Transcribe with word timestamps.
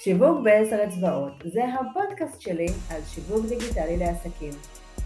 שיווק 0.00 0.40
בעשר 0.44 0.84
אצבעות, 0.84 1.32
זה 1.44 1.60
הפודקאסט 1.64 2.40
שלי 2.40 2.66
על 2.90 3.00
שיווק 3.06 3.46
דיגיטלי 3.46 3.96
לעסקים. 3.96 4.52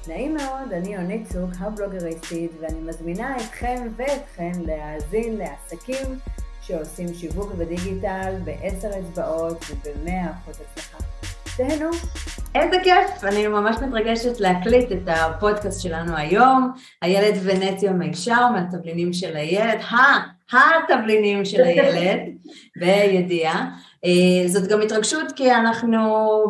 נעים 0.08 0.34
מאוד, 0.34 0.72
אני 0.72 0.94
יונית 0.94 1.26
צוק, 1.26 1.50
הבלוגריסטית, 1.58 2.50
ואני 2.60 2.80
מזמינה 2.80 3.36
אתכם 3.36 3.88
ואתכן 3.96 4.52
להאזין 4.66 5.36
לעסקים 5.36 6.06
שעושים 6.62 7.14
שיווק 7.14 7.52
בדיגיטל 7.52 8.34
בעשר 8.44 8.90
אצבעות 9.00 9.64
ובמאה 9.70 10.30
אחוז 10.30 10.60
הצלחה. 10.60 10.98
תהנו. 11.56 11.90
איזה 12.54 12.76
כיף, 12.84 13.24
אני 13.24 13.46
ממש 13.46 13.76
מתרגשת 13.76 14.40
להקליט 14.40 14.92
את 14.92 15.08
הפודקאסט 15.08 15.80
שלנו 15.80 16.16
היום, 16.16 16.72
הילד 17.02 17.34
ונטיה 17.42 17.92
מישר 17.92 18.48
מהתבלינים 18.48 19.12
של 19.12 19.36
הילד, 19.36 19.78
התבלינים 20.52 21.44
של 21.44 21.64
הילד, 21.64 22.20
בידיעה. 22.76 23.70
אה, 24.04 24.48
זאת 24.48 24.68
גם 24.68 24.80
התרגשות 24.80 25.32
כי 25.36 25.52
אנחנו, 25.52 25.98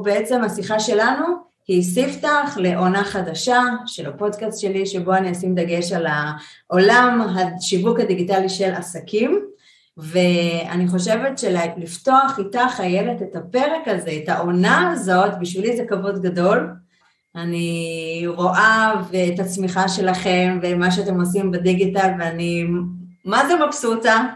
בעצם 0.05 0.45
השיחה 0.45 0.81
שלנו 0.81 1.27
היא 1.69 1.83
ספתח 1.83 2.57
לעונה 2.57 3.05
חדשה 3.05 3.63
של 3.87 4.07
הפודקאסט 4.09 4.61
שלי, 4.61 4.87
שבו 4.87 5.15
אני 5.15 5.33
אשים 5.33 5.55
דגש 5.55 5.93
על 5.93 6.07
העולם 6.07 7.21
השיווק 7.21 8.01
הדיגיטלי 8.01 8.49
של 8.49 8.75
עסקים. 8.75 9.45
ואני 9.97 10.89
חושבת 10.89 11.39
שלפתוח 11.39 12.39
איתך, 12.39 12.81
איילת, 12.81 13.23
את 13.23 13.37
הפרק 13.37 13.89
הזה, 13.89 14.11
את 14.25 14.29
העונה 14.29 14.91
הזאת, 14.91 15.39
בשבילי 15.41 15.77
זה 15.77 15.85
כבוד 15.89 16.23
גדול. 16.23 16.71
אני 17.37 18.23
רואה 18.27 18.95
את 19.35 19.41
הצמיחה 19.41 19.89
שלכם 19.89 20.59
ומה 20.63 20.91
שאתם 20.91 21.21
עושים 21.21 21.51
בדיגיטל, 21.51 22.11
ואני 22.19 22.65
מה 23.25 23.49
זה 23.49 23.55
מבסוטה, 23.67 24.27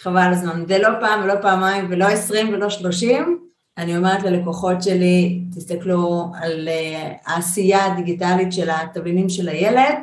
חבל 0.00 0.30
הזמן, 0.32 0.64
ולא 0.68 0.88
פעם 1.00 1.24
ולא 1.24 1.34
פעמיים 1.42 1.86
ולא 1.90 2.04
עשרים 2.04 2.48
ולא 2.48 2.70
שלושים, 2.70 3.38
אני 3.78 3.96
אומרת 3.96 4.22
ללקוחות 4.22 4.82
שלי, 4.82 5.40
תסתכלו 5.56 6.32
על 6.42 6.68
אה, 6.68 7.12
העשייה 7.26 7.86
הדיגיטלית 7.86 8.52
של 8.52 8.70
התבלינים 8.70 9.28
של 9.28 9.48
הילד, 9.48 9.98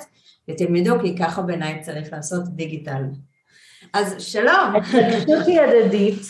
ותלמדו 0.50 1.00
כי 1.02 1.18
ככה 1.18 1.42
בעיניי 1.42 1.82
צריך 1.82 2.14
לעשות 2.14 2.48
דיגיטל. 2.48 3.04
אז 3.94 4.16
שלום. 4.20 4.76
ההתרגשות 4.76 5.48
היא 5.48 5.62
הדדית, 5.62 6.22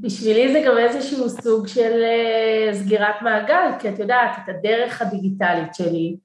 בשבילי 0.00 0.52
זה 0.52 0.62
גם 0.66 0.78
איזשהו 0.78 1.28
סוג 1.30 1.66
של 1.66 2.02
אה, 2.02 2.74
סגירת 2.74 3.22
מעגל, 3.22 3.70
כי 3.78 3.88
את 3.88 3.98
יודעת, 3.98 4.30
את 4.44 4.48
הדרך 4.48 5.02
הדיגיטלית 5.02 5.74
שלי, 5.74 6.16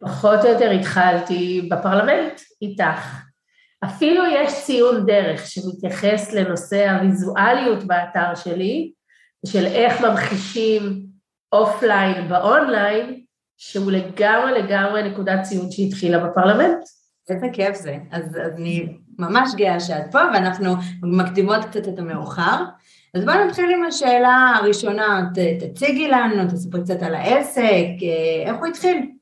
פחות 0.00 0.44
או 0.44 0.48
יותר 0.50 0.70
התחלתי 0.70 1.68
בפרלמנט 1.70 2.40
איתך. 2.62 3.25
אפילו 3.86 4.24
יש 4.26 4.64
ציון 4.64 5.06
דרך 5.06 5.46
שמתייחס 5.46 6.32
לנושא 6.32 6.90
הוויזואליות 6.90 7.84
באתר 7.84 8.34
שלי, 8.34 8.92
של 9.46 9.66
איך 9.66 10.00
ממחישים 10.00 11.02
offline 11.52 12.28
ב 12.28 12.39
online, 12.39 13.20
שהוא 13.56 13.92
לגמרי 13.92 14.62
לגמרי 14.62 15.10
נקודת 15.10 15.42
ציון 15.42 15.70
שהתחילה 15.70 16.26
בפרלמנט. 16.26 16.78
איזה 17.30 17.46
כיף 17.52 17.76
זה. 17.76 17.96
אז, 18.10 18.24
אז 18.24 18.52
אני 18.58 18.96
ממש 19.18 19.50
גאה 19.56 19.80
שאת 19.80 20.12
פה, 20.12 20.18
ואנחנו 20.34 20.74
מקדימות 21.02 21.64
קצת 21.64 21.88
את 21.88 21.98
המאוחר. 21.98 22.64
אז 23.14 23.24
בואי 23.24 23.44
נתחיל 23.44 23.70
עם 23.70 23.84
השאלה 23.84 24.52
הראשונה, 24.56 25.28
ת, 25.34 25.38
תציגי 25.62 26.08
לנו, 26.08 26.50
תספרי 26.50 26.82
קצת 26.82 27.02
על 27.02 27.14
העסק, 27.14 27.62
אה, 28.02 28.50
איך 28.50 28.56
הוא 28.56 28.66
התחיל? 28.66 29.15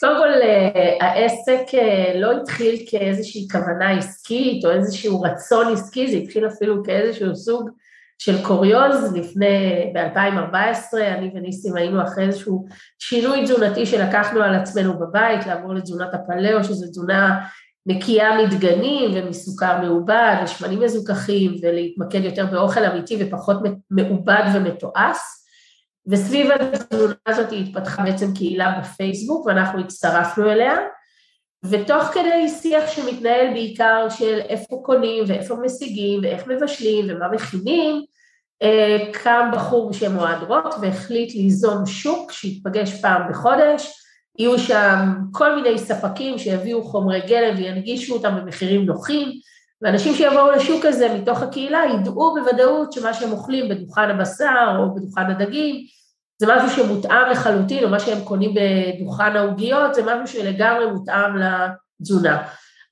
קודם 0.00 0.16
כל, 0.16 0.28
אה, 0.42 0.96
העסק 1.00 1.74
אה, 1.74 2.20
לא 2.20 2.32
התחיל 2.32 2.84
כאיזושהי 2.90 3.48
כוונה 3.52 3.90
עסקית 3.90 4.64
או 4.64 4.70
איזשהו 4.70 5.20
רצון 5.20 5.72
עסקי, 5.72 6.10
זה 6.10 6.16
התחיל 6.16 6.46
אפילו 6.46 6.84
כאיזשהו 6.84 7.36
סוג 7.36 7.70
של 8.18 8.42
קוריוז, 8.42 9.14
לפני, 9.14 9.92
ב-2014, 9.94 10.98
אני 10.98 11.30
וניסים 11.34 11.76
היינו 11.76 12.02
אחרי 12.02 12.26
איזשהו 12.26 12.66
שינוי 12.98 13.44
תזונתי 13.44 13.86
שלקחנו 13.86 14.42
על 14.42 14.54
עצמנו 14.54 14.98
בבית, 14.98 15.46
לעבור 15.46 15.74
לתזונת 15.74 16.14
הפלאו, 16.14 16.64
שזו 16.64 16.86
תזונה 16.86 17.46
נקייה 17.86 18.30
מדגנים 18.38 19.10
ומסוכר 19.14 19.80
מעובד 19.80 20.34
ושמנים 20.44 20.80
מזוכחים, 20.80 21.56
ולהתמקד 21.62 22.24
יותר 22.24 22.46
באוכל 22.46 22.84
אמיתי 22.84 23.16
ופחות 23.20 23.56
מעובד 23.90 24.42
ומתועש. 24.54 25.18
וסביב 26.06 26.50
התזונה 26.50 27.14
הזאת 27.26 27.48
התפתחה 27.52 28.02
בעצם 28.02 28.34
קהילה 28.34 28.80
בפייסבוק 28.80 29.46
ואנחנו 29.46 29.80
הצטרפנו 29.80 30.50
אליה, 30.50 30.76
ותוך 31.64 32.04
כדי 32.04 32.48
שיח 32.48 32.90
שמתנהל 32.90 33.52
בעיקר 33.52 34.06
של 34.10 34.38
איפה 34.48 34.80
קונים 34.84 35.24
ואיפה 35.26 35.56
משיגים 35.64 36.20
ואיך 36.22 36.46
מבשלים 36.46 37.04
ומה 37.08 37.28
מכינים, 37.28 38.04
אה, 38.62 38.98
קם 39.12 39.50
בחור 39.52 39.90
בשם 39.90 40.18
אוהד 40.18 40.42
רוט 40.42 40.74
והחליט 40.80 41.34
ליזום 41.34 41.86
שוק 41.86 42.32
שיתפגש 42.32 43.00
פעם 43.00 43.22
בחודש, 43.30 44.00
יהיו 44.38 44.58
שם 44.58 45.08
כל 45.32 45.54
מיני 45.54 45.78
ספקים 45.78 46.38
שיביאו 46.38 46.82
חומרי 46.82 47.20
גלם 47.26 47.56
וינגישו 47.56 48.14
אותם 48.14 48.36
במחירים 48.36 48.86
נוחים, 48.86 49.28
ואנשים 49.82 50.14
שיבואו 50.14 50.50
לשוק 50.50 50.84
הזה 50.84 51.14
מתוך 51.14 51.42
הקהילה 51.42 51.80
ידעו 51.94 52.34
בוודאות 52.34 52.92
שמה 52.92 53.14
שהם 53.14 53.32
אוכלים 53.32 53.68
בדוכן 53.68 54.10
הבשר 54.10 54.76
או 54.78 54.94
בדוכן 54.94 55.26
הדגים 55.30 55.86
זה 56.40 56.46
משהו 56.48 56.70
שמותאם 56.70 57.30
לחלוטין, 57.30 57.84
או 57.84 57.88
מה 57.88 58.00
שהם 58.00 58.24
קונים 58.24 58.54
בדוכן 58.54 59.36
העוגיות, 59.36 59.94
זה 59.94 60.02
משהו 60.06 60.40
שלגמרי 60.40 60.86
מותאם 60.86 61.36
לתזונה. 61.36 62.42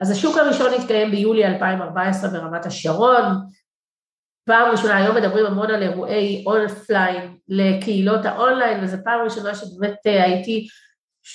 אז 0.01 0.11
השוק 0.11 0.37
הראשון 0.37 0.75
התקיים 0.75 1.11
ביולי 1.11 1.47
2014 1.47 2.31
ברמת 2.31 2.67
השרון, 2.67 3.23
פעם 4.47 4.71
ראשונה, 4.71 4.97
היום 4.97 5.17
מדברים 5.17 5.47
המון 5.47 5.71
על 5.71 5.83
אירועי 5.83 6.45
offline 6.47 7.37
לקהילות 7.49 8.25
האונליין, 8.25 8.85
וזו 8.85 8.97
פעם 9.05 9.21
ראשונה 9.25 9.55
שבאמת 9.55 9.97
אה, 10.07 10.25
הייתי 10.25 10.67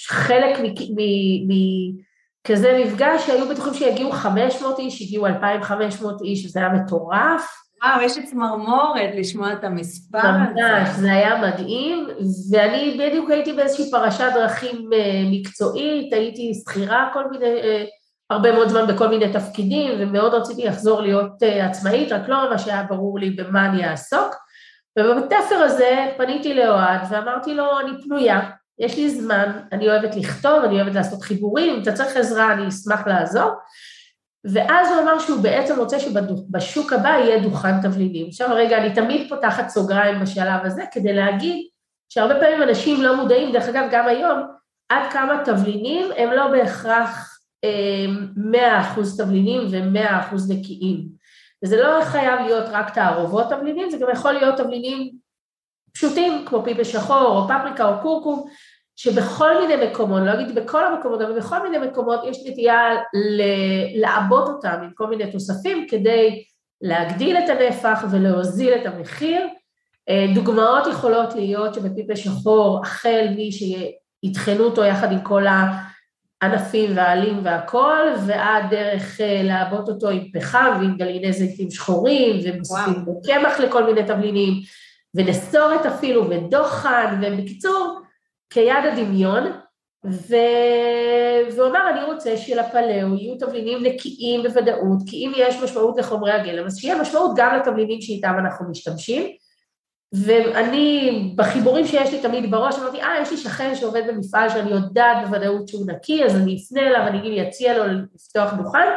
חלק 0.08 0.60
מכזה 2.48 2.84
מפגש 2.86 3.26
שהיו 3.26 3.50
בטוחים 3.50 3.74
שיגיעו 3.74 4.12
500 4.12 4.80
איש, 4.80 5.02
הגיעו 5.02 5.28
2,500 5.28 6.22
איש, 6.22 6.44
שזה 6.44 6.60
היה 6.60 6.70
מטורף. 6.70 7.64
וואו, 7.84 8.02
יש 8.02 8.18
לי 8.18 8.26
צמרמורת 8.26 9.10
לשמוע 9.16 9.54
את 9.54 9.64
המספר 9.64 10.20
הזה. 10.20 10.62
ממש, 10.62 10.90
זה 10.90 11.12
היה 11.12 11.42
מדהים, 11.42 12.08
ואני 12.52 12.98
בדיוק 13.00 13.32
הייתי 13.32 13.54
באיזושהי 13.54 13.92
פרשת 13.92 14.30
דרכים 14.34 14.90
אה, 14.94 15.24
מקצועית, 15.32 16.14
הייתי 16.14 16.54
שכירה 16.54 17.10
כל 17.14 17.30
מיני, 17.32 17.46
אה, 17.46 17.84
הרבה 18.30 18.52
מאוד 18.52 18.68
זמן 18.68 18.88
בכל 18.88 19.08
מיני 19.08 19.34
תפקידים, 19.34 19.92
ומאוד 20.00 20.34
רציתי 20.34 20.66
לחזור 20.66 21.02
להיות 21.02 21.44
אה, 21.44 21.66
עצמאית, 21.66 22.12
רק 22.12 22.30
לא 22.30 22.50
ממש 22.50 22.68
היה 22.68 22.84
ברור 22.84 23.20
לי 23.20 23.30
במה 23.30 23.66
אני 23.66 23.90
אעסוק. 23.90 24.36
ובתפר 25.00 25.56
הזה 25.56 26.12
פניתי 26.18 26.54
לאוהד 26.54 27.02
ואמרתי 27.10 27.54
לו, 27.54 27.80
אני 27.80 27.92
פנויה, 28.04 28.50
יש 28.80 28.98
לי 28.98 29.10
זמן, 29.10 29.60
אני 29.72 29.90
אוהבת 29.90 30.16
לכתוב, 30.16 30.64
אני 30.64 30.76
אוהבת 30.76 30.96
לעשות 30.96 31.22
חיבורים, 31.22 31.74
אם 31.76 31.82
אתה 31.82 31.94
צריך 31.94 32.18
עזרה 32.18 32.54
אני 32.54 32.68
אשמח 32.68 33.08
לעזור. 33.08 33.52
ואז 34.46 34.92
הוא 34.92 35.02
אמר 35.02 35.20
שהוא 35.20 35.44
בעצם 35.44 35.80
רוצה 35.80 36.00
שבשוק 36.00 36.94
הבא 36.94 37.10
יהיה 37.10 37.40
דוכן 37.40 37.82
תבלינים. 37.82 38.28
עכשיו 38.28 38.50
רגע, 38.56 38.78
אני 38.78 38.94
תמיד 38.94 39.30
פותחת 39.30 39.70
סוגריים 39.70 40.20
בשלב 40.20 40.66
הזה 40.66 40.84
כדי 40.92 41.14
להגיד 41.14 41.68
שהרבה 42.10 42.40
פעמים 42.40 42.64
אנשים 42.64 43.02
לא 43.02 43.16
מודעים, 43.16 43.52
דרך 43.52 43.70
אגב 43.70 43.88
גם 43.92 44.08
היום, 44.08 44.40
עד 44.90 45.12
כמה 45.12 45.42
תבלינים 45.46 46.08
הם 46.18 46.32
לא 46.32 46.48
בהכרח 46.48 47.40
אה, 47.64 48.06
מאה 48.36 48.82
אחוז 48.82 49.22
תבלינים 49.22 49.62
ומאה 49.72 50.20
אחוז 50.20 50.52
נקיים. 50.52 51.08
וזה 51.64 51.82
לא 51.82 52.04
חייב 52.04 52.40
להיות 52.46 52.66
רק 52.72 52.94
תערובות 52.94 53.50
תבלינים, 53.50 53.90
זה 53.90 53.98
גם 53.98 54.08
יכול 54.14 54.32
להיות 54.32 54.58
תבלינים 54.58 55.12
פשוטים 55.94 56.46
כמו 56.46 56.64
פיפה 56.64 56.84
שחור 56.84 57.26
או 57.28 57.48
פפריקה 57.48 57.86
או 57.86 58.02
קורקום, 58.02 58.48
שבכל 58.96 59.62
מיני 59.62 59.86
מקומות, 59.86 60.22
לא 60.26 60.34
אגיד 60.34 60.56
בכל 60.56 60.86
המקומות, 60.86 61.22
אבל 61.22 61.40
בכל 61.40 61.70
מיני 61.70 61.88
מקומות 61.88 62.20
יש 62.26 62.38
נטייה 62.48 62.78
לעבות 63.96 64.48
אותם 64.48 64.78
עם 64.84 64.90
כל 64.94 65.08
מיני 65.08 65.32
תוספים 65.32 65.88
כדי 65.90 66.44
להגדיל 66.82 67.38
את 67.38 67.50
הנפח 67.50 68.04
ולהוזיל 68.12 68.74
את 68.74 68.86
המחיר. 68.86 69.48
אה, 70.10 70.26
דוגמאות 70.36 70.88
יכולות 70.88 71.36
להיות 71.36 71.74
שבפיפה 71.74 72.16
שחור, 72.16 72.82
החל 72.84 73.26
מי 73.36 73.50
שיטחנו 73.52 74.64
אותו 74.64 74.84
יחד 74.84 75.12
עם 75.12 75.22
כל 75.22 75.46
הענפים 75.48 76.92
והעלים 76.96 77.40
והכל, 77.44 78.08
ועד 78.28 78.64
דרך 78.70 79.22
אה, 79.22 79.42
לעבות 79.44 79.90
אותו 79.90 80.10
עם 80.10 80.32
פחם 80.34 80.78
ועם 80.80 80.98
גליני 80.98 81.34
זיתים 81.34 81.72
שחורים, 81.72 82.40
ומוסיפים 82.44 83.06
בו 83.06 83.22
קמח 83.22 83.60
לכל 83.60 83.84
מיני 83.84 84.08
תבלינים, 84.08 84.54
ונסורת 85.16 85.86
אפילו, 85.86 86.30
ודוחן, 86.30 87.22
ובקיצור, 87.22 88.00
כיד 88.50 88.86
הדמיון, 88.92 89.52
ו... 90.06 90.36
והוא 91.56 91.68
אמר, 91.68 91.90
אני 91.90 92.04
רוצה 92.04 92.38
שלפלאו 92.38 93.16
יהיו 93.16 93.36
תבלינים 93.40 93.84
נקיים 93.84 94.44
בוודאות, 94.44 95.00
כי 95.08 95.26
אם 95.26 95.32
יש 95.36 95.56
משמעות 95.64 95.98
לחומרי 95.98 96.32
הגלם, 96.32 96.66
אז 96.66 96.78
שיהיה 96.78 97.02
משמעות 97.02 97.32
גם 97.36 97.56
לתבלינים 97.56 98.02
שאיתם 98.02 98.34
אנחנו 98.40 98.70
משתמשים. 98.70 99.32
ואני, 100.14 101.34
בחיבורים 101.36 101.88
שיש 101.88 102.12
לי 102.12 102.22
תמיד 102.22 102.52
בראש, 102.52 102.80
אמרתי, 102.80 103.02
אה, 103.02 103.22
יש 103.22 103.32
לי 103.32 103.38
שכן 103.38 103.76
שעובד 103.76 104.02
במפעל 104.08 104.50
שאני 104.50 104.72
יודעת 104.72 105.26
בוודאות 105.26 105.68
שהוא 105.68 105.88
נקי, 105.88 106.26
אז 106.26 106.36
אני 106.36 106.58
אפנה 106.58 106.88
אליו, 106.88 107.08
אני 107.08 107.20
אגיד, 107.20 107.48
אציע 107.48 107.78
לו 107.78 107.84
לפתוח 108.16 108.54
דוכן, 108.54 108.88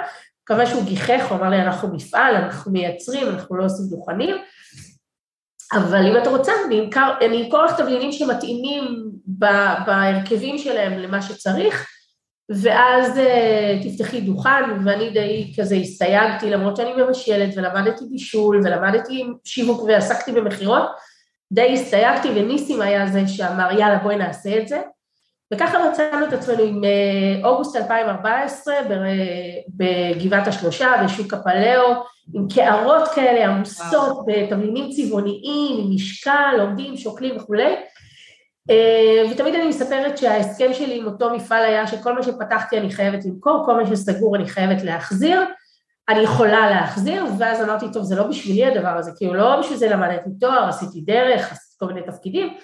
מקווה 0.43 0.67
שהוא 0.67 0.85
גיחך, 0.85 1.27
הוא 1.29 1.39
אמר 1.39 1.51
לי, 1.51 1.63
אנחנו 1.63 1.95
מפעל, 1.95 2.35
אנחנו 2.35 2.73
מייצרים, 2.73 3.29
אנחנו 3.29 3.57
לא 3.57 3.65
עושים 3.65 3.87
דוכנים. 3.91 4.37
אבל 5.73 6.07
אם 6.07 6.17
את 6.17 6.27
רוצה, 6.27 6.53
אני 6.67 6.81
אמכור, 6.81 7.27
אני 7.27 7.45
אמכור 7.45 7.65
לך 7.65 7.81
תבלינים 7.81 8.13
שמתאימים 8.13 9.11
בהרכבים 9.87 10.59
שלהם 10.59 10.99
למה 10.99 11.23
שצריך, 11.23 11.87
ואז 12.51 13.17
uh, 13.17 13.89
תפתחי 13.89 14.21
דוכן, 14.21 14.65
ואני 14.85 15.11
די 15.11 15.53
כזה 15.59 15.75
הסתייגתי, 15.75 16.51
למרות 16.51 16.77
שאני 16.77 16.93
מבשלת, 17.03 17.55
ולמדתי 17.57 18.05
בישול, 18.11 18.61
ולמדתי 18.65 19.25
שיווק 19.45 19.83
ועסקתי 19.83 20.33
במכירות, 20.33 20.83
די 21.53 21.73
הסתייגתי, 21.73 22.29
וניסים 22.29 22.81
היה 22.81 23.07
זה 23.07 23.29
שאמר, 23.29 23.79
יאללה, 23.79 23.99
בואי 23.99 24.17
נעשה 24.17 24.59
את 24.59 24.69
זה. 24.69 24.81
וככה 25.55 25.91
מצאנו 25.91 26.27
את 26.27 26.33
עצמנו 26.33 26.63
עם 26.63 26.81
uh, 26.85 27.47
אוגוסט 27.47 27.77
2014 27.77 28.75
בגבעת 29.69 30.47
השלושה, 30.47 30.93
בשוק 31.05 31.35
הפלאו, 31.35 31.93
עם 32.35 32.49
קערות 32.55 33.09
כאלה 33.15 33.47
עמוסות, 33.47 34.27
בתבלינים 34.27 34.91
צבעוניים, 34.91 35.85
עם 35.85 35.95
משקל, 35.95 36.57
עומדים, 36.61 36.97
שוקלים 36.97 37.37
וכולי. 37.37 37.77
אה, 38.71 39.31
ותמיד 39.31 39.55
אני 39.55 39.69
מספרת 39.69 40.19
שההסכם 40.19 40.75
שלי 40.75 40.99
עם 40.99 41.07
אותו 41.07 41.31
מפעל 41.31 41.65
היה 41.65 41.87
שכל 41.87 42.15
מה 42.15 42.23
שפתחתי 42.23 42.79
אני 42.79 42.91
חייבת 42.91 43.25
למכור, 43.25 43.63
כל 43.67 43.83
מה 43.83 43.87
שסגור 43.87 44.37
אני 44.37 44.49
חייבת 44.49 44.83
להחזיר, 44.83 45.41
אני 46.09 46.21
יכולה 46.21 46.71
להחזיר, 46.71 47.25
ואז 47.39 47.63
אמרתי, 47.63 47.87
טוב, 47.93 48.03
זה 48.03 48.17
לא 48.17 48.23
בשבילי 48.23 48.67
הדבר 48.67 48.89
הזה, 48.89 49.11
כאילו 49.17 49.35
לא 49.35 49.61
בשביל 49.61 49.79
זה 49.79 49.89
למדתי 49.89 50.31
תואר, 50.41 50.69
עשיתי 50.69 51.01
דרך, 51.01 51.53
עשיתי 51.53 51.75
כל 51.79 51.87
מיני 51.87 52.07
תפקידים, 52.07 52.55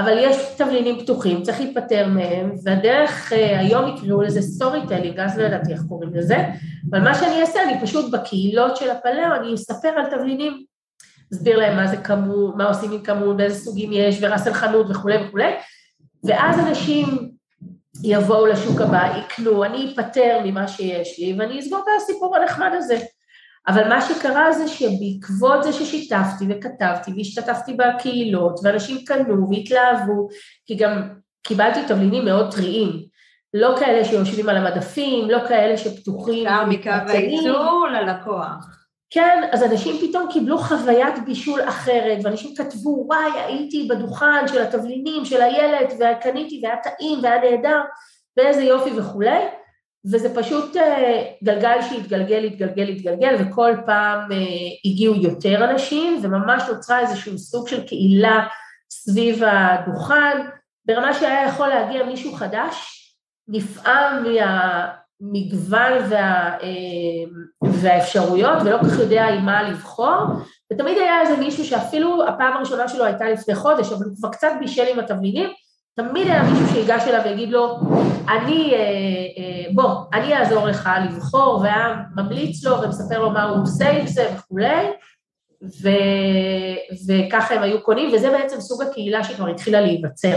אבל 0.00 0.18
יש 0.18 0.36
תבלינים 0.56 1.00
פתוחים, 1.00 1.42
צריך 1.42 1.60
להיפטר 1.60 2.06
מהם, 2.08 2.52
והדרך, 2.64 3.32
אה, 3.32 3.58
היום 3.58 3.96
יקראו 3.96 4.22
לזה 4.22 4.42
storytelling, 4.42 5.20
אז 5.20 5.38
לא 5.38 5.44
ידעתי 5.44 5.72
איך 5.72 5.80
קוראים 5.88 6.14
לזה, 6.14 6.36
אבל 6.90 7.00
מה 7.00 7.14
שאני 7.14 7.40
אעשה, 7.40 7.62
אני 7.62 7.80
פשוט 7.80 8.12
בקהילות 8.12 8.76
של 8.76 8.90
הפלאו, 8.90 9.34
אני 9.40 9.54
אספר 9.54 9.88
על 9.88 10.10
תבלינים 10.10 10.64
אסביר 11.34 11.58
להם 11.58 11.76
מה 11.76 11.86
זה 11.86 11.96
כמות, 11.96 12.56
מה 12.56 12.68
עושים 12.68 12.92
עם 12.92 13.02
כמות, 13.02 13.36
באיזה 13.36 13.64
סוגים 13.64 13.90
יש, 13.92 14.18
וראסל 14.22 14.52
חנות 14.52 14.86
וכולי 14.90 15.16
וכולי, 15.26 15.52
ואז 16.24 16.58
אנשים 16.58 17.06
יבואו 18.04 18.46
לשוק 18.46 18.80
הבא, 18.80 19.18
יקנו, 19.18 19.64
אני 19.64 19.92
אפטר 19.92 20.40
ממה 20.44 20.68
שיש 20.68 21.18
לי, 21.18 21.36
ואני 21.38 21.60
אסגור 21.60 21.78
את 21.78 22.02
הסיפור 22.02 22.36
הנחמד 22.36 22.70
הזה. 22.74 22.98
אבל 23.68 23.88
מה 23.88 24.00
שקרה 24.00 24.52
זה 24.52 24.68
שבעקבות 24.68 25.62
זה 25.62 25.72
ששיתפתי 25.72 26.44
וכתבתי 26.48 27.12
והשתתפתי 27.16 27.72
בקהילות, 27.74 28.60
ואנשים 28.64 29.04
קנו 29.04 29.50
והתלהבו, 29.50 30.28
כי 30.66 30.74
גם 30.74 31.08
קיבלתי 31.42 31.80
תבלינים 31.88 32.24
מאוד 32.24 32.52
טריים, 32.52 32.90
לא 33.54 33.74
כאלה 33.78 34.04
שיושבים 34.04 34.48
על 34.48 34.56
המדפים, 34.56 35.30
לא 35.30 35.38
כאלה 35.48 35.76
שפתוחים. 35.76 36.44
בעיקר 36.44 36.64
מקו 36.68 37.12
הייצור 37.12 37.86
ללקוח. 37.92 38.80
כן, 39.10 39.48
אז 39.52 39.62
אנשים 39.62 40.08
פתאום 40.08 40.28
קיבלו 40.32 40.58
חוויית 40.58 41.14
בישול 41.26 41.60
אחרת, 41.68 42.18
ואנשים 42.22 42.54
כתבו, 42.56 43.04
וואי, 43.06 43.40
הייתי 43.46 43.88
בדוכן 43.90 44.48
של 44.48 44.62
התבלינים, 44.62 45.24
של 45.24 45.42
הילד, 45.42 45.92
וקניתי, 45.92 46.60
והיה 46.62 46.76
טעים, 46.82 47.18
והיה 47.22 47.40
נהדר, 47.50 47.80
ואיזה 48.36 48.62
יופי 48.62 48.90
וכולי, 48.98 49.40
וזה 50.04 50.34
פשוט 50.34 50.76
אה, 50.76 51.22
גלגל 51.44 51.82
שהתגלגל, 51.82 52.44
התגלגל, 52.44 52.88
התגלגל, 52.88 53.36
וכל 53.38 53.72
פעם 53.86 54.32
אה, 54.32 54.36
הגיעו 54.84 55.14
יותר 55.14 55.70
אנשים, 55.70 56.20
וממש 56.22 56.62
נוצרה 56.68 57.00
איזשהו 57.00 57.38
סוג 57.38 57.68
של 57.68 57.86
קהילה 57.86 58.46
סביב 58.90 59.42
הדוכן, 59.46 60.38
ברמה 60.86 61.14
שהיה 61.14 61.48
יכול 61.48 61.68
להגיע 61.68 62.04
מישהו 62.04 62.32
חדש, 62.32 62.96
נפעם 63.48 64.24
מה... 64.24 65.00
המגוון 65.22 65.92
וה, 66.08 66.56
אה, 66.62 67.68
והאפשרויות 67.72 68.58
ולא 68.64 68.78
כל 68.78 68.86
כך 68.86 68.98
יודע 68.98 69.24
עם 69.24 69.44
מה 69.44 69.62
לבחור 69.62 70.16
ותמיד 70.72 70.98
היה 70.98 71.20
איזה 71.20 71.36
מישהו 71.36 71.64
שאפילו 71.64 72.28
הפעם 72.28 72.56
הראשונה 72.56 72.88
שלו 72.88 73.04
הייתה 73.04 73.30
לפני 73.30 73.54
חודש 73.54 73.92
אבל 73.92 74.04
הוא 74.04 74.16
כבר 74.16 74.28
קצת 74.28 74.52
בישל 74.60 74.86
עם 74.92 74.98
התבלינים 74.98 75.50
תמיד 75.96 76.26
היה 76.26 76.42
מישהו 76.42 76.66
שיגש 76.74 77.02
אליו 77.08 77.20
ויגיד 77.24 77.48
לו 77.48 77.80
אני, 78.28 78.74
אה, 78.74 78.78
אה, 78.78 79.72
בוא, 79.74 80.04
אני 80.12 80.36
אעזור 80.36 80.66
לך 80.66 80.90
לבחור 81.04 81.60
והיה 81.60 81.96
ממליץ 82.16 82.64
לו 82.64 82.82
ומספר 82.82 83.18
לו 83.18 83.30
מה 83.30 83.42
הוא 83.42 83.62
עושה 83.62 83.90
עם 83.90 84.06
זה 84.06 84.30
וכולי 84.34 84.86
ו, 85.82 85.88
וככה 87.08 87.54
הם 87.54 87.62
היו 87.62 87.82
קונים 87.82 88.14
וזה 88.14 88.30
בעצם 88.30 88.60
סוג 88.60 88.82
הקהילה 88.82 89.24
שכבר 89.24 89.48
התחילה 89.48 89.80
להיווצר 89.80 90.36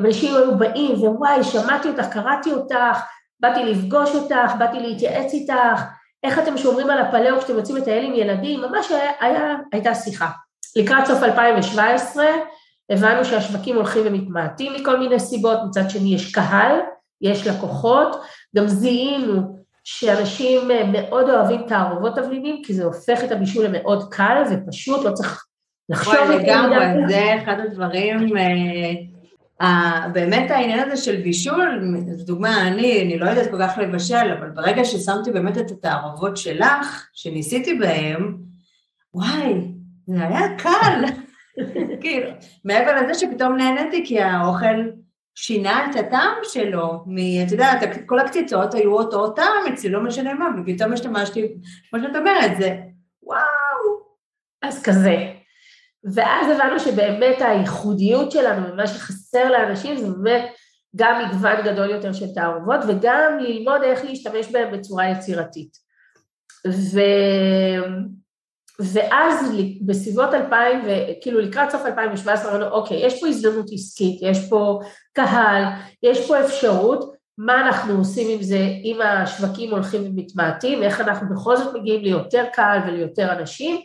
אנשים 0.00 0.34
היו 0.34 0.58
באים 0.58 0.92
ווואי 0.92 1.44
שמעתי 1.44 1.88
אותך, 1.88 2.06
קראתי 2.12 2.52
אותך 2.52 3.00
באתי 3.40 3.64
לפגוש 3.64 4.14
אותך, 4.14 4.52
באתי 4.58 4.80
להתייעץ 4.80 5.32
איתך, 5.32 5.82
איך 6.24 6.38
אתם 6.38 6.58
שומרים 6.58 6.90
על 6.90 6.98
הפלאו 6.98 7.38
כשאתם 7.38 7.56
יוצאים 7.56 7.76
לטייל 7.76 8.04
עם 8.04 8.14
ילדים, 8.14 8.60
ממש 8.60 8.90
היה, 8.90 9.10
היה, 9.20 9.56
הייתה 9.72 9.94
שיחה. 9.94 10.28
לקראת 10.76 11.06
סוף 11.06 11.22
2017 11.22 12.26
הבנו 12.90 13.24
שהשווקים 13.24 13.76
הולכים 13.76 14.02
ומתמעטים 14.06 14.72
מכל 14.74 14.98
מיני 14.98 15.20
סיבות, 15.20 15.58
מצד 15.68 15.90
שני 15.90 16.14
יש 16.14 16.34
קהל, 16.34 16.76
יש 17.20 17.46
לקוחות, 17.46 18.20
גם 18.56 18.66
זיהינו 18.66 19.56
שאנשים 19.84 20.70
מאוד 20.92 21.30
אוהבים 21.30 21.62
תערובות 21.68 22.14
תבלינים, 22.16 22.62
כי 22.64 22.74
זה 22.74 22.84
הופך 22.84 23.24
את 23.24 23.32
הבישול 23.32 23.64
למאוד 23.64 24.08
קל 24.10 24.42
ופשוט, 24.50 25.04
לא 25.04 25.12
צריך 25.12 25.44
לחשוב... 25.88 26.30
לגמרי, 26.30 27.08
זה 27.08 27.36
אחד 27.42 27.56
הדברים... 27.60 28.36
אה, 29.62 30.08
באמת 30.12 30.50
העניין 30.50 30.90
הזה 30.90 31.04
של 31.04 31.16
בישול, 31.22 31.82
לדוגמה, 32.18 32.68
אני, 32.68 33.02
אני 33.02 33.18
לא 33.18 33.30
יודעת 33.30 33.50
כל 33.50 33.58
כך 33.60 33.78
לבשל, 33.78 34.32
אבל 34.38 34.50
ברגע 34.50 34.84
ששמתי 34.84 35.32
באמת 35.32 35.58
את 35.58 35.70
התערובות 35.70 36.36
שלך, 36.36 37.06
שניסיתי 37.12 37.78
בהן, 37.78 38.36
וואי, 39.14 39.54
זה 40.06 40.26
היה 40.26 40.56
קל. 40.58 41.04
כאילו, 42.06 42.30
מעבר 42.64 43.02
לזה 43.02 43.14
שפתאום 43.14 43.56
נהניתי 43.56 44.06
כי 44.06 44.20
האוכל 44.20 44.90
שינה 45.34 45.90
את 45.90 45.96
הטעם 45.96 46.34
שלו, 46.42 47.02
מ, 47.06 47.16
את 47.46 47.52
יודעת, 47.52 47.78
כל 48.06 48.18
הקציצות 48.18 48.74
היו 48.74 48.92
אותו 48.92 49.30
טעם 49.30 49.72
אצלי, 49.72 49.90
לא 49.90 50.00
משנה 50.00 50.34
מה, 50.34 50.48
ופתאום 50.60 50.92
השתמשתי, 50.92 51.48
כמו 51.90 52.00
שאת 52.00 52.16
אומרת, 52.16 52.56
זה 52.58 52.76
וואו. 53.22 54.06
אז 54.62 54.82
כזה, 54.82 55.16
ואז 56.14 56.46
הבנו 56.50 56.80
שבאמת 56.80 57.36
הייחודיות 57.40 58.32
שלנו, 58.32 58.72
ומה 58.72 58.86
שחסר 58.86 59.50
לאנשים 59.50 59.96
זה 59.96 60.06
באמת 60.10 60.50
גם 60.96 61.22
מגוון 61.24 61.62
גדול 61.64 61.90
יותר 61.90 62.12
של 62.12 62.34
תערובות, 62.34 62.80
וגם 62.88 63.38
ללמוד 63.40 63.82
איך 63.82 64.04
להשתמש 64.04 64.46
בהם 64.52 64.72
בצורה 64.72 65.10
יצירתית. 65.10 65.76
ו... 66.66 67.00
ואז 68.80 69.52
בסביבות 69.80 70.34
2000, 70.34 70.80
כאילו 71.20 71.40
לקראת 71.40 71.70
סוף 71.70 71.86
2017, 71.86 72.50
אמרנו, 72.50 72.74
אוקיי, 72.74 73.06
יש 73.06 73.20
פה 73.20 73.26
הזדמנות 73.26 73.66
עסקית, 73.72 74.18
יש 74.22 74.38
פה 74.48 74.80
קהל, 75.12 75.64
יש 76.02 76.28
פה 76.28 76.40
אפשרות, 76.40 77.16
מה 77.38 77.60
אנחנו 77.60 77.98
עושים 77.98 78.38
עם 78.38 78.42
זה, 78.42 78.58
אם 78.84 79.00
השווקים 79.00 79.70
הולכים 79.70 80.02
ומתמעטים, 80.04 80.82
איך 80.82 81.00
אנחנו 81.00 81.34
בכל 81.34 81.56
זאת 81.56 81.74
מגיעים 81.74 82.02
ליותר 82.02 82.44
קהל 82.52 82.80
וליותר 82.86 83.32
אנשים, 83.32 83.80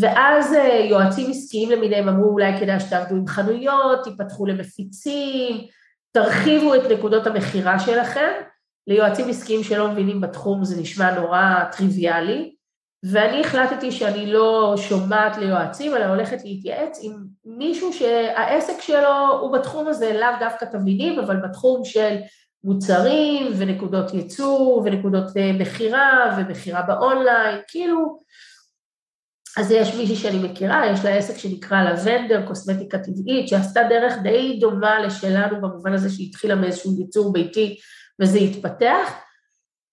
ואז 0.00 0.54
אה, 0.54 0.86
יועצים 0.90 1.30
עסקיים 1.30 1.70
למיניהם 1.70 2.08
אמרו 2.08 2.30
אולי 2.30 2.60
כדאי 2.60 2.80
שתעבדו 2.80 3.16
עם 3.16 3.26
חנויות, 3.26 4.04
תיפתחו 4.04 4.46
למפיצים, 4.46 5.56
תרחיבו 6.12 6.74
את 6.74 6.80
נקודות 6.90 7.26
המכירה 7.26 7.78
שלכם. 7.78 8.30
ליועצים 8.86 9.28
עסקיים 9.28 9.64
שלא 9.64 9.92
מבינים 9.92 10.20
בתחום 10.20 10.64
זה 10.64 10.80
נשמע 10.80 11.20
נורא 11.20 11.64
טריוויאלי, 11.76 12.54
ואני 13.02 13.40
החלטתי 13.40 13.92
שאני 13.92 14.32
לא 14.32 14.74
שומעת 14.76 15.36
ליועצים, 15.36 15.96
אלא 15.96 16.04
הולכת 16.04 16.44
להתייעץ 16.44 16.98
עם 17.02 17.12
מישהו 17.44 17.92
שהעסק 17.92 18.80
שלו 18.80 19.38
הוא 19.40 19.52
בתחום 19.52 19.88
הזה, 19.88 20.12
לאו 20.12 20.28
דווקא 20.40 20.64
תבלינים, 20.64 21.18
אבל 21.18 21.36
בתחום 21.36 21.84
של 21.84 22.16
מוצרים 22.64 23.52
ונקודות 23.56 24.14
ייצור 24.14 24.82
ונקודות 24.84 25.36
אה, 25.36 25.52
מכירה 25.52 26.36
ומכירה 26.38 26.82
באונליין, 26.82 27.58
כאילו. 27.68 28.20
אז 29.58 29.70
יש 29.70 29.94
מישהי 29.94 30.16
שאני 30.16 30.38
מכירה, 30.38 30.86
יש 30.86 31.04
לה 31.04 31.10
עסק 31.10 31.38
שנקרא 31.38 31.82
לבנדר, 31.82 32.46
קוסמטיקה 32.46 32.98
טבעית, 32.98 33.48
שעשתה 33.48 33.80
דרך 33.88 34.14
די 34.22 34.58
דומה 34.60 35.00
לשלנו 35.00 35.60
במובן 35.60 35.92
הזה 35.92 36.10
שהיא 36.10 36.28
התחילה 36.28 36.54
מאיזשהו 36.54 36.92
ייצור 36.98 37.32
ביתי 37.32 37.78
וזה 38.20 38.38
התפתח, 38.38 39.08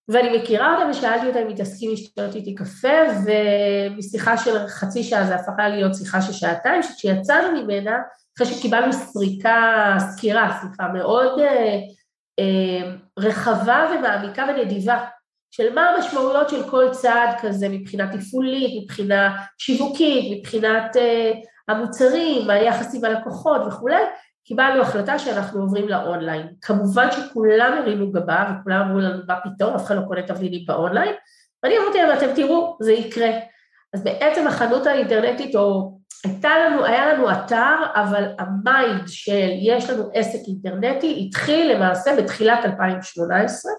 ואני 0.10 0.38
מכירה 0.38 0.74
אותה 0.74 0.90
ושאלתי 0.90 1.28
אותה 1.28 1.42
אם 1.42 1.48
היא 1.48 1.58
תסכים 1.58 1.92
לשתות 1.92 2.36
איתי 2.36 2.56
קפה, 2.56 2.98
ומשיחה 3.26 4.38
של 4.38 4.68
חצי 4.68 5.04
שעה 5.04 5.26
זה 5.26 5.36
הפכה 5.36 5.70
להיות 5.70 5.96
שיחה 5.96 6.22
של 6.22 6.34
שעתיים, 6.34 6.84
שכשיצאנו 6.84 7.62
ממנה, 7.62 7.98
אחרי 8.38 8.48
שקיבלנו 8.48 8.94
סריקה, 8.94 9.96
סקירה, 10.00 10.58
סליחה, 10.62 10.88
מאוד 10.94 11.40
אה, 11.40 11.80
אה, 12.40 12.92
רחבה 13.20 13.92
ומעמיקה 13.92 14.46
ונדיבה 14.50 15.06
של 15.52 15.74
מה 15.74 15.90
המשמעויות 15.90 16.50
של 16.50 16.70
כל 16.70 16.86
צעד 16.92 17.30
כזה 17.42 17.70
מבחינה 17.70 18.12
תפעולית, 18.18 18.84
מבחינה 18.84 19.38
שיווקית, 19.58 20.40
מבחינת 20.40 20.96
uh, 20.96 21.00
המוצרים, 21.68 22.50
היחס 22.50 22.96
עם 22.96 23.06
הלקוחות 23.06 23.62
וכולי, 23.68 24.02
קיבלנו 24.46 24.82
החלטה 24.82 25.20
שאנחנו 25.20 25.62
עוברים 25.62 25.90
לאונליין. 25.90 26.48
כמובן 26.62 27.12
שכולם 27.12 27.78
הרימו 27.78 28.12
גבה 28.12 28.46
וכולם 28.52 28.82
אמרו 28.82 29.00
לנו 29.00 29.24
מה 29.28 29.36
פתאום, 29.44 29.76
אף 29.76 29.86
אחד 29.86 29.96
לא 29.96 30.02
קונה 30.02 30.22
תבלינים 30.22 30.66
באונליין, 30.66 31.14
ואני 31.64 31.78
אמרתי 31.78 31.98
להם, 31.98 32.18
אתם 32.18 32.36
תראו, 32.36 32.78
זה 32.82 32.92
יקרה. 32.94 33.30
אז 33.94 34.04
בעצם 34.04 34.48
החנות 34.48 34.88
האינטרנטית 34.88 35.56
או 35.56 35.98
הייתה 36.24 36.50
לנו, 36.60 36.86
היה 36.86 37.14
לנו 37.14 37.32
אתר, 37.32 37.76
אבל 37.96 38.24
ה 38.40 38.52
mind 38.52 39.04
של 39.08 39.50
יש 39.62 39.90
לנו 39.90 40.10
עסק 40.14 40.40
אינטרנטי 40.48 41.26
התחיל 41.28 41.74
למעשה 41.74 42.16
בתחילת 42.18 42.66
2018. 42.66 43.72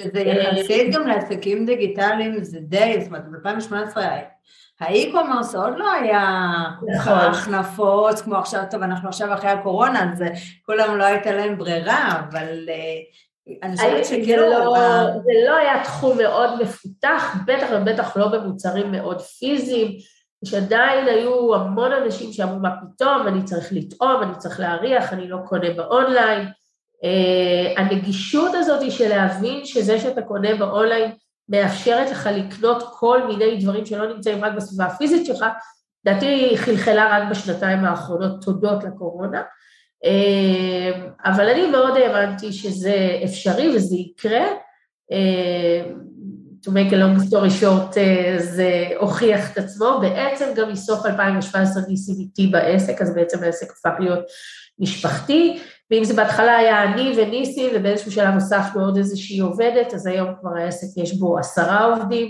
וזה 0.00 0.20
יחסית 0.20 0.94
גם 0.94 1.06
לעסקים 1.06 1.66
דיגיטליים, 1.66 2.44
זה 2.44 2.58
די, 2.60 2.96
זאת 3.00 3.06
אומרת, 3.08 3.22
ב-2018 3.44 3.96
ה 4.80 4.87
e-commerce 4.87 5.54
עוד 5.54 5.72
לא 5.76 5.92
היה 5.92 6.44
נכון. 6.96 7.12
החנפות, 7.12 8.20
כמו 8.20 8.36
עכשיו, 8.36 8.62
טוב, 8.70 8.82
אנחנו 8.82 9.08
עכשיו 9.08 9.34
אחרי 9.34 9.50
הקורונה, 9.50 10.12
אז 10.12 10.24
כולם 10.66 10.98
לא 10.98 11.04
הייתה 11.04 11.32
להם 11.32 11.58
ברירה, 11.58 12.20
אבל 12.28 12.68
אה, 12.68 13.00
אני 13.62 13.76
חושבת 13.76 14.04
שכאילו... 14.04 14.50
לא, 14.50 14.74
זה 15.24 15.32
לא 15.46 15.56
היה 15.56 15.84
תחום 15.84 16.18
מאוד 16.18 16.62
מפותח, 16.62 17.36
בטח 17.46 17.66
ובטח 17.72 18.16
לא 18.16 18.28
במוצרים 18.28 18.92
מאוד 18.92 19.20
פיזיים, 19.20 19.96
שעדיין 20.44 21.08
היו 21.08 21.54
המון 21.54 21.92
אנשים 21.92 22.32
שאמרו, 22.32 22.58
מה 22.58 22.70
פתאום, 22.80 23.26
אני 23.26 23.44
צריך 23.44 23.68
לטעום, 23.72 24.22
אני 24.22 24.32
צריך 24.38 24.60
להריח, 24.60 25.12
אני 25.12 25.28
לא 25.28 25.36
קונה 25.44 25.70
באונליין. 25.70 26.48
Uh, 27.04 27.80
הנגישות 27.80 28.54
הזאת 28.54 28.92
של 28.92 29.08
להבין 29.08 29.64
שזה 29.64 30.00
שאתה 30.00 30.22
קונה 30.22 30.54
באונליין 30.54 31.10
מאפשרת 31.50 32.10
לך 32.10 32.28
לקנות 32.32 32.84
כל 32.98 33.26
מיני 33.26 33.56
דברים 33.60 33.86
שלא 33.86 34.14
נמצאים 34.14 34.44
רק 34.44 34.52
בסביבה 34.56 34.84
הפיזית 34.84 35.26
שלך, 35.26 35.44
לדעתי 36.04 36.26
היא 36.26 36.56
חלחלה 36.56 37.18
רק 37.18 37.30
בשנתיים 37.30 37.84
האחרונות, 37.84 38.44
תודות 38.44 38.84
לקורונה. 38.84 39.42
Uh, 40.04 40.98
אבל 41.24 41.48
אני 41.48 41.66
מאוד 41.66 41.96
האמנתי 41.96 42.52
שזה 42.52 43.20
אפשרי 43.24 43.76
וזה 43.76 43.96
יקרה. 43.96 44.46
Uh, 45.12 46.10
to 46.66 46.70
make 46.70 46.92
a 46.92 46.96
long 46.96 47.18
story 47.26 47.50
short, 47.60 47.94
uh, 47.94 48.38
זה 48.38 48.88
הוכיח 48.96 49.52
את 49.52 49.58
עצמו, 49.58 49.98
בעצם 50.00 50.52
גם 50.56 50.72
מסוף 50.72 51.06
2017 51.06 51.82
ניסים 51.88 52.14
איתי 52.20 52.46
בעסק, 52.46 53.02
אז 53.02 53.14
בעצם 53.14 53.44
העסק 53.44 53.70
הפך 53.70 54.00
להיות 54.00 54.24
משפחתי, 54.78 55.60
ואם 55.90 56.04
זה 56.04 56.14
בהתחלה 56.14 56.56
היה 56.56 56.84
אני 56.84 57.12
וניסים, 57.16 57.70
ובאיזשהו 57.74 58.12
שלב 58.12 58.34
הוספנו 58.34 58.84
עוד 58.84 58.96
איזושהי 58.96 59.40
עובדת, 59.40 59.94
אז 59.94 60.06
היום 60.06 60.28
כבר 60.40 60.56
העסק 60.56 61.02
יש 61.02 61.18
בו 61.18 61.38
עשרה 61.38 61.84
עובדים, 61.84 62.28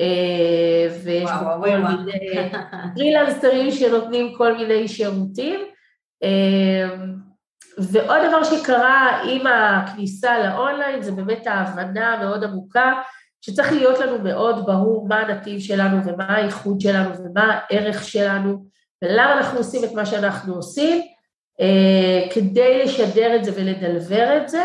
uh, 0.00 1.04
ויש 1.04 1.30
וואו, 1.30 1.40
בו 1.40 1.44
וואו, 1.44 1.62
כל 1.62 1.68
וואו. 1.68 1.96
מיני 1.96 2.52
פרילנסרים 2.94 3.70
שנותנים 3.70 4.34
כל 4.36 4.56
מיני 4.56 4.88
שירותים. 4.88 5.60
Uh, 6.24 7.26
ועוד 7.78 8.18
דבר 8.28 8.44
שקרה 8.44 9.20
עם 9.24 9.46
הכניסה 9.46 10.38
לאונליין, 10.38 11.02
זה 11.02 11.12
באמת 11.12 11.46
ההבנה 11.46 12.14
המאוד 12.14 12.44
עמוקה, 12.44 12.92
שצריך 13.40 13.72
להיות 13.72 13.98
לנו 13.98 14.18
מאוד 14.18 14.66
ברור 14.66 15.08
מה 15.08 15.20
הנתיב 15.20 15.60
שלנו 15.60 16.04
ומה 16.04 16.36
הייחוד 16.36 16.80
שלנו 16.80 17.10
ומה 17.18 17.58
הערך 17.70 18.04
שלנו 18.04 18.64
ולמה 19.04 19.38
אנחנו 19.38 19.58
עושים 19.58 19.84
את 19.84 19.92
מה 19.92 20.06
שאנחנו 20.06 20.54
עושים, 20.54 20.96
אה, 20.98 21.06
כדי 22.30 22.84
לשדר 22.84 23.36
את 23.36 23.44
זה 23.44 23.52
ולדלבר 23.54 24.36
את 24.36 24.48
זה. 24.48 24.62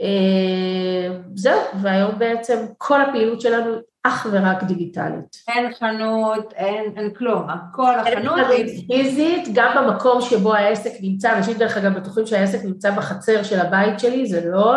אה, 0.00 1.16
זהו, 1.34 1.60
והיום 1.82 2.18
בעצם 2.18 2.66
כל 2.78 3.02
הפעילות 3.02 3.40
שלנו 3.40 3.74
אך 4.04 4.26
ורק 4.32 4.62
דיגיטלית. 4.62 5.36
אין 5.48 5.74
חנות, 5.74 6.52
אין, 6.52 6.92
אין 6.96 7.14
כלום, 7.14 7.46
הכל 7.50 7.94
אין 8.06 8.18
החנות 8.18 8.34
חנות 8.34 8.50
היא... 8.50 8.88
פיזית, 8.88 9.48
גם 9.54 9.76
במקום 9.76 10.20
שבו 10.20 10.54
העסק 10.54 10.92
נמצא, 11.00 11.36
אנשים 11.36 11.58
דרך 11.58 11.76
אגב 11.76 11.98
בטוחים 11.98 12.26
שהעסק 12.26 12.64
נמצא 12.64 12.90
בחצר 12.90 13.42
של 13.42 13.60
הבית 13.60 14.00
שלי, 14.00 14.26
זה 14.26 14.50
לא. 14.50 14.74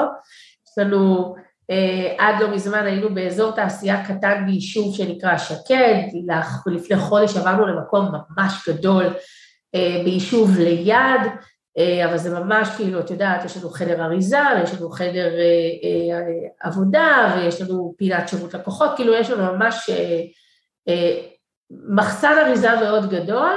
יש 0.68 0.78
לנו, 0.78 1.36
אה, 1.70 2.16
עד 2.18 2.42
לא 2.42 2.52
מזמן 2.56 2.86
היינו 2.86 3.14
באזור 3.14 3.52
תעשייה 3.52 4.06
קטן 4.06 4.44
ביישוב 4.46 4.96
שנקרא 4.96 5.38
שקד, 5.38 6.04
לפני 6.66 6.98
חודש 6.98 7.38
עברנו 7.38 7.68
למקום 7.68 8.06
ממש 8.06 8.70
גדול 8.70 9.06
אה, 9.06 9.12
ביישוב 10.04 10.60
ליד, 10.60 11.22
אה, 11.78 12.06
אבל 12.10 12.18
זה 12.18 12.40
ממש 12.40 12.70
כאילו, 12.78 13.00
את 13.00 13.10
יודעת, 13.10 13.46
יש 13.46 13.58
לנו 13.58 13.70
חדר 13.70 14.04
אריזה, 14.04 14.40
ויש 14.60 14.74
לנו 14.74 14.90
חדר 14.90 15.30
אה, 15.40 15.72
אה, 15.84 16.20
עבודה, 16.62 17.36
ויש 17.36 17.62
לנו 17.62 17.94
פינת 17.98 18.30
שירות 18.30 18.54
לקוחות, 18.54 18.92
כאילו 18.96 19.14
יש 19.14 19.30
לנו 19.30 19.54
ממש 19.54 19.90
אה, 19.90 20.22
אה, 20.88 21.20
מחסן 21.70 22.34
אריזה 22.46 22.70
מאוד 22.82 23.10
גדול, 23.10 23.54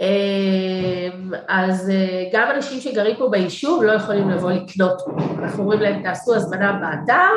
אה, 0.00 1.08
אז 1.48 1.90
אה, 1.90 2.24
גם 2.32 2.50
אנשים 2.54 2.80
שגרים 2.80 3.16
פה 3.16 3.28
ביישוב 3.28 3.82
לא 3.82 3.92
יכולים 3.92 4.30
לבוא 4.30 4.52
לקנות. 4.52 5.02
אנחנו 5.38 5.62
אומרים 5.62 5.80
להם, 5.80 6.02
תעשו 6.02 6.34
הזמנה 6.34 6.72
באתר, 6.72 7.30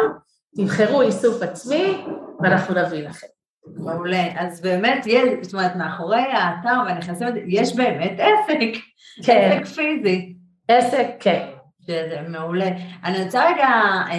תבחרו 0.57 1.01
איסוף 1.01 1.41
עצמי, 1.41 2.05
ואנחנו 2.43 2.75
נביא 2.75 3.07
לכם. 3.07 3.36
מעולה, 3.75 4.27
אז 4.35 4.61
באמת, 4.61 5.03
יש, 5.05 5.23
זאת 5.41 5.53
אומרת, 5.53 5.75
מאחורי 5.75 6.21
האתר 6.21 6.79
והנכנסים, 6.85 7.27
יש 7.47 7.75
באמת 7.75 8.19
עסק, 8.19 8.81
כן, 9.23 9.51
עסק 9.51 9.65
פיזי. 9.65 10.33
עסק, 10.67 11.07
כן. 11.19 11.47
שזה 11.81 12.21
מעולה. 12.29 12.69
אני 13.03 13.23
רוצה 13.23 13.51
רגע 13.51 13.67
אה, 14.09 14.17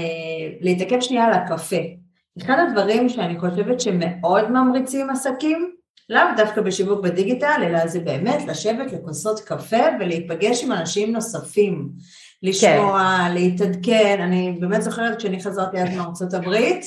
להתעכב 0.61 1.01
שנייה 1.01 1.25
על 1.25 1.33
הקפה. 1.33 1.77
אחד 2.43 2.57
הדברים 2.69 3.09
שאני 3.09 3.39
חושבת 3.39 3.81
שמאוד 3.81 4.51
ממריצים 4.51 5.11
עסקים, 5.11 5.71
לאו 6.11 6.23
דווקא 6.37 6.61
בשיווק 6.61 7.01
בדיגיטל, 7.01 7.63
אלא 7.63 7.87
זה 7.87 8.01
באמת 8.01 8.45
לשבת 8.47 8.93
לכוסות 8.93 9.41
קפה 9.41 9.83
ולהיפגש 10.01 10.65
עם 10.65 10.73
אנשים 10.73 11.13
נוספים. 11.13 11.89
לשמוע, 12.43 13.19
כן. 13.29 13.35
להתעדכן, 13.35 14.21
אני 14.23 14.57
באמת 14.61 14.83
זוכרת 14.83 15.19
כשאני 15.19 15.43
חזרתי 15.43 15.79
אז 15.79 15.97
מארצות 15.97 16.35
הברית, 16.35 16.85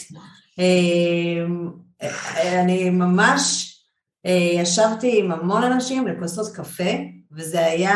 אה, 0.60 1.46
אני 2.43 2.89
ממש 2.89 3.67
אה, 4.25 4.62
ישבתי 4.62 5.20
עם 5.20 5.31
המון 5.31 5.63
אנשים 5.63 6.08
לכוסות 6.08 6.55
קפה, 6.55 6.91
וזה 7.31 7.65
היה 7.65 7.96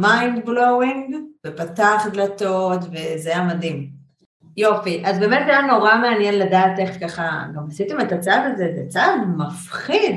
mind 0.00 0.46
blowing, 0.46 1.14
ופתח 1.46 2.06
דלתות, 2.12 2.80
וזה 2.92 3.30
היה 3.30 3.42
מדהים. 3.42 3.90
יופי, 4.56 5.02
אז 5.06 5.18
באמת 5.18 5.46
היה 5.48 5.62
נורא 5.62 5.96
מעניין 5.96 6.38
לדעת 6.38 6.78
איך 6.78 7.00
ככה, 7.00 7.42
גם 7.56 7.62
עשיתם 7.68 8.00
את 8.00 8.12
הצעד 8.12 8.52
הזה, 8.52 8.68
זה 8.76 8.82
צעד 8.88 9.20
מפחיד. 9.36 10.14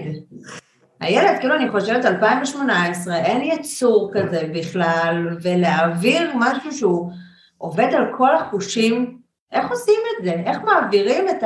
הילד, 0.99 1.39
כאילו 1.39 1.55
אני 1.55 1.69
חושבת 1.69 2.05
2018, 2.05 3.15
אין 3.15 3.41
יצור 3.41 4.11
כזה 4.13 4.49
בכלל, 4.53 5.37
ולהעביר 5.41 6.31
משהו 6.35 6.71
שהוא 6.71 7.11
עובד 7.57 7.93
על 7.93 8.05
כל 8.17 8.35
החושים, 8.35 9.18
איך 9.51 9.71
עושים 9.71 9.99
את 10.17 10.23
זה? 10.25 10.31
איך 10.31 10.57
מעבירים 10.57 11.29
את 11.29 11.43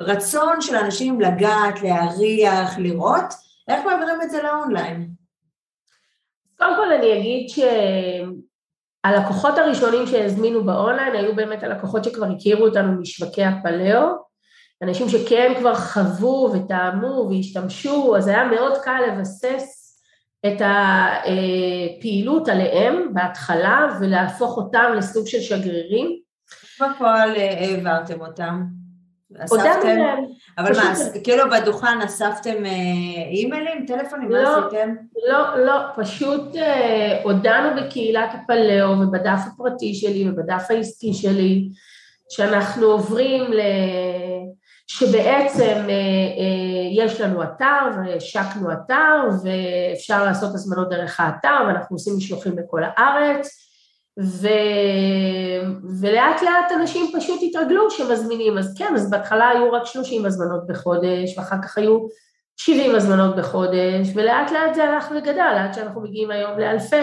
הרצון 0.00 0.60
של 0.60 0.76
אנשים 0.76 1.20
לגעת, 1.20 1.82
להריח, 1.82 2.78
לראות? 2.78 3.34
איך 3.68 3.84
מעבירים 3.86 4.22
את 4.22 4.30
זה 4.30 4.42
לאונליין? 4.42 5.08
קודם 6.58 6.76
כל 6.76 6.92
אני 6.92 7.18
אגיד 7.18 7.48
שהלקוחות 9.04 9.58
הראשונים 9.58 10.06
שהזמינו 10.06 10.64
באונליין 10.64 11.14
היו 11.14 11.36
באמת 11.36 11.62
הלקוחות 11.62 12.04
שכבר 12.04 12.26
הכירו 12.26 12.66
אותנו 12.66 13.00
משווקי 13.00 13.44
הפלאו, 13.44 14.08
אנשים 14.82 15.08
שכן 15.08 15.52
כבר 15.58 15.74
חוו 15.74 16.52
וטעמו 16.54 17.28
והשתמשו, 17.30 18.16
אז 18.16 18.28
היה 18.28 18.44
מאוד 18.44 18.78
קל 18.78 19.00
לבסס 19.08 19.82
את 20.46 20.62
הפעילות 21.98 22.48
עליהם 22.48 23.14
בהתחלה 23.14 23.98
ולהפוך 24.00 24.56
אותם 24.56 24.92
לסוג 24.96 25.26
של 25.26 25.40
שגרירים. 25.40 26.22
בפועל 26.82 27.34
העברתם 27.36 28.20
אותם? 28.20 28.62
להם. 29.84 30.24
אבל 30.58 30.72
מה, 30.76 30.94
כאילו 31.24 31.44
בדוכן 31.50 32.00
אספתם 32.04 32.64
אימיילים, 33.30 33.86
טלפונים, 33.86 34.28
מה 34.28 34.58
עשיתם? 34.58 34.94
לא, 35.28 35.64
לא, 35.64 35.80
פשוט 35.96 36.56
הודענו 37.22 37.82
בקהילת 37.82 38.30
הפלאו 38.34 39.00
ובדף 39.00 39.40
הפרטי 39.46 39.94
שלי 39.94 40.28
ובדף 40.28 40.66
העסקי 40.70 41.14
שלי, 41.14 41.68
שאנחנו 42.30 42.86
עוברים 42.86 43.52
ל... 43.52 43.60
שבעצם 44.86 45.86
יש 46.92 47.20
לנו 47.20 47.42
אתר 47.42 47.80
והשקנו 47.96 48.72
אתר 48.72 49.28
ואפשר 49.42 50.24
לעשות 50.24 50.54
הזמנות 50.54 50.90
דרך 50.90 51.20
האתר 51.20 51.64
ואנחנו 51.66 51.96
עושים 51.96 52.16
משלוחים 52.16 52.58
לכל 52.58 52.82
הארץ 52.84 53.71
ו... 54.20 54.48
ולאט 56.00 56.42
לאט 56.42 56.72
אנשים 56.80 57.10
פשוט 57.14 57.40
התרגלו 57.42 57.90
שמזמינים, 57.90 58.58
אז 58.58 58.74
כן, 58.78 58.94
אז 58.94 59.10
בהתחלה 59.10 59.48
היו 59.48 59.72
רק 59.72 59.86
30 59.86 60.26
הזמנות 60.26 60.66
בחודש 60.66 61.38
ואחר 61.38 61.56
כך 61.62 61.78
היו 61.78 61.98
70 62.56 62.94
הזמנות 62.94 63.36
בחודש 63.36 64.08
ולאט 64.14 64.50
לאט 64.50 64.74
זה 64.74 64.84
הלך 64.84 65.12
וגדל 65.16 65.56
עד 65.58 65.74
שאנחנו 65.74 66.00
מגיעים 66.00 66.30
היום 66.30 66.58
לאלפי 66.58 66.96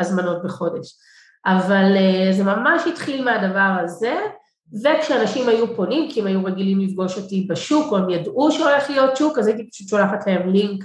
הזמנות 0.00 0.42
בחודש, 0.44 0.92
אבל 1.46 1.96
זה 2.32 2.44
ממש 2.44 2.82
התחיל 2.86 3.24
מהדבר 3.24 3.76
הזה 3.84 4.16
וכשאנשים 4.84 5.48
היו 5.48 5.76
פונים, 5.76 6.10
כי 6.10 6.20
הם 6.20 6.26
היו 6.26 6.44
רגילים 6.44 6.80
לפגוש 6.80 7.18
אותי 7.18 7.46
בשוק, 7.50 7.92
או 7.92 7.96
הם 7.96 8.10
ידעו 8.10 8.52
שהולך 8.52 8.90
להיות 8.90 9.16
שוק, 9.16 9.38
אז 9.38 9.46
הייתי 9.46 9.70
פשוט 9.70 9.88
שולחת 9.88 10.26
להם 10.26 10.48
לינק 10.48 10.84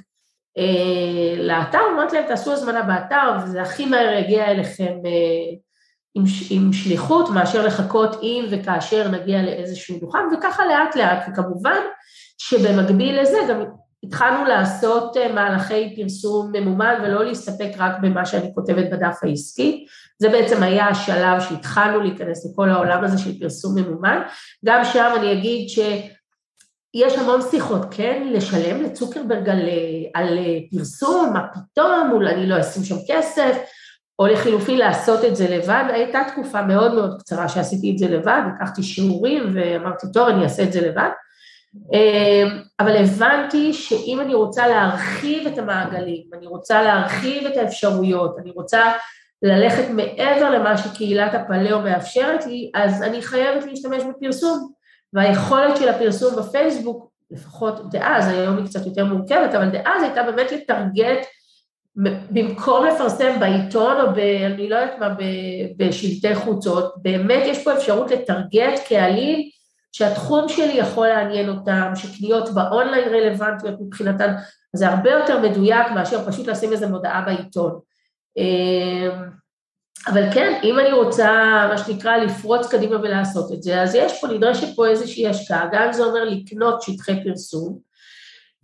אה, 0.58 1.44
לאתר, 1.44 1.80
אומרת 1.92 2.14
להם, 2.14 2.28
תעשו 2.28 2.54
הזמנה 2.54 2.82
באתר, 2.82 3.38
וזה 3.44 3.62
הכי 3.62 3.86
מהר 3.86 4.14
יגיע 4.14 4.52
אליכם 4.52 4.94
אה, 5.06 5.56
עם, 6.16 6.24
עם 6.50 6.74
שליחות, 6.74 7.30
מאשר 7.30 7.66
לחכות 7.66 8.20
אם 8.24 8.46
וכאשר 8.50 9.08
נגיע 9.08 9.42
לאיזשהו 9.42 10.00
דוכן, 10.00 10.20
וככה 10.38 10.66
לאט 10.66 10.96
לאט, 10.96 11.26
וכמובן 11.28 11.80
שבמקביל 12.38 13.22
לזה 13.22 13.38
גם 13.50 13.64
התחלנו 14.04 14.46
לעשות 14.46 15.18
אה, 15.18 15.34
מהלכי 15.34 15.96
פרסום 15.96 16.52
ממומן 16.54 16.94
ולא 17.04 17.26
להסתפק 17.26 17.72
רק 17.78 17.92
במה 18.02 18.26
שאני 18.26 18.52
כותבת 18.56 18.90
בדף 18.92 19.18
העסקי, 19.24 19.86
זה 20.20 20.30
בעצם 20.30 20.64
היה 20.64 20.88
השלב 20.88 21.40
שהתחלנו 21.40 22.02
להיכנס 22.02 22.46
לכל 22.46 22.70
העולם 22.70 23.04
הזה 23.04 23.18
של 23.18 23.40
פרסום 23.40 23.76
ממומן, 23.76 24.22
גם 24.66 24.84
שם 24.84 25.14
אני 25.18 25.34
אגיד 25.34 25.70
שיש 25.70 27.18
המון 27.18 27.42
שיחות, 27.52 27.82
כן, 27.92 28.28
לשלם 28.32 28.84
לצוקרברג 28.84 29.50
על, 29.50 29.62
על 30.14 30.40
פרסום, 30.72 31.34
מה 31.34 31.42
פתאום, 31.54 32.10
אולי 32.12 32.34
אני 32.34 32.48
לא 32.48 32.60
אשים 32.60 32.84
שם 32.84 32.96
כסף, 33.08 33.58
או 34.20 34.28
לחילופין 34.28 34.78
לעשות 34.78 35.26
את 35.26 35.36
זה 35.36 35.58
לבד, 35.58 35.84
הייתה 35.90 36.22
תקופה 36.32 36.62
מאוד 36.62 36.94
מאוד 36.94 37.20
קצרה 37.20 37.50
שעשיתי 37.50 37.92
את 37.92 37.98
זה 37.98 38.08
לבד, 38.08 38.42
לקחתי 38.56 38.84
שיעורים 38.84 39.44
ואמרתי, 39.54 40.08
טוב, 40.14 40.28
אני 40.28 40.44
אעשה 40.44 40.64
את 40.64 40.74
זה 40.74 40.88
לבד, 40.88 41.10
אמ, 41.94 42.62
אבל 42.80 42.98
הבנתי 42.98 43.74
שאם 43.74 44.22
אני 44.22 44.34
רוצה 44.34 44.68
להרחיב 44.68 45.48
את 45.48 45.58
המעגלים, 45.58 46.24
אני 46.38 46.48
רוצה 46.48 46.82
להרחיב 46.82 47.48
את 47.48 47.58
האפשרויות, 47.58 48.36
אני 48.40 48.52
רוצה 48.52 48.92
ללכת 49.42 49.90
מעבר 49.90 50.50
למה 50.50 50.78
שקהילת 50.78 51.34
הפלאו 51.34 51.82
מאפשרת 51.82 52.46
לי, 52.46 52.72
אז 52.76 53.04
אני 53.04 53.22
חייבת 53.22 53.66
להשתמש 53.66 54.04
בפרסום. 54.04 54.72
והיכולת 55.14 55.78
של 55.78 55.90
הפרסום 55.90 56.36
בפייסבוק, 56.36 57.10
לפחות 57.32 57.92
דאז, 57.92 58.28
היום 58.28 58.58
היא 58.58 58.66
קצת 58.66 58.86
יותר 58.86 59.06
מורכבת, 59.06 59.54
אבל 59.56 59.70
דאז 59.70 60.04
הייתה 60.04 60.24
באמת 60.24 60.52
לטרגט, 60.52 61.26
במקום 62.32 62.86
לפרסם 62.86 63.40
בעיתון 63.40 64.02
או 64.02 64.14
ב... 64.16 64.18
אני 64.20 64.70
לא 64.70 64.76
יודעת 64.76 65.00
מה, 65.00 65.16
בשלטי 65.78 66.36
חוצות, 66.36 66.94
באמת 67.02 67.44
יש 67.46 67.64
פה 67.64 67.74
אפשרות 67.74 68.12
לטרגט 68.12 68.80
קהלים 68.88 69.50
שהתחום 69.92 70.50
שלי 70.50 70.74
יכול 70.74 71.08
לעניין 71.08 71.50
אותם, 71.50 71.92
שקניות 71.96 72.50
באונליין 72.54 73.10
רלוונטיות 73.10 73.76
מבחינתן, 73.82 74.34
זה 74.74 74.88
הרבה 74.88 75.12
יותר 75.12 75.40
מדויק 75.40 75.92
מאשר 75.96 76.32
פשוט 76.32 76.48
לשים 76.48 76.72
איזה 76.72 76.88
מודעה 76.88 77.22
בעיתון. 77.22 77.80
אמ, 78.38 79.30
אבל 80.08 80.34
כן, 80.34 80.60
אם 80.64 80.80
אני 80.80 80.92
רוצה, 80.92 81.32
מה 81.70 81.78
שנקרא, 81.78 82.18
לפרוץ 82.18 82.68
קדימה 82.72 82.96
ולעשות 82.96 83.52
את 83.52 83.64
זה, 83.64 83.82
אז 83.82 83.96
יש 83.96 84.22
פה, 84.22 84.28
נדרשת 84.28 84.76
פה 84.76 84.88
איזושהי 84.88 85.28
השקעה, 85.28 85.70
גם 85.72 85.94
זה 85.94 86.04
אומר 86.04 86.24
לקנות 86.24 86.82
שטחי 86.82 87.24
פרסום, 87.24 87.80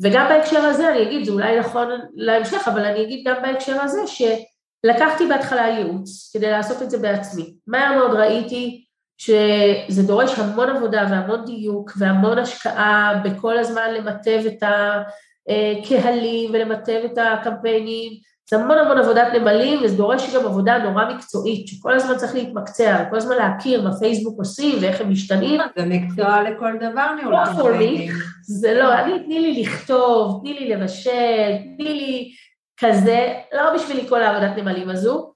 וגם 0.01 0.27
בהקשר 0.29 0.59
הזה, 0.59 0.89
אני 0.89 1.03
אגיד, 1.03 1.25
זה 1.25 1.31
אולי 1.31 1.59
נכון 1.59 1.87
להמשך, 2.15 2.67
אבל 2.67 2.85
אני 2.85 3.03
אגיד 3.03 3.27
גם 3.27 3.41
בהקשר 3.41 3.81
הזה, 3.81 3.99
שלקחתי 4.07 5.27
בהתחלה 5.27 5.67
ייעוץ 5.67 6.31
כדי 6.33 6.51
לעשות 6.51 6.81
את 6.81 6.89
זה 6.89 6.97
בעצמי. 6.97 7.53
מהר 7.67 7.95
מאוד 7.95 8.13
ראיתי 8.13 8.85
שזה 9.17 10.03
דורש 10.07 10.39
המון 10.39 10.69
עבודה 10.69 11.05
והמון 11.09 11.45
דיוק 11.45 11.91
והמון 11.97 12.37
השקעה 12.39 13.21
בכל 13.23 13.57
הזמן 13.57 13.93
למטב 13.93 14.41
את 14.47 14.63
הקהלים 14.63 16.51
ולמטב 16.53 17.01
את 17.05 17.17
הקמפיינים, 17.17 18.11
זה 18.51 18.57
המון 18.57 18.77
המון 18.77 18.97
עבודת 18.97 19.27
נמלים 19.33 19.79
וזה 19.83 19.97
דורש 19.97 20.35
גם 20.35 20.45
עבודה 20.45 20.77
נורא 20.77 21.05
מקצועית, 21.05 21.67
שכל 21.67 21.93
הזמן 21.93 22.17
צריך 22.17 22.35
להתמקצע, 22.35 23.05
כל 23.09 23.17
הזמן 23.17 23.35
להכיר 23.35 23.81
מה 23.81 23.97
פייסבוק 23.99 24.39
עושים 24.39 24.77
ואיך 24.81 25.01
הם 25.01 25.09
משתנים. 25.09 25.61
זה 25.77 25.85
מקצוע 25.85 26.41
לכל 26.41 26.71
דבר 26.77 27.13
ניהול 27.15 27.35
קמפיינים. 27.45 28.11
זה 28.41 28.73
לא, 28.73 28.93
אני 28.93 29.23
תני 29.25 29.39
לי 29.39 29.61
לכתוב, 29.61 30.39
תני 30.41 30.53
לי 30.53 30.69
לבשל, 30.69 31.57
תני 31.77 31.93
לי 31.93 32.31
כזה, 32.77 33.33
לא 33.53 33.73
בשבילי 33.75 34.07
כל 34.09 34.21
העבודת 34.21 34.57
נמלים 34.57 34.89
הזו, 34.89 35.33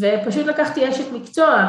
ופשוט 0.00 0.46
לקחתי 0.46 0.88
אשת 0.88 1.12
מקצוע, 1.12 1.68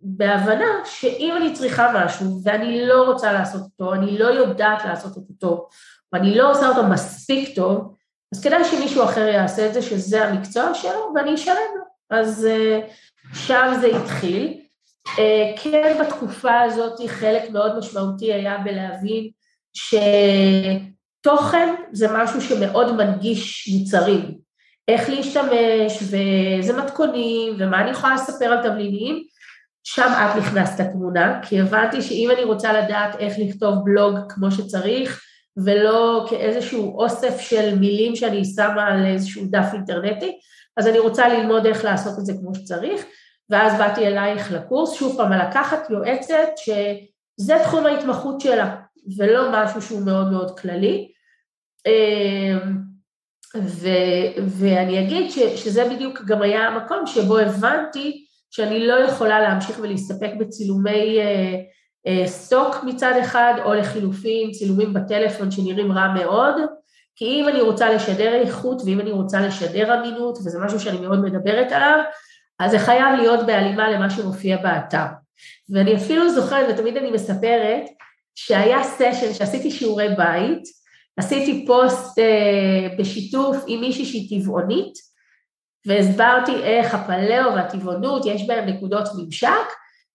בהבנה 0.00 0.70
שאם 0.84 1.34
אני 1.36 1.52
צריכה 1.52 1.92
משהו 1.94 2.40
ואני 2.44 2.86
לא 2.86 3.02
רוצה 3.02 3.32
לעשות 3.32 3.60
אותו, 3.62 3.94
אני 3.94 4.18
לא 4.18 4.26
יודעת 4.26 4.84
לעשות 4.84 5.16
אותו 5.16 5.32
טוב, 5.38 5.66
ואני 6.12 6.34
לא 6.34 6.50
עושה 6.50 6.68
אותו 6.68 6.82
מספיק 6.82 7.56
טוב, 7.56 7.94
אז 8.34 8.40
כדאי 8.40 8.64
שמישהו 8.64 9.04
אחר 9.04 9.28
יעשה 9.28 9.66
את 9.66 9.74
זה, 9.74 9.82
שזה 9.82 10.24
המקצוע 10.24 10.74
שלו, 10.74 11.12
ואני 11.14 11.34
אשלם 11.34 11.54
לו. 11.76 11.82
אז 12.10 12.46
אה, 12.46 12.80
שם 13.34 13.72
זה 13.80 13.96
התחיל. 13.96 14.60
אה, 15.18 15.52
כן, 15.62 15.96
בתקופה 16.00 16.60
הזאת 16.60 17.00
חלק 17.08 17.50
מאוד 17.50 17.78
משמעותי 17.78 18.32
היה 18.32 18.58
בלהבין 18.58 19.30
שתוכן 21.22 21.74
זה 21.92 22.06
משהו 22.12 22.40
שמאוד 22.40 22.92
מנגיש 22.92 23.68
מוצרים. 23.68 24.38
איך 24.88 25.10
להשתמש, 25.10 25.98
ואיזה 26.10 26.76
מתכונים, 26.82 27.56
ומה 27.58 27.80
אני 27.80 27.90
יכולה 27.90 28.14
לספר 28.14 28.44
על 28.44 28.62
תבלינים, 28.62 29.24
שם 29.84 30.12
את 30.12 30.36
נכנסת 30.36 30.80
לתמונה, 30.80 31.40
כי 31.42 31.60
הבנתי 31.60 32.02
שאם 32.02 32.30
אני 32.34 32.44
רוצה 32.44 32.72
לדעת 32.72 33.16
איך 33.18 33.34
לכתוב 33.38 33.74
בלוג 33.84 34.16
כמו 34.28 34.50
שצריך, 34.50 35.24
ולא 35.56 36.26
כאיזשהו 36.30 36.98
אוסף 37.00 37.40
של 37.40 37.78
מילים 37.78 38.16
שאני 38.16 38.44
שמה 38.44 38.86
על 38.86 39.06
איזשהו 39.06 39.44
דף 39.50 39.66
אינטרנטי, 39.72 40.38
אז 40.76 40.86
אני 40.86 40.98
רוצה 40.98 41.28
ללמוד 41.28 41.66
איך 41.66 41.84
לעשות 41.84 42.18
את 42.18 42.26
זה 42.26 42.32
כמו 42.40 42.54
שצריך, 42.54 43.04
ואז 43.50 43.78
באתי 43.78 44.06
אלייך 44.06 44.52
לקורס, 44.52 44.94
שוב 44.94 45.16
פעם, 45.16 45.32
לקחת 45.32 45.90
יועצת 45.90 46.48
שזה 46.56 47.58
תחום 47.64 47.86
ההתמחות 47.86 48.40
שלה, 48.40 48.76
ולא 49.18 49.48
משהו 49.52 49.82
שהוא 49.82 50.06
מאוד 50.06 50.32
מאוד 50.32 50.58
כללי. 50.58 51.12
אמ, 51.86 52.76
ו, 53.56 53.88
ואני 54.48 55.06
אגיד 55.06 55.30
ש, 55.30 55.38
שזה 55.38 55.88
בדיוק 55.94 56.20
גם 56.26 56.42
היה 56.42 56.68
המקום 56.68 57.06
שבו 57.06 57.38
הבנתי 57.38 58.26
שאני 58.50 58.86
לא 58.86 58.94
יכולה 58.94 59.40
להמשיך 59.40 59.78
ולהסתפק 59.82 60.30
בצילומי 60.38 61.18
אה, 61.20 61.54
סטוק 62.26 62.76
מצד 62.84 63.12
אחד, 63.22 63.54
או 63.64 63.74
לחילופין 63.74 64.50
צילומים 64.50 64.94
בטלפון 64.94 65.50
שנראים 65.50 65.92
רע 65.92 66.14
מאוד, 66.14 66.54
כי 67.16 67.24
אם 67.24 67.48
אני 67.48 67.60
רוצה 67.60 67.94
לשדר 67.94 68.34
איכות 68.34 68.82
ואם 68.86 69.00
אני 69.00 69.10
רוצה 69.10 69.40
לשדר 69.40 70.00
אמינות, 70.00 70.38
וזה 70.38 70.58
משהו 70.58 70.80
שאני 70.80 70.98
מאוד 70.98 71.22
מדברת 71.22 71.72
עליו, 71.72 71.98
אז 72.58 72.70
זה 72.70 72.78
חייב 72.78 73.16
להיות 73.16 73.46
בהלימה 73.46 73.90
למה 73.90 74.10
שמופיע 74.10 74.56
באתר. 74.56 75.06
ואני 75.70 75.96
אפילו 75.96 76.30
זוכרת, 76.30 76.66
ותמיד 76.70 76.96
אני 76.96 77.10
מספרת, 77.10 77.84
שהיה 78.34 78.84
סשן 78.84 79.34
שעשיתי 79.34 79.70
שיעורי 79.70 80.08
בית, 80.16 80.62
עשיתי 81.16 81.64
פוסט 81.66 82.18
אה, 82.18 82.96
בשיתוף 82.98 83.56
עם 83.66 83.80
מישהי 83.80 84.04
שהיא 84.04 84.40
טבעונית, 84.40 84.94
והסברתי 85.86 86.54
איך 86.62 86.94
הפליאו 86.94 87.54
והטבעונות, 87.54 88.26
יש 88.26 88.46
בהם 88.46 88.68
נקודות 88.68 89.08
ממשק, 89.18 89.48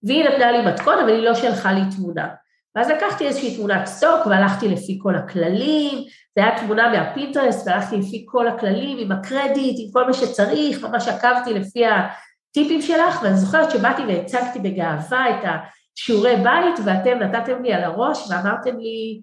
והיא 0.04 0.30
נתנה 0.30 0.52
לי 0.52 0.66
מתכון, 0.66 1.00
אבל 1.00 1.10
היא 1.10 1.24
לא 1.24 1.34
שלחה 1.34 1.74
לי 1.74 1.82
תמונה. 1.96 2.28
ואז 2.76 2.90
לקחתי 2.90 3.28
איזושהי 3.28 3.58
תמונת 3.58 3.86
stock 3.86 4.26
והלכתי 4.26 4.68
לפי 4.68 5.00
כל 5.02 5.16
הכללים, 5.16 6.04
זה 6.36 6.44
היה 6.44 6.58
תמונה 6.60 6.90
מהפינטרסט 6.92 7.68
והלכתי 7.68 7.98
לפי 7.98 8.26
כל 8.30 8.48
הכללים, 8.48 8.98
עם 8.98 9.12
הקרדיט, 9.12 9.76
עם 9.80 9.92
כל 9.94 10.08
מה 10.08 10.14
שצריך, 10.14 10.84
ממש 10.84 11.08
עקבתי 11.08 11.54
לפי 11.54 11.84
הטיפים 11.86 12.82
שלך, 12.82 13.20
ואני 13.24 13.38
זוכרת 13.38 13.72
שבאתי 13.72 14.02
והצגתי 14.02 14.60
בגאווה 14.60 15.30
את 15.30 15.50
השיעורי 15.98 16.36
בית, 16.36 16.80
ואתם 16.86 17.20
נתתם 17.20 17.64
לי 17.64 17.74
על 17.74 17.84
הראש 17.84 18.30
ואמרתם 18.30 18.80
לי, 18.80 19.22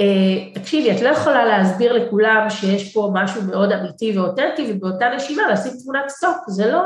אה, 0.00 0.54
תקשיבי, 0.54 0.96
את 0.96 1.00
לא 1.00 1.08
יכולה 1.08 1.44
להסביר 1.44 1.92
לכולם 1.92 2.46
שיש 2.50 2.94
פה 2.94 3.10
משהו 3.14 3.42
מאוד 3.42 3.72
אמיתי 3.72 4.18
ואותנטי, 4.18 4.72
ובאותה 4.72 5.08
נשימה 5.08 5.52
לשים 5.52 5.72
תמונת 5.82 6.08
סטוק, 6.08 6.36
זה 6.48 6.72
לא... 6.72 6.82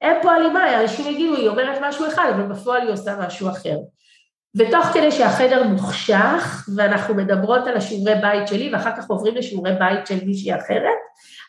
אין 0.00 0.22
פה 0.22 0.32
הלימה, 0.32 0.80
אנשים 0.82 1.06
יגידו, 1.06 1.36
היא 1.36 1.48
אומרת 1.48 1.78
משהו 1.82 2.06
אחד, 2.06 2.30
אבל 2.34 2.42
בפועל 2.42 2.82
היא 2.82 2.90
עושה 2.90 3.16
משהו 3.26 3.48
אחר. 3.48 3.76
ותוך 4.56 4.86
כדי 4.86 5.12
שהחדר 5.12 5.62
מוחשך, 5.62 6.68
ואנחנו 6.76 7.14
מדברות 7.14 7.66
על 7.66 7.76
השיעורי 7.76 8.14
בית 8.14 8.48
שלי, 8.48 8.70
ואחר 8.72 8.96
כך 8.96 9.10
עוברים 9.10 9.34
לשיעורי 9.34 9.72
בית 9.78 10.06
של 10.06 10.24
מישהי 10.24 10.54
אחרת, 10.54 10.98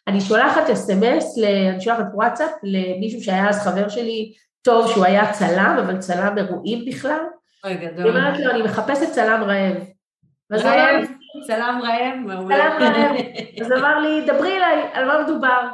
אני 0.08 0.22
שולחת 0.22 0.70
אס.אם.אס, 0.70 1.38
אני 1.74 1.82
שולחת 1.82 2.06
וואטסאפ 2.14 2.52
למישהו 2.64 3.22
שהיה 3.24 3.50
אז 3.50 3.64
חבר 3.64 3.90
שלי 3.90 4.34
טוב, 4.62 4.92
שהוא 4.92 5.06
היה 5.06 5.32
צלם, 5.32 5.78
אבל 5.86 5.98
צלם 5.98 6.38
אירועים 6.38 6.86
בכלל. 6.86 7.20
אוי, 7.64 7.76
גדול. 7.76 8.06
היא 8.06 8.10
אומרת 8.10 8.40
לו, 8.40 8.52
אני 8.52 8.62
מחפשת 8.62 9.12
צלם 9.12 9.44
רעב. 9.44 9.76
רעב, 10.52 11.06
צלם 11.48 11.80
רעב, 11.84 12.16
מעולה. 12.26 12.56
צלם 12.56 12.88
רעב. 12.88 13.16
אז 13.62 13.72
אמר 13.72 14.00
לי, 14.00 14.26
דברי 14.28 14.58
אליי, 14.58 14.84
על 14.94 15.06
מה 15.06 15.24
מדובר? 15.24 15.68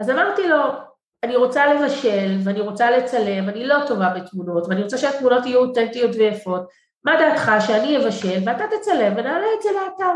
אז 0.00 0.10
אמרתי 0.10 0.48
לו, 0.48 0.85
אני 1.26 1.36
רוצה 1.36 1.74
לבשל 1.74 2.36
ואני 2.44 2.60
רוצה 2.60 2.90
לצלם, 2.90 3.48
אני 3.48 3.66
לא 3.66 3.76
טובה 3.86 4.08
בתמונות 4.08 4.66
ואני 4.68 4.82
רוצה 4.82 4.98
שהתמונות 4.98 5.46
יהיו 5.46 5.58
אותנטיות 5.58 6.10
ויפות, 6.14 6.62
מה 7.04 7.12
דעתך 7.16 7.52
שאני 7.66 7.96
אבשל 7.96 8.40
ואתה 8.46 8.64
תצלם 8.78 9.12
ונעלה 9.16 9.46
את 9.56 9.62
זה 9.62 9.68
לאתר. 9.72 10.12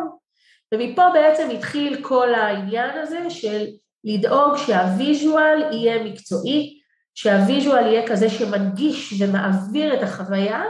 ומפה 0.74 1.10
בעצם 1.14 1.48
התחיל 1.50 2.02
כל 2.02 2.34
העניין 2.34 2.98
הזה 2.98 3.30
של 3.30 3.66
לדאוג 4.04 4.56
שה 4.56 4.95
visual 4.95 5.72
יהיה 5.72 6.04
מקצועי, 6.04 6.80
שה 7.14 7.38
visual 7.38 7.86
יהיה 7.86 8.06
כזה 8.06 8.28
שמנגיש 8.28 9.22
ומעביר 9.22 9.94
את 9.94 10.02
החוויה, 10.02 10.62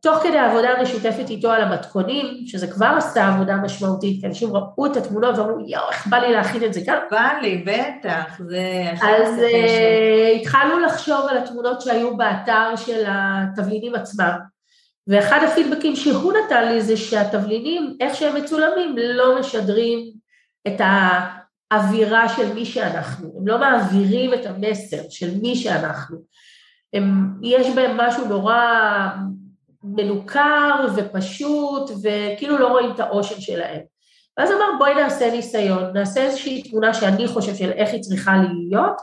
תוך 0.00 0.22
כדי 0.22 0.38
העבודה 0.38 0.68
המשותפת 0.68 1.30
איתו 1.30 1.50
על 1.50 1.62
המתכונים, 1.62 2.46
שזה 2.46 2.66
כבר 2.66 2.94
עשה 2.96 3.28
עבודה 3.28 3.56
משמעותית, 3.56 4.20
כי 4.20 4.26
אנשים 4.26 4.56
ראו 4.56 4.86
את 4.86 4.96
התמונות 4.96 5.38
ואמרו, 5.38 5.60
יואו, 5.68 5.90
איך 5.90 6.06
בא 6.06 6.16
לי 6.16 6.32
להכין 6.32 6.64
את 6.64 6.74
זה 6.74 6.80
כאן. 6.86 6.98
בא 7.10 7.32
לי, 7.42 7.64
בטח, 7.66 8.40
זה... 8.48 8.92
אז 9.02 9.38
uh, 9.38 10.40
התחלנו 10.40 10.78
לחשוב 10.78 11.26
על 11.30 11.38
התמונות 11.38 11.80
שהיו 11.80 12.16
באתר 12.16 12.76
של 12.76 13.04
התבלינים 13.06 13.94
עצמם, 13.94 14.38
ואחד 15.06 15.40
הפידבקים 15.46 15.96
שהוא 15.96 16.32
נתן 16.32 16.68
לי 16.68 16.82
זה 16.82 16.96
שהתבלינים, 16.96 17.96
איך 18.00 18.14
שהם 18.14 18.36
מצולמים, 18.36 18.94
לא 18.98 19.40
משדרים 19.40 19.98
את 20.66 20.80
האווירה 20.80 22.28
של 22.28 22.52
מי 22.54 22.64
שאנחנו, 22.64 23.34
הם 23.38 23.48
לא 23.48 23.58
מעבירים 23.58 24.34
את 24.34 24.46
המסר 24.46 25.02
של 25.10 25.30
מי 25.42 25.56
שאנחנו. 25.56 26.18
הם, 26.92 27.34
יש 27.42 27.66
בהם 27.74 27.96
משהו 27.96 28.24
נורא 28.24 28.56
מנוכר 29.84 30.86
ופשוט, 30.96 31.90
וכאילו 32.02 32.58
לא 32.58 32.68
רואים 32.68 32.90
את 32.90 33.00
האושר 33.00 33.40
שלהם. 33.40 33.80
ואז 34.38 34.50
אמר 34.50 34.78
בואי 34.78 34.94
נעשה 34.94 35.30
ניסיון, 35.30 35.92
נעשה 35.94 36.20
איזושהי 36.20 36.62
תמונה 36.62 36.94
שאני 36.94 37.28
חושב 37.28 37.54
של 37.54 37.70
איך 37.70 37.92
היא 37.92 38.00
צריכה 38.00 38.32
להיות, 38.36 39.00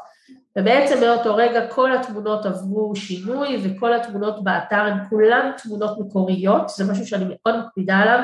ובעצם 0.58 1.00
מאותו 1.02 1.36
רגע 1.36 1.68
כל 1.68 1.92
התמונות 1.96 2.46
עברו 2.46 2.96
שינוי 2.96 3.58
וכל 3.64 3.94
התמונות 3.94 4.44
באתר 4.44 4.76
הן 4.76 4.98
כולן 5.10 5.52
תמונות 5.64 6.00
מקוריות, 6.00 6.70
זה 6.70 6.92
משהו 6.92 7.08
שאני 7.08 7.26
מאוד 7.30 7.60
מקפידה 7.60 7.98
עליו, 7.98 8.20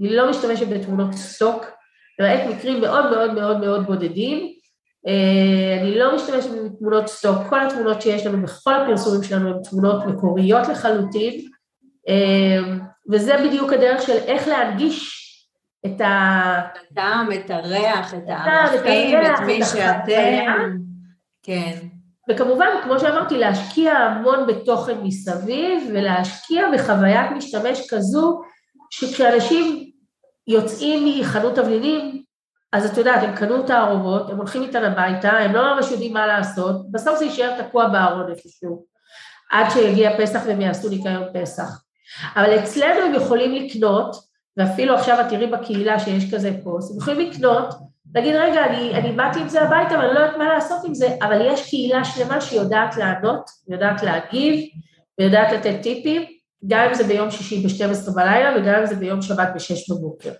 אני 0.00 0.16
לא 0.16 0.30
משתמשת 0.30 0.68
בתמונות 0.68 1.14
סטוק, 1.14 1.66
למעט 2.18 2.40
מקרים 2.48 2.80
מאוד 2.80 3.10
מאוד 3.10 3.34
מאוד 3.34 3.60
מאוד 3.60 3.86
בודדים, 3.86 4.52
אה, 5.06 5.82
אני 5.82 5.98
לא 5.98 6.16
משתמשת 6.16 6.50
בתמונות 6.50 7.06
סטוק, 7.06 7.36
כל 7.48 7.66
התמונות 7.66 8.02
שיש 8.02 8.26
לנו 8.26 8.42
בכל 8.42 8.74
הפרסומים 8.74 9.22
שלנו 9.22 9.48
הן 9.48 9.62
תמונות 9.62 10.06
מקוריות 10.06 10.68
לחלוטין, 10.68 11.50
וזה 13.10 13.36
בדיוק 13.46 13.72
הדרך 13.72 14.02
של 14.02 14.16
איך 14.16 14.48
להנגיש 14.48 15.20
את 15.86 16.00
הטעם, 16.04 17.32
את 17.32 17.50
הריח, 17.50 18.14
את 18.14 18.22
הערכים, 18.28 19.18
את 19.20 19.40
מי 19.46 19.64
שאתם. 19.64 20.76
כן. 21.42 21.78
וכמובן, 22.30 22.66
כמו 22.82 23.00
שאמרתי, 23.00 23.38
להשקיע 23.38 23.92
המון 23.92 24.46
בתוכן 24.46 24.98
מסביב 25.02 25.90
ולהשקיע 25.94 26.66
בחוויית 26.74 27.30
משתמש 27.30 27.90
כזו 27.90 28.40
שכשאנשים 28.90 29.90
יוצאים 30.46 31.20
מחנות 31.20 31.54
תבלינים, 31.54 32.22
אז 32.72 32.90
את 32.90 32.98
יודעת, 32.98 33.22
הם 33.22 33.36
קנו 33.36 33.64
את 33.64 33.70
הערובות, 33.70 34.30
הם 34.30 34.36
הולכים 34.36 34.62
איתן 34.62 34.84
הביתה, 34.84 35.30
הם 35.30 35.52
לא 35.52 35.74
ממש 35.74 35.90
יודעים 35.90 36.12
מה 36.12 36.26
לעשות, 36.26 36.90
בסוף 36.90 37.18
זה 37.18 37.24
יישאר 37.24 37.62
תקוע 37.62 37.88
בארון 37.88 38.30
איפשהו, 38.30 38.84
עד 39.50 39.70
שיגיע 39.70 40.18
פסח 40.18 40.40
והם 40.46 40.60
יעשו 40.60 40.88
ניקיון 40.88 41.24
פסח. 41.34 41.82
אבל 42.36 42.58
אצלנו 42.58 43.00
הם 43.06 43.14
יכולים 43.14 43.54
לקנות, 43.54 44.16
ואפילו 44.56 44.94
עכשיו 44.94 45.20
את 45.20 45.28
תראי 45.28 45.46
בקהילה 45.46 45.98
שיש 45.98 46.34
כזה 46.34 46.50
פוסט, 46.64 46.92
הם 46.92 46.98
יכולים 46.98 47.30
לקנות 47.30 47.74
להגיד, 48.14 48.34
רגע, 48.34 48.66
אני, 48.66 48.94
אני 48.94 49.12
באתי 49.12 49.40
עם 49.40 49.48
זה 49.48 49.62
הביתה 49.62 49.94
ואני 49.94 50.14
לא 50.14 50.20
יודעת 50.20 50.36
מה 50.36 50.54
לעשות 50.54 50.84
עם 50.84 50.94
זה, 50.94 51.08
אבל 51.22 51.52
יש 51.52 51.70
קהילה 51.70 52.04
שלמה 52.04 52.40
שיודעת 52.40 52.96
לענות, 52.96 53.50
יודעת 53.68 54.02
להגיב, 54.02 54.68
ויודעת 55.20 55.52
לתת 55.52 55.82
טיפים, 55.82 56.22
גם 56.66 56.86
אם 56.88 56.94
זה 56.94 57.04
ביום 57.04 57.30
שישי 57.30 57.62
ב-12 57.66 58.14
בלילה 58.14 58.56
וגם 58.56 58.74
אם 58.74 58.86
זה 58.86 58.94
ביום 58.94 59.22
שבת 59.22 59.48
ב-6 59.54 59.94
בבוקר. 59.94 60.32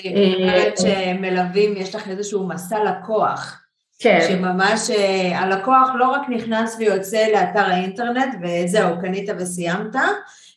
חושבת 0.00 0.78
שמלווים, 0.78 1.76
יש 1.76 1.94
לך 1.94 2.08
איזשהו 2.08 2.48
מסע 2.48 2.78
לקוח. 2.84 3.58
כן. 3.98 4.20
שממש 4.28 4.90
אה, 4.90 5.38
הלקוח 5.38 5.88
לא 5.98 6.08
רק 6.08 6.22
נכנס 6.28 6.76
ויוצא 6.78 7.26
לאתר 7.32 7.64
האינטרנט 7.64 8.34
וזהו, 8.42 9.00
קנית 9.00 9.30
וסיימת, 9.38 9.94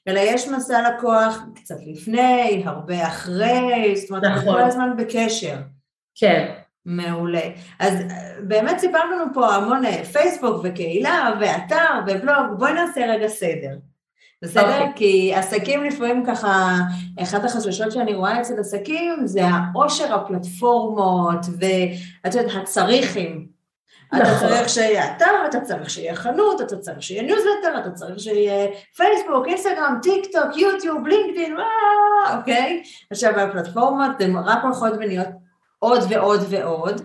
אלא 0.08 0.20
יש 0.20 0.48
מסע 0.48 0.89
לקוח 0.89 1.44
קצת 1.56 1.76
לפני, 1.88 2.63
הרבה 2.65 3.08
אחרי, 3.08 3.96
זאת 3.96 4.10
אומרת, 4.10 4.24
נכון. 4.24 4.54
כל 4.54 4.62
הזמן 4.62 4.98
בקשר. 4.98 5.56
כן. 6.15 6.54
מעולה. 6.86 7.41
אז 7.80 7.94
באמת 8.39 8.80
סיפרנו 8.80 9.12
לנו 9.12 9.26
פה 9.34 9.56
המון 9.56 9.86
אה, 9.86 10.04
פייסבוק 10.04 10.62
וקהילה 10.63 11.34
ואתר 11.39 12.00
ובלוג, 12.08 12.60
בואי 12.60 12.74
נעשה 12.74 13.06
רגע 13.06 13.28
סדר. 13.28 13.78
בסדר? 14.41 14.80
Okay. 14.80 14.82
אוקיי. 14.82 14.91
כי 14.96 15.34
עסקים 15.36 15.84
לפעמים 15.84 16.26
ככה, 16.26 16.76
אחת 17.24 17.46
החששות 17.46 17.91
שאני 17.91 18.13
רואה 18.13 18.41
אצל 18.41 18.60
עסקים 18.60 19.28
זה 19.28 19.41
העושר 19.46 20.15
הפלטפורמות 20.15 21.46
ואת 21.60 22.36
יודעת, 22.36 22.56
הצריכים. 22.62 23.55
נכון. 24.13 24.28
אתה 24.28 24.39
צריך 24.39 24.70
שיהיה 24.70 25.15
אתר, 25.15 25.46
אתה 25.50 25.60
צריך 25.62 25.89
שיהיה 25.89 26.15
חנות, 26.15 26.62
אתה 26.62 26.78
צריך 26.78 27.04
שיהיה 27.04 27.24
ניוזלטר, 27.24 27.80
אתה 27.80 27.91
צריך 27.91 28.20
שיהיה 28.20 28.68
פייסבוק, 28.96 29.48
אינסטגרם, 29.48 30.00
טיק 30.02 30.26
טוק, 30.32 30.58
יוטיוב, 30.58 31.08
לינקדאין, 31.08 31.56
אוקיי? 32.38 32.84
עכשיו 33.12 33.39
הפלטפורמות 33.39 34.22
הן 34.22 34.36
רק 34.36 34.63
הולכות 34.63 34.94
ונהיות 35.00 35.28
עוד 35.80 36.04
ועוד 36.10 36.39
ועוד, 36.50 37.02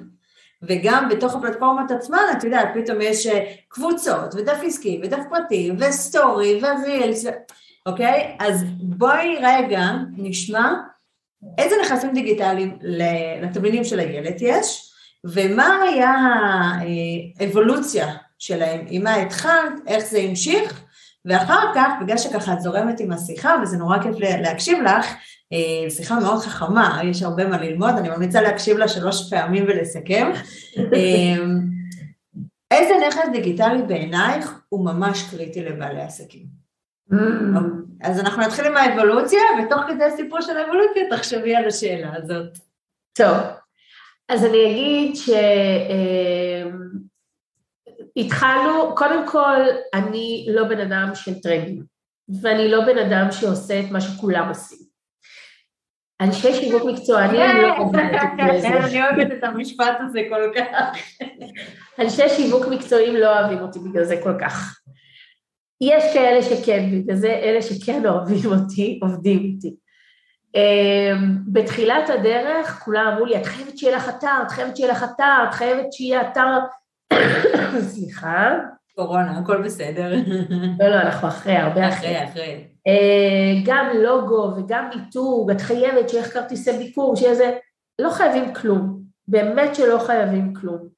וגם 0.62 1.08
בתוך 1.08 1.34
הפלטפורמות 1.34 1.90
עצמן, 1.90 2.22
את 2.38 2.44
יודעת, 2.44 2.68
פתאום 2.74 3.00
יש 3.00 3.26
אה, 3.26 3.54
קבוצות, 3.68 4.34
ודף 4.34 4.58
עסקי, 4.62 5.00
ודף 5.04 5.22
פרטי, 5.30 5.72
וסטורי, 5.78 6.60
ורילס, 6.62 7.26
אוקיי? 7.86 8.36
אז 8.38 8.64
בואי 8.82 9.36
רגע 9.42 9.82
נשמע 10.16 10.72
איזה 11.58 11.74
נכסים 11.82 12.12
דיגיטליים 12.12 12.78
לתבלינים 13.42 13.84
של 13.84 13.98
הילד 13.98 14.36
יש, 14.40 14.89
ומה 15.26 15.82
היה 15.82 16.14
האבולוציה 17.40 18.14
שלהם, 18.38 18.84
עם 18.88 19.04
מה 19.04 19.14
התחלת, 19.14 19.72
איך 19.86 20.04
זה 20.04 20.18
המשיך, 20.18 20.82
ואחר 21.24 21.74
כך, 21.74 21.92
בגלל 22.00 22.18
שככה 22.18 22.52
את 22.52 22.60
זורמת 22.60 23.00
עם 23.00 23.12
השיחה, 23.12 23.54
וזה 23.62 23.76
נורא 23.76 23.98
כיף 24.02 24.16
להקשיב 24.18 24.78
לך, 24.82 25.06
אה, 25.52 25.90
שיחה 25.90 26.20
מאוד 26.20 26.38
חכמה, 26.38 27.00
יש 27.04 27.22
הרבה 27.22 27.46
מה 27.46 27.58
ללמוד, 27.58 27.94
אני 27.98 28.08
ממליצה 28.08 28.40
להקשיב 28.40 28.76
לה 28.76 28.88
שלוש 28.88 29.30
פעמים 29.30 29.64
ולסכם. 29.64 30.30
אה, 30.94 31.44
איזה 32.70 32.94
נכס 33.08 33.28
דיגיטלי 33.32 33.82
בעינייך 33.82 34.60
הוא 34.68 34.84
ממש 34.84 35.30
קריטי 35.30 35.64
לבעלי 35.64 36.02
עסקים? 36.02 36.46
Mm. 37.12 37.16
אז 38.02 38.20
אנחנו 38.20 38.42
נתחיל 38.42 38.64
עם 38.64 38.76
האבולוציה, 38.76 39.40
ותוך 39.64 39.80
כדי 39.88 40.04
הסיפור 40.04 40.40
של 40.40 40.56
האבולוציה 40.56 41.02
תחשבי 41.10 41.56
על 41.56 41.66
השאלה 41.66 42.16
הזאת. 42.16 42.58
טוב, 43.12 43.36
אז 44.30 44.44
אני 44.44 44.70
אגיד 44.70 45.16
שהתחלנו, 48.16 48.90
אה, 48.90 48.96
קודם 48.96 49.28
כל, 49.28 49.60
אני 49.94 50.46
לא 50.50 50.64
בן 50.64 50.80
אדם 50.80 51.10
של 51.14 51.40
טרנדים, 51.40 51.82
ואני 52.42 52.68
לא 52.70 52.84
בן 52.84 52.98
אדם 52.98 53.32
שעושה 53.32 53.80
את 53.80 53.84
מה 53.90 54.00
שכולם 54.00 54.48
עושים. 54.48 54.78
אנשי 56.20 56.54
שיווק 56.54 56.82
מקצוענים 56.84 57.40
לא 57.62 57.78
עובדים 57.78 58.06
את 58.56 58.60
זה. 58.60 58.68
אני 58.86 59.02
אוהבת 59.02 59.32
את 59.38 59.44
המשפט 59.44 59.98
הזה 60.00 60.20
כל 60.28 60.50
כך. 60.56 60.96
אנשי 61.98 62.28
שיווק 62.28 62.66
מקצועיים 62.66 63.16
לא 63.16 63.38
אוהבים 63.38 63.58
אותי 63.58 63.78
בגלל 63.78 64.04
זה 64.04 64.20
כל 64.22 64.34
כך. 64.40 64.80
יש 65.80 66.04
כאלה 66.14 66.42
שכן, 66.42 66.90
בגלל 66.92 67.16
זה 67.16 67.28
אלה 67.28 67.62
שכן 67.62 68.06
אוהבים 68.06 68.50
אותי, 68.52 69.00
עובדים 69.02 69.38
איתי. 69.38 69.74
אמ, 70.54 71.38
בתחילת 71.46 72.10
הדרך 72.10 72.80
כולם 72.84 73.06
אמרו 73.06 73.26
לי, 73.26 73.36
את 73.36 73.46
חייבת 73.46 73.78
שיהיה 73.78 73.96
לך 73.96 74.08
אתר, 74.08 74.42
את 74.42 74.50
חייבת 74.50 74.76
שיהיה 74.76 74.92
לך 74.92 75.04
אתר, 75.04 75.44
את 75.48 75.54
חייבת 75.54 75.92
שיהיה 75.92 76.20
אתר, 76.20 76.58
סליחה. 77.92 78.54
קורונה, 78.96 79.38
הכל 79.38 79.62
בסדר. 79.62 80.12
לא, 80.80 80.88
לא, 80.88 80.94
אנחנו 80.94 81.28
אחרי, 81.28 81.56
הרבה 81.56 81.88
אחרי. 81.88 82.24
אחרי, 82.24 82.24
אחרי. 82.24 82.64
אה, 82.86 83.62
גם 83.64 83.86
לוגו 83.94 84.52
וגם 84.56 84.88
מיתוג, 84.94 85.50
את 85.50 85.60
חייבת 85.60 86.08
שיהיה 86.08 86.24
כרטיסי 86.24 86.78
ביקור, 86.78 87.16
שיהיה 87.16 87.34
זה, 87.34 87.56
לא 87.98 88.10
חייבים 88.10 88.54
כלום, 88.54 89.00
באמת 89.28 89.74
שלא 89.74 89.98
חייבים 89.98 90.54
כלום. 90.54 90.88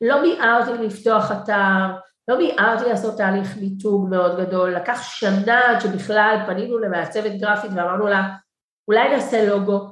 לא 0.00 0.22
מיהרתי 0.22 0.84
לפתוח 0.84 1.32
אתר, 1.32 1.94
לא 2.28 2.38
מיהרתי 2.38 2.84
לעשות 2.88 3.16
תהליך 3.16 3.56
מיתוג 3.60 4.08
מאוד 4.10 4.40
גדול, 4.40 4.74
לקח 4.74 5.02
שנה 5.02 5.60
עד 5.70 5.80
שבכלל 5.80 6.36
פנינו 6.46 6.78
למעצבת 6.78 7.32
גרפית 7.40 7.70
ואמרנו 7.74 8.06
לה, 8.08 8.28
אולי 8.88 9.08
נעשה 9.08 9.44
לוגו. 9.44 9.88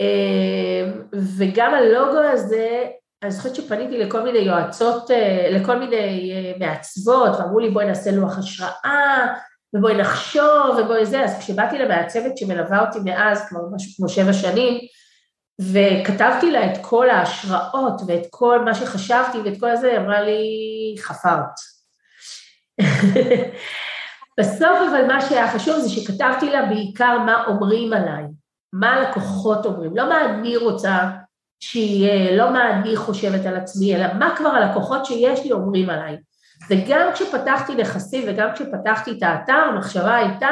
אה, 0.00 0.92
וגם 1.38 1.74
הלוגו 1.74 2.18
הזה, 2.18 2.84
אני 3.22 3.30
זוכרת 3.30 3.54
שפניתי 3.54 3.98
לכל 3.98 4.22
מיני 4.22 4.38
יועצות, 4.38 5.10
אה, 5.10 5.48
לכל 5.50 5.78
מיני 5.78 6.32
מעצבות, 6.58 7.30
ואמרו 7.38 7.58
לי 7.58 7.70
בואי 7.70 7.86
נעשה 7.86 8.10
לוח 8.10 8.38
השראה, 8.38 9.26
ובואי 9.74 9.96
נחשוב, 9.96 10.78
ובואי 10.78 11.06
זה, 11.06 11.24
אז 11.24 11.38
כשבאתי 11.38 11.78
למעצבת 11.78 12.38
שמלווה 12.38 12.86
אותי 12.86 12.98
מאז, 13.04 13.48
כבר 13.48 13.60
משהו 13.74 13.92
כמו 13.96 14.08
שבע 14.08 14.32
שנים, 14.32 14.78
וכתבתי 15.60 16.50
לה 16.50 16.72
את 16.72 16.78
כל 16.80 17.10
ההשראות 17.10 18.00
ואת 18.06 18.26
כל 18.30 18.64
מה 18.64 18.74
שחשבתי 18.74 19.38
ואת 19.38 19.60
כל 19.60 19.76
זה, 19.76 19.90
היא 19.90 19.98
אמרה 19.98 20.22
לי, 20.22 20.42
חפרת. 20.98 21.54
בסוף 24.40 24.78
אבל 24.90 25.06
מה 25.06 25.20
שהיה 25.20 25.52
חשוב 25.52 25.78
זה 25.78 25.88
שכתבתי 25.88 26.50
לה 26.50 26.66
בעיקר 26.66 27.18
מה 27.18 27.44
אומרים 27.46 27.92
עליי, 27.92 28.24
מה 28.72 28.94
הלקוחות 28.94 29.66
אומרים, 29.66 29.96
לא 29.96 30.08
מה 30.08 30.24
אני 30.24 30.56
רוצה 30.56 31.10
שיהיה, 31.60 32.36
לא 32.36 32.52
מה 32.52 32.70
אני 32.70 32.96
חושבת 32.96 33.46
על 33.46 33.56
עצמי, 33.56 33.96
אלא 33.96 34.14
מה 34.18 34.36
כבר 34.36 34.48
הלקוחות 34.48 35.06
שיש 35.06 35.44
לי 35.44 35.52
אומרים 35.52 35.90
עליי. 35.90 36.16
וגם 36.70 37.12
כשפתחתי 37.14 37.74
נכסים 37.74 38.24
וגם 38.28 38.48
כשפתחתי 38.54 39.10
את 39.10 39.22
האתר, 39.22 39.52
המחשבה 39.52 40.14
הייתה 40.14 40.48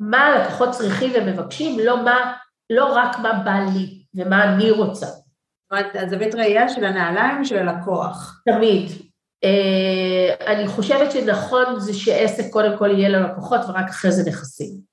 מה 0.00 0.26
הלקוחות 0.26 0.70
צריכים 0.70 1.12
ומבקשים, 1.14 1.78
לא, 1.78 2.04
מה, 2.04 2.32
לא 2.70 2.94
רק 2.96 3.18
מה 3.18 3.32
בא 3.32 3.58
לי 3.74 4.02
ומה 4.14 4.44
אני 4.44 4.70
רוצה. 4.70 5.06
זאת 5.06 5.70
אומרת, 5.70 5.96
הזווית 5.96 6.34
ראייה 6.34 6.68
של 6.68 6.84
הנעליים 6.84 7.44
של 7.44 7.68
הלקוח. 7.68 8.42
תמיד. 8.46 9.07
Uh, 9.44 10.44
אני 10.46 10.68
חושבת 10.68 11.12
שנכון 11.12 11.80
זה 11.80 11.94
שעסק 11.94 12.44
קודם 12.50 12.78
כל 12.78 12.90
יהיה 12.90 13.08
ללקוחות 13.08 13.60
ורק 13.68 13.88
אחרי 13.88 14.12
זה 14.12 14.30
נכסים. 14.30 14.88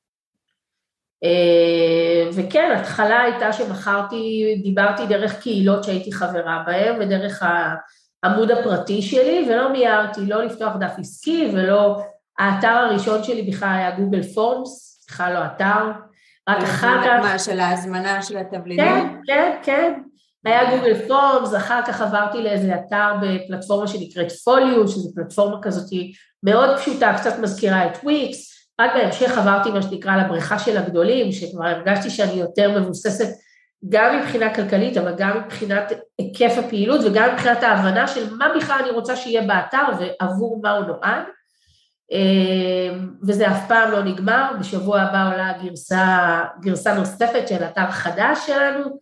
אה, 1.23 2.29
וכן, 2.33 2.75
התחלה 2.79 3.21
הייתה 3.21 3.53
שמכרתי, 3.53 4.55
דיברתי 4.63 5.05
דרך 5.05 5.41
קהילות 5.41 5.83
שהייתי 5.83 6.11
חברה 6.11 6.63
בהן 6.65 7.01
ודרך 7.01 7.43
העמוד 8.23 8.51
הפרטי 8.51 9.01
שלי, 9.01 9.45
ולא 9.49 9.71
מיהרתי 9.71 10.25
לא 10.25 10.43
לפתוח 10.43 10.75
דף 10.79 10.93
עסקי 10.99 11.49
ולא, 11.53 12.01
האתר 12.39 12.67
הראשון 12.67 13.23
שלי 13.23 13.41
בכלל 13.41 13.69
היה 13.69 13.91
גוגל 13.91 14.23
פורמס, 14.23 15.05
בכלל 15.09 15.33
לא 15.33 15.39
אתר, 15.45 15.91
רק 16.49 16.63
אחר 16.63 17.01
כך... 17.03 17.23
מה, 17.23 17.39
של 17.39 17.59
ההזמנה 17.59 18.21
של 18.21 18.37
התבלינים? 18.37 18.85
כן, 18.85 19.07
כן, 19.25 19.57
כן. 19.63 19.93
היה 20.45 20.77
גוגל 20.77 21.07
פורמס, 21.07 21.55
אחר 21.55 21.81
כך 21.87 22.01
עברתי 22.01 22.41
לאיזה 22.41 22.75
אתר 22.75 23.13
בפלטפורמה 23.21 23.87
שנקראת 23.87 24.31
פוליו, 24.31 24.87
שזו 24.87 25.09
פלטפורמה 25.15 25.61
כזאת 25.61 25.89
מאוד 26.43 26.77
פשוטה, 26.77 27.13
קצת 27.17 27.39
מזכירה 27.39 27.87
את 27.87 27.97
וויקס, 28.03 28.55
רק 28.81 28.91
בהמשך 28.95 29.37
עברתי 29.37 29.69
מה 29.69 29.81
שנקרא 29.81 30.15
לבריכה 30.15 30.59
של 30.59 30.77
הגדולים, 30.77 31.31
שכבר 31.31 31.65
הרגשתי 31.65 32.09
שאני 32.09 32.33
יותר 32.33 32.79
מבוססת 32.79 33.27
גם 33.89 34.19
מבחינה 34.19 34.55
כלכלית, 34.55 34.97
אבל 34.97 35.15
גם 35.17 35.41
מבחינת 35.45 35.91
היקף 36.17 36.57
הפעילות 36.57 37.01
וגם 37.05 37.33
מבחינת 37.33 37.63
ההבנה 37.63 38.07
של 38.07 38.33
מה 38.33 38.47
בכלל 38.57 38.79
אני 38.81 38.89
רוצה 38.89 39.15
שיהיה 39.15 39.41
באתר 39.41 39.83
ועבור 39.99 40.59
מה 40.61 40.71
הוא 40.71 40.85
נועד. 40.85 41.23
אמ, 42.11 43.09
וזה 43.27 43.47
אף 43.47 43.67
פעם 43.67 43.91
לא 43.91 44.03
נגמר, 44.03 44.51
בשבוע 44.59 45.01
הבא 45.01 45.33
עולה 45.33 45.53
גרסה, 45.63 46.43
גרסה 46.61 46.93
נוספת 46.93 47.47
של 47.47 47.63
אתר 47.63 47.91
חדש 47.91 48.47
שלנו, 48.47 48.99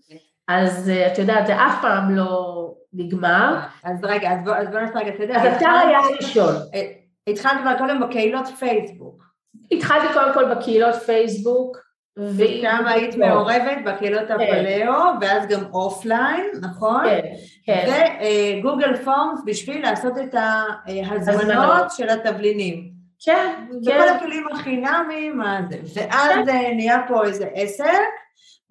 אז 0.47 0.89
אה, 0.89 1.13
את 1.13 1.17
יודעת, 1.17 1.47
זה 1.47 1.55
אף 1.55 1.81
פעם 1.81 2.15
לא 2.15 2.73
נגמר. 2.93 3.59
אז 3.83 4.03
רגע, 4.03 4.31
אז 4.31 4.39
בוא, 4.43 4.79
נעשה 4.79 4.99
רגע 4.99 5.11
סדר. 5.17 5.35
אז 5.37 5.57
אתר 5.57 5.69
היה 5.69 5.99
ראשון. 6.21 6.55
אה, 6.73 6.91
התחלת 7.27 7.61
כבר 7.61 7.77
קודם 7.77 7.99
בקהילות 8.01 8.47
פייסבוק. 8.47 9.23
התחלתי 9.71 10.13
קודם 10.13 10.33
כל 10.33 10.55
בקהילות 10.55 10.95
פייסבוק. 10.95 11.83
ושם 12.17 12.85
היית 12.87 13.15
מעורבת 13.17 13.77
בקהילות 13.85 14.27
כן. 14.27 14.33
הפלאו, 14.33 14.93
ואז 15.21 15.47
גם 15.47 15.65
offline, 15.73 16.45
נכון? 16.61 17.03
כן, 17.05 17.21
כן. 17.65 18.17
וגוגל 18.59 18.95
פורמס 18.95 19.39
בשביל 19.45 19.81
לעשות 19.81 20.13
את 20.17 20.35
ההזמנות 20.35 21.91
של 21.91 22.09
התבלינים. 22.09 22.89
כן, 23.25 23.55
כן. 23.85 23.91
וכל 23.91 24.09
הכלים 24.09 24.47
החינמיים, 24.51 25.41
ואז 25.95 26.45
כן. 26.45 26.75
נהיה 26.75 26.97
פה 27.07 27.25
איזה 27.25 27.47
עסק. 27.53 27.85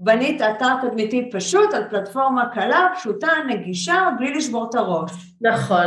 בנית 0.05 0.43
אתר 0.43 0.75
תדמיתי 0.83 1.31
פשוט 1.33 1.75
על 1.75 1.89
פלטפורמה 1.91 2.49
קלה, 2.55 2.89
פשוטה, 2.99 3.29
נגישה, 3.49 4.09
בלי 4.19 4.35
לשבור 4.35 4.67
את 4.71 4.75
הראש. 4.75 5.13
נכון. 5.41 5.87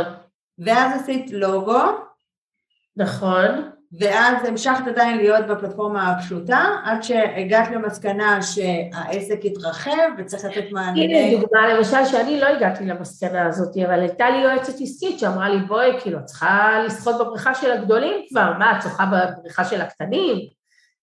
ואז 0.58 1.00
עשית 1.00 1.30
לוגו. 1.30 1.82
נכון. 2.96 3.70
ואז 4.00 4.44
המשכת 4.44 4.86
עדיין 4.86 5.16
להיות 5.16 5.46
בפלטפורמה 5.46 6.10
הפשוטה, 6.10 6.64
עד 6.84 7.02
שהגעת 7.02 7.70
למסקנה 7.70 8.42
שהעסק 8.42 9.38
התרחב 9.44 10.08
וצריך 10.18 10.44
לתת 10.44 10.72
מענה. 10.72 11.02
הנה 11.02 11.40
דוגמה 11.40 11.74
למשל 11.74 12.04
שאני 12.04 12.40
לא 12.40 12.46
הגעתי 12.46 12.84
למסקנה 12.84 13.46
הזאת, 13.46 13.76
אבל 13.76 14.00
הייתה 14.00 14.30
לי 14.30 14.36
יועצת 14.38 14.74
עסקית 14.80 15.18
שאמרה 15.18 15.48
לי 15.48 15.58
בואי, 15.58 16.00
כאילו, 16.00 16.18
את 16.18 16.24
צריכה 16.24 16.82
לשחות 16.86 17.14
בבריכה 17.20 17.54
של 17.54 17.70
הגדולים 17.70 18.24
כבר, 18.28 18.52
מה, 18.58 18.76
את 18.78 18.82
שוחה 18.82 19.06
בבריכה 19.06 19.64
של 19.64 19.80
הקטנים? 19.80 20.36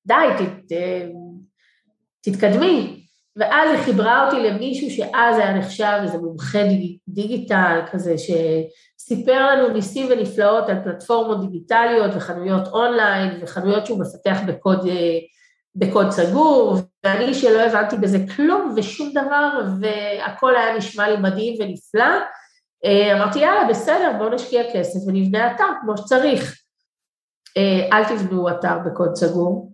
די, 0.05 0.13
תת, 0.37 0.75
תתקדמי. 2.23 2.99
ואז 3.35 3.69
היא 3.69 3.83
חיברה 3.83 4.25
אותי 4.25 4.39
למישהו 4.39 4.89
שאז 4.89 5.37
היה 5.37 5.53
נחשב 5.53 5.99
איזה 6.01 6.17
מומחה 6.17 6.59
דיגיטל 7.07 7.79
כזה, 7.91 8.15
שסיפר 8.17 9.47
לנו 9.47 9.73
ניסים 9.73 10.07
ונפלאות 10.09 10.69
על 10.69 10.83
פלטפורמות 10.83 11.41
דיגיטליות 11.41 12.11
וחנויות 12.15 12.67
אונליין 12.67 13.39
וחנויות 13.41 13.85
שהוא 13.85 13.99
מפתח 13.99 14.37
בקוד, 14.47 14.87
בקוד 15.75 16.11
סגור, 16.11 16.77
ואני 17.03 17.33
שלא 17.33 17.61
הבנתי 17.61 17.97
בזה 17.97 18.17
כלום 18.35 18.73
ושום 18.77 19.09
דבר, 19.11 19.59
והכל 19.79 20.55
היה 20.55 20.77
נשמע 20.77 21.09
לי 21.09 21.17
מדהים 21.17 21.55
ונפלא, 21.59 22.15
אמרתי 23.15 23.39
יאללה 23.39 23.67
בסדר 23.69 24.11
בואו 24.17 24.29
נשקיע 24.29 24.63
כסף 24.73 24.99
ונבנה 25.07 25.51
אתר 25.51 25.67
כמו 25.81 25.97
שצריך. 25.97 26.55
אל 27.93 28.03
תבנו 28.05 28.49
אתר 28.49 28.77
בקוד 28.85 29.15
סגור, 29.15 29.71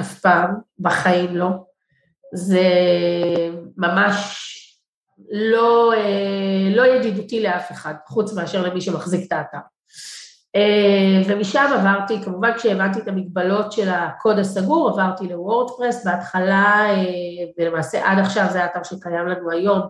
אף 0.00 0.20
פעם, 0.20 0.54
בחיים 0.78 1.36
לא. 1.36 1.65
זה 2.36 2.68
ממש 3.76 4.42
לא, 5.30 5.92
אה, 5.92 6.76
לא 6.76 6.86
ידידותי 6.86 7.42
לאף 7.42 7.72
אחד, 7.72 7.94
חוץ 8.06 8.32
מאשר 8.34 8.62
למי 8.62 8.80
שמחזיק 8.80 9.26
את 9.26 9.32
האתר. 9.32 9.58
אה, 10.56 11.22
ומשם 11.26 11.66
עברתי, 11.74 12.22
כמובן 12.24 12.50
כשהבנתי 12.56 12.98
את 12.98 13.08
המגבלות 13.08 13.72
של 13.72 13.88
הקוד 13.88 14.38
הסגור, 14.38 14.88
עברתי 14.88 15.28
לוורדפרס, 15.28 16.06
בהתחלה, 16.06 16.86
אה, 16.88 17.44
ולמעשה 17.58 18.10
עד 18.10 18.18
עכשיו 18.18 18.46
זה 18.50 18.62
האתר 18.62 18.82
שקיים 18.82 19.26
לנו 19.26 19.50
היום, 19.50 19.80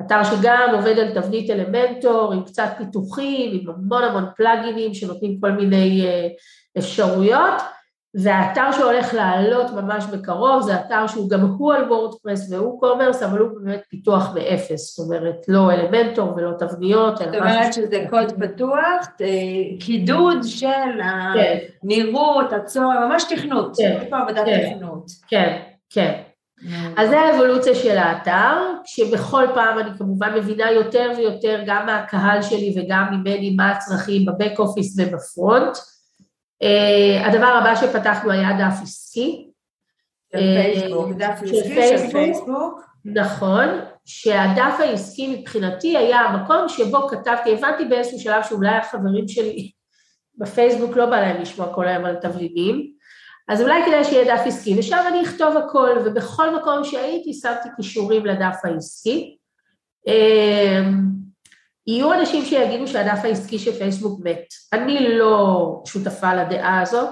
אתר 0.00 0.24
שגם 0.24 0.68
עובד 0.72 0.98
על 0.98 1.14
תבנית 1.14 1.50
Elementor, 1.50 2.32
עם 2.32 2.44
קצת 2.44 2.68
פיתוחים, 2.78 3.60
עם 3.60 3.70
המון 3.70 4.02
המון 4.02 4.24
פלאגינים 4.36 4.94
שנותנים 4.94 5.40
כל 5.40 5.50
מיני 5.50 6.06
אפשרויות, 6.78 7.62
והאתר 8.14 8.72
שהולך 8.72 9.14
לעלות 9.14 9.70
ממש 9.70 10.04
בקרוב 10.04 10.62
זה 10.62 10.74
אתר 10.80 11.06
שהוא 11.06 11.30
גם 11.30 11.40
הוא 11.40 11.74
על 11.74 11.92
WordPress 11.92 12.52
ו 12.52 12.80
WooCommerce, 12.80 13.22
אבל 13.22 13.38
הוא 13.38 13.48
באמת 13.60 13.82
פיתוח 13.88 14.34
מאפס, 14.34 14.96
זאת 14.96 15.06
אומרת 15.06 15.36
לא 15.48 15.72
Elementor 15.72 16.32
ולא 16.36 16.50
תבניות. 16.58 17.16
זאת 17.16 17.26
אומרת 17.34 17.74
שזה 17.74 18.04
קוד 18.10 18.32
פתוח, 18.32 19.06
קידוד 19.80 20.38
של 20.42 20.66
כן. 21.34 21.58
הנראות, 21.82 22.52
הצורך, 22.52 22.96
ממש 23.08 23.24
תכנות, 23.24 23.76
כן, 23.76 23.98
כן. 24.10 24.78
כן, 25.28 25.56
כן. 25.90 26.22
אז 26.96 27.08
זה 27.08 27.20
האבולוציה 27.20 27.74
של 27.74 27.98
האתר, 27.98 28.56
שבכל 28.84 29.44
פעם 29.54 29.78
אני 29.78 29.90
כמובן 29.98 30.34
מבינה 30.34 30.70
יותר 30.70 31.12
ויותר 31.16 31.60
גם 31.66 31.86
מהקהל 31.86 32.42
שלי 32.42 32.74
וגם 32.76 33.04
ממני 33.10 33.54
מה 33.56 33.70
הצרכים 33.70 34.26
בבק 34.26 34.58
אופיס 34.58 34.96
ובפרונט. 34.98 35.78
Uh, 36.62 37.26
הדבר 37.28 37.46
הבא 37.46 37.74
שפתחנו 37.74 38.30
היה 38.30 38.48
דף 38.58 38.82
עסקי. 38.82 39.50
של 40.32 40.38
פייסבוק, 40.38 41.08
אה, 41.08 41.12
דף 41.12 41.42
עסקי 41.42 41.98
של 41.98 42.10
פייסבוק. 42.10 42.80
נכון, 43.04 43.68
שהדף 44.04 44.74
העסקי 44.78 45.36
מבחינתי 45.36 45.96
היה 45.96 46.20
המקום 46.20 46.68
שבו 46.68 47.08
כתבתי, 47.08 47.52
הבנתי 47.52 47.84
באיזשהו 47.84 48.18
שלב 48.18 48.42
שאולי 48.42 48.76
החברים 48.76 49.28
שלי 49.28 49.70
בפייסבוק 50.38 50.96
לא 50.96 51.06
בא 51.06 51.20
להם 51.20 51.40
לשמוע 51.40 51.74
כל 51.74 51.88
היום 51.88 52.04
על 52.04 52.16
תבלינים, 52.16 52.92
אז 53.48 53.62
אולי 53.62 53.82
כדאי 53.86 54.04
שיהיה 54.04 54.36
דף 54.36 54.42
עסקי, 54.46 54.78
ושם 54.78 55.04
אני 55.08 55.22
אכתוב 55.22 55.56
הכל, 55.56 55.90
ובכל 56.04 56.56
מקום 56.56 56.84
שהייתי 56.84 57.34
שמתי 57.34 57.68
קישורים 57.76 58.26
לדף 58.26 58.56
העסקי. 58.64 59.36
אה, 61.90 61.94
יהיו 61.94 62.12
אנשים 62.12 62.44
שיגידו 62.44 62.86
שהדף 62.86 63.24
העסקי 63.24 63.58
של 63.58 63.72
פייסבוק 63.72 64.20
מת. 64.24 64.44
אני 64.72 65.08
לא 65.08 65.82
שותפה 65.86 66.34
לדעה 66.34 66.80
הזאת, 66.80 67.08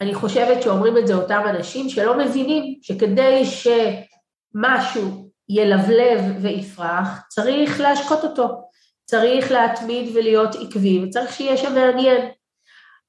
אני 0.00 0.14
חושבת 0.14 0.62
שאומרים 0.62 0.98
את 0.98 1.06
זה 1.06 1.14
אותם 1.14 1.42
אנשים 1.48 1.88
שלא 1.88 2.18
מבינים 2.18 2.78
שכדי 2.82 3.42
שמשהו 3.44 5.30
ילבלב 5.48 6.20
ויפרח, 6.40 7.22
צריך 7.28 7.80
להשקות 7.80 8.24
אותו, 8.24 8.48
צריך 9.04 9.52
להתמיד 9.52 10.16
ולהיות 10.16 10.54
עקבי, 10.54 11.04
וצריך 11.04 11.32
שיהיה 11.32 11.56
שם 11.56 11.74
מעניין. 11.74 12.28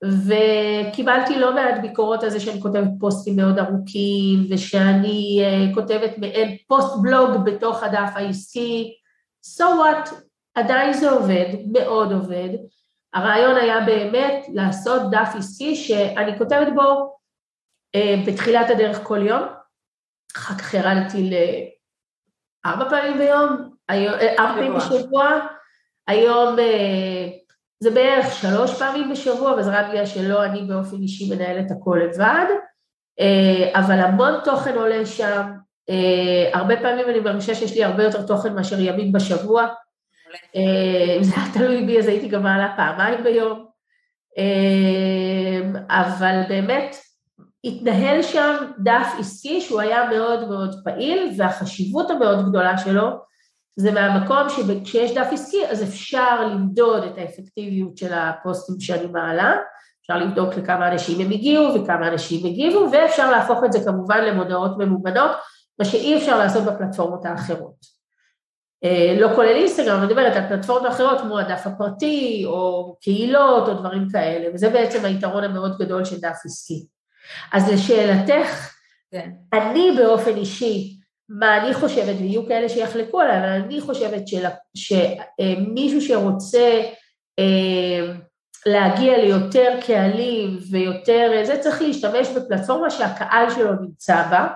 וקיבלתי 0.04 1.40
לא 1.40 1.56
מעט 1.56 1.82
ביקורות 1.82 2.24
על 2.24 2.30
זה 2.30 2.40
שאני 2.40 2.62
כותבת 2.62 2.90
פוסטים 3.00 3.36
מאוד 3.36 3.60
ארוכים, 3.60 4.48
ושאני 4.50 5.42
uh, 5.42 5.76
כותבת 5.76 6.18
מעין 6.18 6.58
פוסט 6.68 6.94
בלוג 7.02 7.46
בתוך 7.46 7.84
הדף 7.84 8.10
העסקי, 8.16 8.94
so 9.46 9.64
what, 9.64 10.10
עדיין 10.56 10.94
זה 10.94 11.10
עובד, 11.10 11.46
מאוד 11.72 12.12
עובד. 12.12 12.50
הרעיון 13.14 13.56
היה 13.56 13.86
באמת 13.86 14.46
לעשות 14.54 15.02
דף 15.12 15.30
עסקי 15.38 15.76
שאני 15.76 16.38
כותבת 16.38 16.68
בו 16.76 17.18
אה, 17.96 18.16
בתחילת 18.28 18.70
הדרך 18.70 19.00
כל 19.04 19.28
יום, 19.28 19.44
אחר 20.38 20.56
כך 20.56 20.74
ירדתי 20.74 21.30
לארבע 22.66 22.90
פעמים 22.90 23.18
ביום, 23.18 23.76
אה, 23.90 24.36
ארבע 24.40 24.54
פעמים 24.54 24.76
בשבוע, 24.76 25.40
היום 26.08 26.60
אה, 26.60 27.28
זה 27.80 27.92
בערך 27.92 28.34
שלוש 28.34 28.80
פעמים 28.80 29.12
בשבוע, 29.12 29.54
וזה 29.54 29.80
רק 29.80 29.86
בגלל 29.90 30.06
שלא 30.06 30.46
אני 30.46 30.62
באופן 30.62 30.96
אישי 30.96 31.36
מנהלת 31.36 31.72
הכל 31.72 32.00
לבד, 32.04 32.46
אה, 33.20 33.80
אבל 33.80 34.00
המון 34.00 34.34
תוכן 34.44 34.76
עולה 34.76 35.06
שם, 35.06 35.52
אה, 35.90 36.60
הרבה 36.60 36.78
פעמים 36.78 37.10
אני 37.10 37.20
מרגישה 37.20 37.56
שיש 37.56 37.74
לי 37.74 37.84
הרבה 37.84 38.04
יותר 38.04 38.26
תוכן 38.28 38.56
מאשר 38.56 38.80
ימים 38.80 39.12
בשבוע, 39.12 39.68
אם 41.18 41.24
זה 41.24 41.36
היה 41.36 41.46
תלוי 41.54 41.86
בי 41.86 42.00
אז 42.00 42.08
הייתי 42.08 42.28
גם 42.28 42.44
מעלה 42.44 42.74
פעמיים 42.76 43.24
ביום, 43.24 43.66
אמ, 44.38 45.76
אבל 45.90 46.42
באמת 46.50 46.96
התנהל 47.64 48.22
שם 48.22 48.56
דף 48.80 49.08
עסקי 49.20 49.62
שהוא 49.62 49.80
היה 49.80 50.10
מאוד 50.10 50.48
מאוד 50.50 50.76
פעיל 50.84 51.32
והחשיבות 51.38 52.12
המאוד 52.12 52.50
גדולה 52.50 52.78
שלו 52.78 53.10
זה 53.76 53.92
מהמקום 53.92 54.50
שכשיש 54.50 55.14
דף 55.14 55.28
עסקי 55.32 55.66
אז 55.66 55.84
אפשר 55.84 56.48
למדוד 56.48 57.04
את 57.04 57.18
האפקטיביות 57.18 57.98
של 57.98 58.14
הפוסטים 58.14 58.80
שאני 58.80 59.08
מעלה, 59.08 59.56
אפשר 60.02 60.18
לבדוק 60.18 60.54
לכמה 60.54 60.92
אנשים 60.92 61.22
הם 61.22 61.32
הגיעו 61.32 61.76
וכמה 61.76 62.08
אנשים 62.08 62.46
הגיבו, 62.46 62.88
ואפשר 62.92 63.32
להפוך 63.32 63.64
את 63.66 63.72
זה 63.72 63.80
כמובן 63.86 64.24
למודעות 64.24 64.78
ממומנות, 64.78 65.32
מה 65.80 65.86
שאי 65.86 66.18
אפשר 66.18 66.38
לעשות 66.38 66.64
בפלטפורמות 66.64 67.26
האחרות. 67.26 67.95
אה, 68.84 69.16
לא 69.20 69.36
כולל 69.36 69.56
אינסטגרם, 69.56 69.98
אני 70.00 70.06
מדברת 70.08 70.36
על 70.36 70.48
פלטפורמות 70.50 70.92
אחרות 70.92 71.22
כמו 71.22 71.40
הדף 71.40 71.62
הפרטי 71.68 72.44
או 72.46 72.96
קהילות 73.02 73.68
או 73.68 73.74
דברים 73.74 74.08
כאלה, 74.12 74.48
וזה 74.54 74.70
בעצם 74.70 75.06
היתרון 75.06 75.44
המאוד 75.44 75.78
גדול 75.78 76.06
של 76.06 76.20
דף 76.20 76.38
עסקי. 76.46 76.86
אז 77.54 77.72
לשאלתך, 77.74 78.72
כן. 79.12 79.30
אני 79.54 79.92
באופן 79.98 80.38
אישי, 80.38 80.98
מה 81.30 81.58
אני 81.58 81.74
חושבת, 81.74 82.16
ויהיו 82.20 82.48
כאלה 82.48 82.70
שיחלקו 82.70 83.22
עליי, 83.22 83.38
אבל 83.40 83.48
אני 83.48 83.82
חושבת 83.82 84.28
של, 84.28 84.46
שמישהו 84.76 86.02
שרוצה 86.02 86.82
אה, 87.40 88.14
להגיע 88.66 89.18
ליותר 89.18 89.80
קהלים 89.88 90.60
ויותר, 90.72 91.42
זה 91.44 91.58
צריך 91.58 91.82
להשתמש 91.82 92.28
בפלטפורמה 92.28 92.90
שהקהל 92.90 93.50
שלו 93.50 93.72
נמצא 93.82 94.24
בה, 94.32 94.48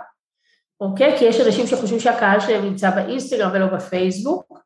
אוקיי? 0.82 1.18
כי 1.18 1.26
יש 1.26 1.42
אנשים 1.42 1.68
שחושבים 1.68 2.00
שהקהל 2.00 2.40
שלהם 2.40 2.66
נמצא 2.66 2.90
באינסטגרם 2.90 3.50
ולא 3.54 3.66
בפייסבוק. 3.66 4.60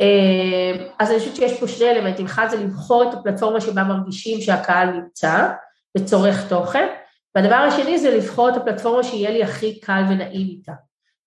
אה, 0.00 0.86
אז 0.98 1.10
אני 1.10 1.18
חושבת 1.18 1.36
שיש 1.36 1.60
פה 1.60 1.68
שני 1.68 1.90
אלמנטים, 1.90 2.26
אחד 2.26 2.46
זה 2.50 2.64
לבחור 2.64 3.08
את 3.08 3.14
הפלטפורמה 3.14 3.60
שבה 3.60 3.84
מרגישים 3.84 4.40
שהקהל 4.40 4.90
נמצא 4.90 5.48
וצורך 5.98 6.48
תוכן, 6.48 6.86
והדבר 7.34 7.54
השני 7.54 7.98
זה 7.98 8.16
לבחור 8.16 8.48
את 8.48 8.56
הפלטפורמה 8.56 9.02
שיהיה 9.02 9.30
לי 9.30 9.42
הכי 9.42 9.80
קל 9.80 10.02
ונעים 10.10 10.46
איתה. 10.46 10.72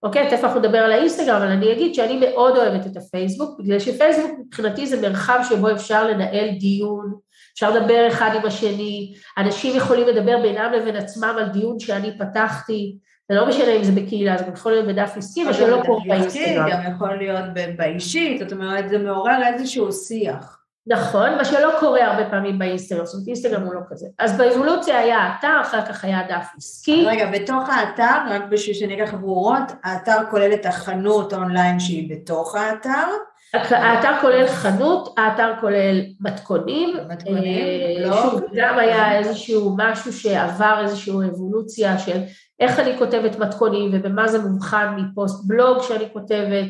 אוקיי, 0.03 0.29
תכף 0.29 0.43
אנחנו 0.43 0.59
נדבר 0.59 0.77
על 0.77 0.91
האינסטגרם, 0.91 1.35
אבל 1.35 1.47
אני 1.47 1.73
אגיד 1.73 1.95
שאני 1.95 2.17
מאוד 2.17 2.57
אוהבת 2.57 2.87
את 2.87 2.97
הפייסבוק, 2.97 3.59
בגלל 3.59 3.79
שפייסבוק 3.79 4.31
מבחינתי 4.39 4.87
זה 4.87 5.01
מרחב 5.01 5.39
שבו 5.49 5.71
אפשר 5.71 6.07
לנהל 6.07 6.49
דיון, 6.59 7.13
אפשר 7.53 7.69
לדבר 7.69 8.07
אחד 8.07 8.31
עם 8.35 8.45
השני, 8.45 9.13
אנשים 9.37 9.77
יכולים 9.77 10.07
לדבר 10.07 10.41
בינם 10.41 10.71
לבין 10.73 10.95
עצמם 10.95 11.35
על 11.39 11.49
דיון 11.49 11.79
שאני 11.79 12.17
פתחתי, 12.17 12.97
זה 13.31 13.35
לא 13.35 13.47
משנה 13.47 13.75
אם 13.75 13.83
זה 13.83 13.91
בקהילה, 13.91 14.37
זה 14.37 14.45
יכול 14.53 14.71
להיות 14.71 14.87
בדף 14.87 15.13
עסקי, 15.17 15.43
מה 15.43 15.53
שלא 15.53 15.81
קורה 15.85 16.01
באינסטגרם. 16.07 16.69
גם 16.71 16.79
יכול 16.91 17.15
להיות 17.15 17.45
באישית, 17.77 18.39
זאת 18.39 18.51
אומרת, 18.51 18.89
זה 18.89 18.97
מעורר 18.97 19.47
איזשהו 19.47 19.91
שיח. 19.91 20.59
נכון, 20.87 21.35
מה 21.35 21.45
שלא 21.45 21.71
קורה 21.79 22.05
הרבה 22.05 22.29
פעמים 22.29 22.59
באינסטגרם, 22.59 23.05
זאת 23.05 23.13
אומרת 23.13 23.27
אינסטגרם 23.27 23.61
הוא 23.61 23.73
לא 23.73 23.79
כזה. 23.89 24.07
אז 24.19 24.37
באבולוציה 24.37 24.99
היה 24.99 25.17
האתר, 25.17 25.61
אחר 25.61 25.85
כך 25.85 26.05
היה 26.05 26.21
דף 26.29 26.47
עסקי. 26.57 27.05
רגע, 27.05 27.31
בתוך 27.31 27.69
האתר, 27.69 28.17
רק 28.29 28.41
בשביל 28.49 28.75
שניקח 28.75 29.13
ברורות, 29.13 29.71
האתר 29.83 30.17
כולל 30.29 30.53
את 30.53 30.65
החנות 30.65 31.33
אונליין 31.33 31.79
שהיא 31.79 32.09
בתוך 32.15 32.55
האתר. 32.55 33.07
האתר 33.53 34.11
כולל 34.21 34.47
חנות, 34.47 35.13
האתר 35.17 35.53
כולל 35.61 36.01
מתכונים. 36.19 36.97
מתכונים, 37.09 37.65
אה, 37.65 38.07
לא. 38.07 38.21
שוב, 38.21 38.41
גם 38.55 38.79
היה 38.79 39.19
איזשהו 39.19 39.75
משהו 39.77 40.13
שעבר 40.13 40.79
איזושהי 40.83 41.13
אבולוציה 41.13 41.99
של 41.99 42.21
איך 42.59 42.79
אני 42.79 42.97
כותבת 42.97 43.39
מתכונים 43.39 43.89
ובמה 43.93 44.27
זה 44.27 44.39
מובחן 44.39 44.95
מפוסט 44.97 45.47
בלוג 45.47 45.83
שאני 45.83 46.05
כותבת. 46.13 46.65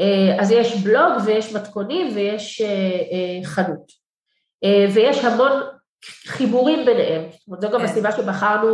אה, 0.00 0.36
אז 0.40 0.50
יש 0.50 0.76
בלוג 0.76 1.12
ויש 1.24 1.54
מתכונים 1.54 2.12
ויש 2.14 2.60
אה, 2.60 3.44
חנות. 3.44 4.00
ויש 4.94 5.24
המון 5.24 5.52
חיבורים 6.26 6.86
ביניהם, 6.86 7.22
זאת 7.30 7.48
אומרת 7.48 7.60
זו 7.60 7.70
גם 7.70 7.78
כן. 7.78 7.84
הסיבה 7.84 8.12
שבחרנו 8.12 8.68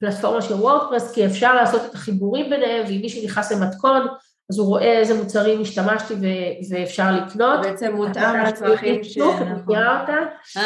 פלטפורמה 0.00 0.42
של 0.42 0.54
וורדפרס, 0.54 1.14
כי 1.14 1.26
אפשר 1.26 1.54
לעשות 1.54 1.82
את 1.90 1.94
החיבורים 1.94 2.50
ביניהם, 2.50 2.84
ואם 2.86 3.00
מישהו 3.02 3.24
נכנס 3.24 3.52
למתכון, 3.52 4.06
אז 4.50 4.58
הוא 4.58 4.66
רואה 4.66 4.98
איזה 4.98 5.22
מוצרים 5.22 5.60
השתמשתי 5.60 6.14
ואפשר 6.70 7.12
לקנות. 7.12 7.60
בעצם 7.62 7.94
מותאם 7.94 8.40
לצרכים 8.46 9.04
ש... 9.04 9.18
אני 9.18 9.52
מכירה 9.62 10.00
אותה, 10.00 10.16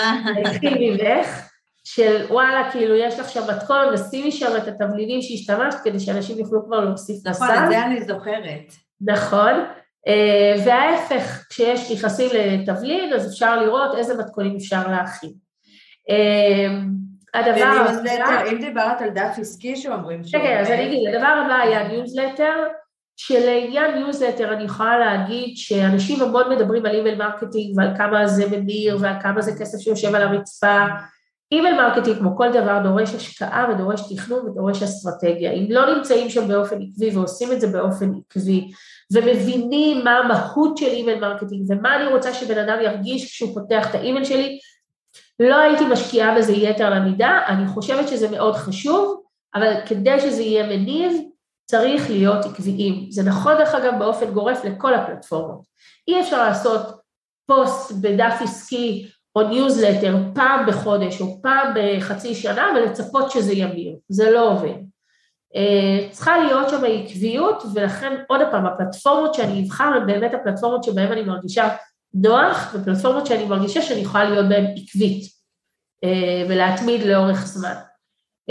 התחיל 0.50 0.74
ממך, 0.80 1.48
של 1.84 2.26
וואלה, 2.30 2.70
כאילו 2.72 2.94
יש 2.94 3.18
לך 3.18 3.28
שם 3.28 3.40
מתכון, 3.56 3.86
ושימי 3.94 4.32
שם 4.32 4.56
את 4.56 4.68
התבלינים 4.68 5.22
שהשתמשת, 5.22 5.78
כדי 5.84 6.00
שאנשים 6.00 6.38
יוכלו 6.38 6.66
כבר 6.66 6.84
להוסיף 6.84 7.26
לסל. 7.26 7.44
נכון, 7.44 7.64
את 7.64 7.70
זה 7.70 7.84
אני 7.84 8.04
זוכרת. 8.04 8.72
נכון, 9.00 9.52
אה, 10.08 10.54
וההפך, 10.66 11.44
כשיש 11.50 11.92
נכנסים 11.92 12.30
לתבלין, 12.34 13.12
אז 13.12 13.32
אפשר 13.32 13.60
לראות 13.60 13.98
איזה 13.98 14.18
מתכונים 14.18 14.56
אפשר 14.56 14.88
להכין. 14.88 15.32
אה, 16.10 16.78
הדבר 17.34 17.64
הבא... 17.64 18.50
אם 18.50 18.60
דיברת 18.60 19.02
על 19.02 19.10
דף 19.10 19.38
עסקי 19.38 19.76
שאומרים 19.76 20.24
שהוא... 20.24 20.42
כן, 20.42 20.58
אז 20.60 20.70
אני 20.70 20.86
אגיד, 20.86 21.08
הדבר 21.08 21.42
הבא 21.44 21.54
היה 21.54 21.88
ניוזלטר, 21.88 22.54
שלעניין 23.16 23.94
ניוזלטר 23.94 24.52
אני 24.52 24.64
יכולה 24.64 24.98
להגיד 24.98 25.56
שאנשים 25.56 26.22
המון 26.22 26.52
מדברים 26.52 26.86
על 26.86 26.94
email 26.94 27.18
marketing 27.18 27.78
ועל 27.78 27.96
כמה 27.96 28.26
זה 28.26 28.44
ממיר 28.50 28.98
ועל 29.00 29.20
כמה 29.22 29.42
זה 29.42 29.52
כסף 29.60 29.78
שיושב 29.78 30.14
על 30.14 30.22
הרצפה. 30.22 30.84
email 31.52 31.74
marketing 31.74 32.18
כמו 32.18 32.36
כל 32.36 32.52
דבר 32.52 32.78
דורש 32.82 33.14
השקעה 33.14 33.66
ודורש 33.70 34.12
תכנון 34.12 34.46
ודורש 34.46 34.82
אסטרטגיה. 34.82 35.52
אם 35.52 35.66
לא 35.68 35.94
נמצאים 35.94 36.30
שם 36.30 36.48
באופן 36.48 36.76
עקבי 36.76 37.16
ועושים 37.16 37.52
את 37.52 37.60
זה 37.60 37.66
באופן 37.66 38.10
עקבי 38.14 38.70
ומבינים 39.12 40.04
מה 40.04 40.18
המהות 40.18 40.76
של 40.76 40.86
email 40.86 41.20
marketing 41.20 41.70
ומה 41.70 41.96
אני 41.96 42.06
רוצה 42.06 42.34
שבן 42.34 42.58
אדם 42.58 42.78
ירגיש 42.82 43.24
כשהוא 43.24 43.54
פותח 43.54 43.90
את 43.90 43.94
האימייל 43.94 44.24
שלי, 44.24 44.58
לא 45.40 45.56
הייתי 45.56 45.84
משקיעה 45.86 46.38
בזה 46.38 46.52
יתר 46.52 46.90
למידה, 46.90 47.40
אני 47.48 47.66
חושבת 47.66 48.08
שזה 48.08 48.30
מאוד 48.30 48.54
חשוב, 48.54 49.22
אבל 49.54 49.74
כדי 49.86 50.20
שזה 50.20 50.42
יהיה 50.42 50.66
מניב, 50.66 51.12
צריך 51.66 52.10
להיות 52.10 52.44
עקביים. 52.44 53.06
זה 53.10 53.22
נכון 53.22 53.54
דרך 53.58 53.74
אגב 53.74 53.92
באופן 53.98 54.30
גורף 54.30 54.64
לכל 54.64 54.94
הפלטפורמות. 54.94 55.60
אי 56.08 56.20
אפשר 56.20 56.48
לעשות 56.48 57.00
פוסט 57.46 57.92
בדף 58.00 58.34
עסקי 58.40 59.08
או 59.36 59.48
ניוזלטר 59.48 60.16
פעם 60.34 60.66
בחודש 60.66 61.20
או 61.20 61.42
פעם 61.42 61.74
בחצי 61.76 62.34
שנה 62.34 62.66
ולצפות 62.76 63.30
שזה 63.30 63.52
ימיר, 63.52 63.96
זה 64.08 64.30
לא 64.30 64.50
עובד. 64.50 64.74
אה, 65.56 66.08
צריכה 66.10 66.38
להיות 66.38 66.68
שם 66.70 66.82
עקביות, 66.84 67.62
ולכן 67.74 68.16
עוד 68.28 68.40
פעם, 68.50 68.66
הפלטפורמות 68.66 69.34
שאני 69.34 69.64
אבחר 69.64 69.84
הן 69.84 70.06
באמת 70.06 70.34
הפלטפורמות 70.34 70.84
שבהן 70.84 71.12
אני 71.12 71.22
מרגישה 71.22 71.68
נוח, 72.14 72.74
ופלטפורמות 72.74 73.26
שאני 73.26 73.44
מרגישה 73.44 73.82
שאני 73.82 74.00
יכולה 74.00 74.24
להיות 74.24 74.48
בהן 74.48 74.64
עקבית 74.64 75.24
אה, 76.04 76.46
ולהתמיד 76.48 77.02
לאורך 77.02 77.46
זמן. 77.46 77.74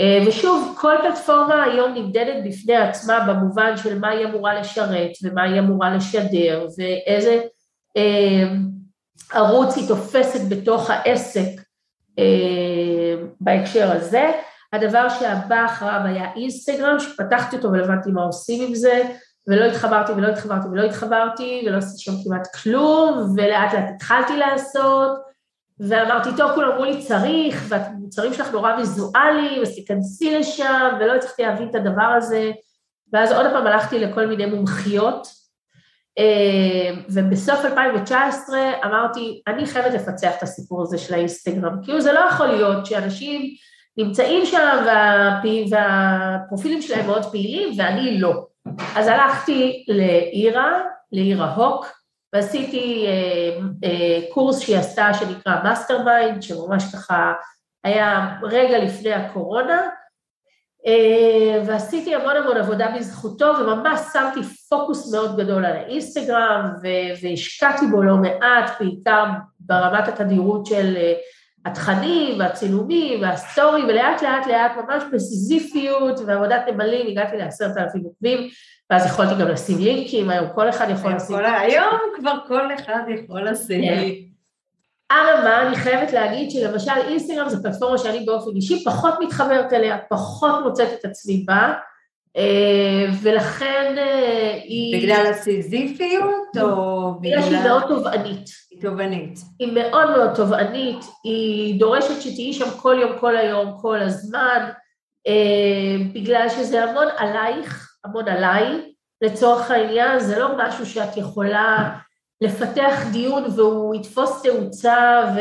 אה, 0.00 0.18
ושוב, 0.26 0.74
כל 0.80 0.94
פלטפורמה 1.02 1.64
היום 1.64 1.94
נמדדת 1.94 2.44
בפני 2.44 2.76
עצמה 2.76 3.24
במובן 3.28 3.76
של 3.76 3.98
מה 3.98 4.08
היא 4.08 4.26
אמורה 4.26 4.60
לשרת 4.60 5.10
ומה 5.22 5.42
היא 5.42 5.60
אמורה 5.60 5.94
לשדר 5.94 6.66
ואיזה 6.78 7.42
ערוץ 9.32 9.76
היא 9.76 9.88
תופסת 9.88 10.40
בתוך 10.48 10.90
העסק 10.90 11.62
בהקשר 13.40 13.92
הזה. 13.92 14.30
הדבר 14.72 15.08
שהבא 15.08 15.64
אחריו 15.64 16.00
היה 16.04 16.34
אינסטגרם, 16.36 17.00
שפתחתי 17.00 17.56
אותו 17.56 17.68
ולא 17.72 17.86
מה 18.06 18.22
עושים 18.22 18.68
עם 18.68 18.74
זה, 18.74 19.02
ולא 19.48 19.64
התחברתי 19.64 20.12
ולא 20.12 20.28
התחברתי 20.28 20.68
ולא 20.68 20.82
התחברתי, 20.82 21.64
ולא 21.66 21.76
עשיתי 21.76 22.02
שם 22.02 22.12
כמעט 22.24 22.48
כלום, 22.62 23.34
ולאט 23.36 23.74
לאט 23.74 23.84
התחלתי 23.94 24.36
לעשות, 24.36 25.10
ואמרתי, 25.80 26.28
טוב, 26.36 26.52
כולם 26.54 26.70
אמרו 26.72 26.84
לי 26.84 27.02
צריך, 27.02 27.64
והמוצרים 27.68 28.34
שלך 28.34 28.52
נורא 28.52 28.76
ויזואליים, 28.76 29.62
אז 29.62 29.74
תיכנסי 29.74 30.38
לשם, 30.38 30.96
ולא 31.00 31.14
הצלחתי 31.14 31.42
להבין 31.42 31.68
את 31.68 31.74
הדבר 31.74 32.02
הזה, 32.02 32.52
ואז 33.12 33.32
עוד 33.32 33.46
פעם 33.52 33.66
הלכתי 33.66 33.98
לכל 33.98 34.26
מיני 34.26 34.46
מומחיות, 34.46 35.28
אה, 36.18 36.94
ובסוף 37.08 37.64
2019 37.64 38.58
אמרתי, 38.84 39.42
אני 39.46 39.66
חייבת 39.66 39.94
לפצח 39.94 40.30
את 40.38 40.42
הסיפור 40.42 40.82
הזה 40.82 40.98
של 40.98 41.14
האינסטגרם, 41.14 41.82
כאילו 41.82 42.00
זה 42.00 42.12
לא 42.12 42.20
יכול 42.20 42.46
להיות 42.46 42.86
שאנשים 42.86 43.42
נמצאים 43.96 44.46
שם 44.46 44.86
והפרופילים 45.70 46.82
שלהם 46.82 47.06
מאוד 47.06 47.24
פעילים 47.24 47.74
ואני 47.78 48.20
לא. 48.20 48.46
אז 48.96 49.08
הלכתי 49.08 49.84
לאירה, 49.88 50.80
לאירה 51.12 51.54
הוק, 51.54 51.86
ועשיתי 52.36 53.06
אה, 53.06 53.58
אה, 53.84 54.20
קורס 54.32 54.60
שהיא 54.60 54.76
עשתה 54.76 55.14
שנקרא 55.14 55.62
mastermind, 55.64 56.42
שממש 56.42 56.84
ככה 56.94 57.32
היה 57.84 58.36
רגע 58.42 58.78
לפני 58.78 59.12
הקורונה, 59.12 59.88
אה, 60.86 61.62
ועשיתי 61.66 62.14
המון 62.14 62.36
המון 62.36 62.56
עבודה 62.56 62.88
בזכותו, 62.96 63.52
וממש 63.60 64.00
שמתי 64.12 64.40
פוקוס 64.68 65.14
מאוד 65.14 65.36
גדול 65.36 65.64
על 65.64 65.76
האינסטגרם, 65.76 66.72
והשקעתי 67.22 67.86
בו 67.86 68.02
לא 68.02 68.16
מעט, 68.16 68.70
בעיקר 68.80 69.24
ברמת 69.60 70.08
התדירות 70.08 70.66
של 70.66 70.96
אה, 70.96 71.12
התכנים 71.64 72.38
והצילומים 72.38 73.22
והסטורי, 73.22 73.82
ולאט 73.82 74.22
לאט 74.22 74.46
לאט 74.46 74.72
ממש 74.76 75.02
בסיזיפיות 75.12 76.20
ועבודת 76.26 76.62
נמלים 76.72 77.06
הגעתי 77.06 77.36
לעשרת 77.36 77.76
אלפים 77.76 78.02
עוקבים, 78.04 78.48
ואז 78.90 79.06
יכולתי 79.06 79.34
גם 79.40 79.48
לשים 79.48 79.78
לינקים, 79.78 80.30
היום 80.30 80.46
כל 80.54 80.68
אחד 80.68 80.86
יכול 80.90 81.14
לשים... 81.14 81.36
היום 81.36 81.98
כבר 82.16 82.34
כל 82.48 82.74
אחד 82.74 83.00
יכול 83.08 83.48
לשים 83.48 83.82
כן. 83.84 84.00
לי. 84.00 84.26
אממה, 85.12 85.62
אני 85.62 85.76
חייבת 85.76 86.12
להגיד 86.12 86.50
שלמשל 86.50 86.92
אינסטגרם 87.08 87.48
זו 87.48 87.62
פלטפורמה 87.62 87.98
שאני 87.98 88.24
באופן 88.24 88.50
אישי 88.56 88.84
פחות 88.84 89.14
מתחברת 89.20 89.72
אליה, 89.72 89.98
פחות 90.10 90.54
מוצאת 90.64 90.88
את 91.00 91.04
עצמי 91.04 91.44
בה, 91.46 91.72
אה, 92.36 93.06
ולכן 93.22 93.94
אה, 93.98 94.60
היא... 94.64 95.02
בגלל 95.02 95.26
הסיזיפיות 95.30 96.56
או 96.60 97.14
בגלל 97.20 97.42
שהיא 97.42 97.58
מאוד 97.58 97.82
תובענית. 97.88 98.50
היא 98.70 98.82
תובענית. 98.82 99.38
היא 99.58 99.72
מאוד 99.72 100.10
מאוד 100.10 100.34
תובענית, 100.34 101.04
היא 101.24 101.80
דורשת 101.80 102.20
שתהיי 102.20 102.52
שם 102.52 102.70
כל 102.76 102.96
יום, 103.00 103.12
כל 103.20 103.36
היום, 103.36 103.78
כל 103.80 104.02
הזמן, 104.02 104.70
אה, 105.26 105.96
בגלל 106.12 106.48
שזה 106.48 106.84
המון 106.84 107.06
עלייך, 107.16 107.85
המון 108.06 108.28
עליי, 108.28 108.92
לצורך 109.22 109.70
העניין, 109.70 110.20
זה 110.20 110.38
לא 110.38 110.48
משהו 110.58 110.86
שאת 110.86 111.16
יכולה 111.16 111.98
לפתח 112.40 113.06
דיון 113.12 113.44
והוא 113.56 113.94
יתפוס 113.94 114.42
תאוצה 114.42 115.24
ו... 115.36 115.40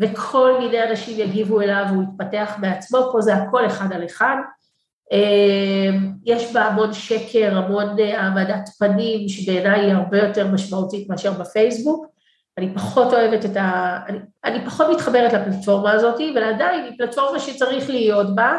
וכל 0.00 0.58
מיני 0.58 0.82
אנשים 0.90 1.20
יגיבו 1.20 1.60
אליו 1.60 1.84
והוא 1.88 2.02
יתפתח 2.02 2.56
בעצמו, 2.60 3.08
פה 3.12 3.20
זה 3.20 3.34
הכל 3.34 3.66
אחד 3.66 3.92
על 3.92 4.04
אחד. 4.04 4.36
אמ, 5.12 6.12
יש 6.24 6.52
בה 6.52 6.64
המון 6.64 6.92
שקר, 6.92 7.58
המון 7.58 7.98
אה, 7.98 8.20
העמדת 8.20 8.68
פנים, 8.78 9.28
שבעיניי 9.28 9.80
היא 9.80 9.92
הרבה 9.92 10.18
יותר 10.18 10.46
משמעותית 10.46 11.08
מאשר 11.10 11.32
בפייסבוק. 11.32 12.06
אני 12.58 12.74
פחות 12.74 13.12
אוהבת 13.12 13.44
את 13.44 13.56
ה... 13.56 13.98
אני, 14.08 14.18
אני 14.44 14.66
פחות 14.66 14.86
מתחברת 14.90 15.32
לפלטפורמה 15.32 15.92
הזאת, 15.92 16.20
אבל 16.32 16.42
עדיין 16.42 16.84
היא 16.84 16.98
פלטפורמה 16.98 17.38
שצריך 17.40 17.90
להיות 17.90 18.34
בה, 18.34 18.58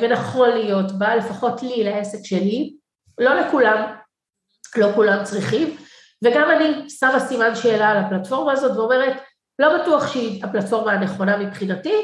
ונכון 0.00 0.48
להיות 0.50 0.92
בה, 0.92 1.16
לפחות 1.16 1.62
לי, 1.62 1.84
לעסק 1.84 2.18
שלי. 2.24 2.74
לא 3.18 3.34
לכולם, 3.34 3.94
לא 4.76 4.86
כולם 4.94 5.24
צריכים, 5.24 5.76
וגם 6.24 6.50
אני 6.50 6.90
שמה 6.90 7.20
סימן 7.20 7.54
שאלה 7.54 7.88
על 7.88 7.96
הפלטפורמה 7.96 8.52
הזאת 8.52 8.76
ואומרת, 8.76 9.16
לא 9.58 9.78
בטוח 9.78 10.12
שהיא 10.12 10.44
הפלטפורמה 10.44 10.92
הנכונה 10.92 11.36
מבחינתי, 11.36 11.94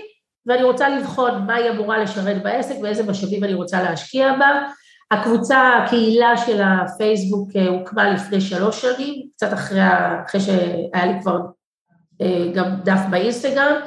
ואני 0.46 0.62
רוצה 0.62 0.88
לבחון 0.88 1.46
מה 1.46 1.54
היא 1.54 1.70
אמורה 1.70 1.98
לשרת 1.98 2.42
בעסק 2.42 2.74
ואיזה 2.82 3.10
משאבים 3.10 3.44
אני 3.44 3.54
רוצה 3.54 3.82
להשקיע 3.82 4.32
בה. 4.38 4.62
הקבוצה, 5.10 5.76
הקהילה 5.76 6.36
של 6.36 6.62
הפייסבוק 6.62 7.50
אה, 7.56 7.68
הוקמה 7.68 8.10
לפני 8.10 8.40
שלוש 8.40 8.82
שנים, 8.82 9.28
קצת 9.36 9.52
אחרי, 9.52 9.80
אחרי 10.26 10.40
שהיה 10.40 11.06
לי 11.06 11.22
כבר 11.22 11.38
אה, 12.22 12.52
גם 12.54 12.76
דף 12.84 13.00
באינסטגרם, 13.10 13.80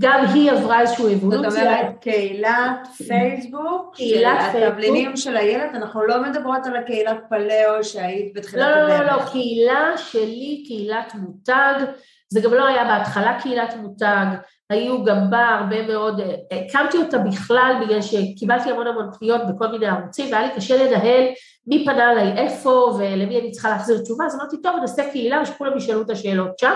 גם 0.00 0.24
היא 0.34 0.50
עברה 0.50 0.80
איזושהי 0.80 1.14
אבולוציה. 1.14 1.50
זאת 1.50 1.60
אומרת, 1.60 1.86
קהילת 2.00 2.88
פייסבוק, 3.08 3.96
קהילת 3.96 4.40
של 4.52 4.62
התבלינים 4.62 5.16
של 5.16 5.36
הילד, 5.36 5.70
אנחנו 5.74 6.06
לא 6.06 6.22
מדברות 6.22 6.66
על 6.66 6.76
הקהילת 6.76 7.16
פלאו 7.28 7.84
שהיית 7.84 8.34
בתחילת 8.34 8.66
הדרך. 8.66 8.88
לא, 8.90 8.96
לא, 8.98 9.06
לא, 9.06 9.16
לא, 9.16 9.30
קהילה 9.30 9.96
שלי, 9.96 10.64
קהילת 10.66 11.14
מותג, 11.14 11.74
זה 12.28 12.40
גם 12.40 12.54
לא 12.54 12.66
היה 12.66 12.84
בהתחלה 12.84 13.38
קהילת 13.42 13.76
מותג, 13.76 14.26
היו 14.70 15.04
גם 15.04 15.30
בה 15.30 15.48
הרבה 15.48 15.86
מאוד, 15.86 16.20
הקמתי 16.50 16.98
אותה 16.98 17.18
בכלל 17.18 17.74
בגלל 17.84 18.02
שקיבלתי 18.02 18.70
המון 18.70 18.86
המון 18.86 19.10
פניות 19.18 19.40
בכל 19.48 19.68
מיני 19.68 19.86
ערוצים 19.86 20.32
והיה 20.32 20.46
לי 20.46 20.52
קשה 20.56 20.84
לנהל 20.84 21.24
מי 21.66 21.84
פנה 21.84 22.12
אליי 22.12 22.32
איפה 22.36 22.96
ולמי 22.98 23.40
אני 23.40 23.50
צריכה 23.50 23.70
להחזיר 23.70 24.02
תשובה, 24.02 24.24
אז 24.24 24.34
אמרתי 24.34 24.62
טוב 24.62 24.76
נעשה 24.80 25.10
קהילה 25.10 25.42
ושכולם 25.42 25.76
ישאלו 25.76 26.02
את 26.02 26.10
השאלות 26.10 26.58
שם. 26.58 26.74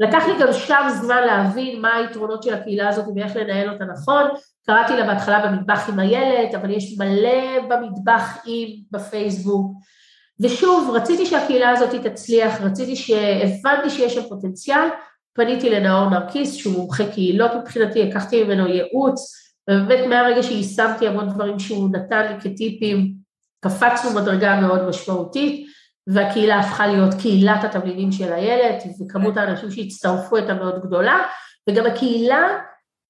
לקח 0.00 0.22
לי 0.26 0.32
גם 0.40 0.52
שם 0.52 0.88
זמן 1.00 1.22
להבין 1.26 1.80
מה 1.80 1.94
היתרונות 1.96 2.42
של 2.42 2.54
הקהילה 2.54 2.88
הזאת 2.88 3.04
ואיך 3.16 3.36
לנהל 3.36 3.70
אותה 3.70 3.84
נכון, 3.84 4.24
קראתי 4.66 4.96
לה 4.96 5.06
בהתחלה 5.06 5.46
במטבח 5.46 5.88
עם 5.88 5.98
הילד, 5.98 6.54
אבל 6.54 6.70
יש 6.70 6.98
מלא 6.98 7.68
במטבח 7.68 8.38
עם 8.46 8.68
בפייסבוק, 8.90 9.72
ושוב, 10.40 10.90
רציתי 10.94 11.26
שהקהילה 11.26 11.70
הזאת 11.70 12.06
תצליח, 12.06 12.60
רציתי 12.60 12.96
שהבנתי 12.96 13.90
שיש 13.90 14.14
שם 14.14 14.22
פוטנציאל, 14.28 14.88
פניתי 15.34 15.70
לנאור 15.70 16.10
נרקיס, 16.10 16.54
שהוא 16.54 16.74
מומחה 16.74 17.06
קהילות 17.12 17.50
מבחינתי, 17.60 18.02
לקחתי 18.02 18.44
ממנו 18.44 18.66
ייעוץ, 18.66 19.34
ובאמת 19.70 20.06
מהרגע 20.08 20.42
שיישמתי 20.42 21.08
המון 21.08 21.28
דברים 21.28 21.58
שהוא 21.58 21.90
נתן 21.92 22.32
לי 22.32 22.40
כטיפים, 22.40 23.14
קפצנו 23.60 24.20
מדרגה 24.20 24.60
מאוד 24.60 24.88
משמעותית, 24.88 25.66
והקהילה 26.06 26.58
הפכה 26.58 26.86
להיות 26.86 27.14
קהילת 27.14 27.64
התבלינים 27.64 28.12
של 28.12 28.32
הילד, 28.32 28.74
וכמות 29.00 29.36
האנשים 29.36 29.70
שהצטרפו 29.70 30.36
הייתה 30.36 30.54
מאוד 30.54 30.82
גדולה, 30.82 31.18
וגם 31.70 31.86
הקהילה 31.86 32.48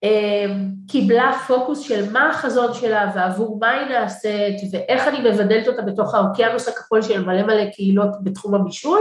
אה, 0.05 0.55
קיבלה 0.88 1.32
פוקוס 1.47 1.80
של 1.80 2.12
מה 2.12 2.30
החזון 2.30 2.74
שלה 2.74 3.12
ועבור 3.14 3.59
מה 3.61 3.70
היא 3.70 3.88
נעשית 3.88 4.57
ואיך 4.72 5.09
אני 5.09 5.30
מבדלת 5.30 5.68
אותה 5.68 5.82
בתוך 5.82 6.14
האוקיינוס 6.14 6.68
הכחול 6.68 7.03
של 7.03 7.24
מלא 7.24 7.42
מלא 7.42 7.70
קהילות 7.70 8.11
בתחום 8.22 8.55
הבישול. 8.55 9.01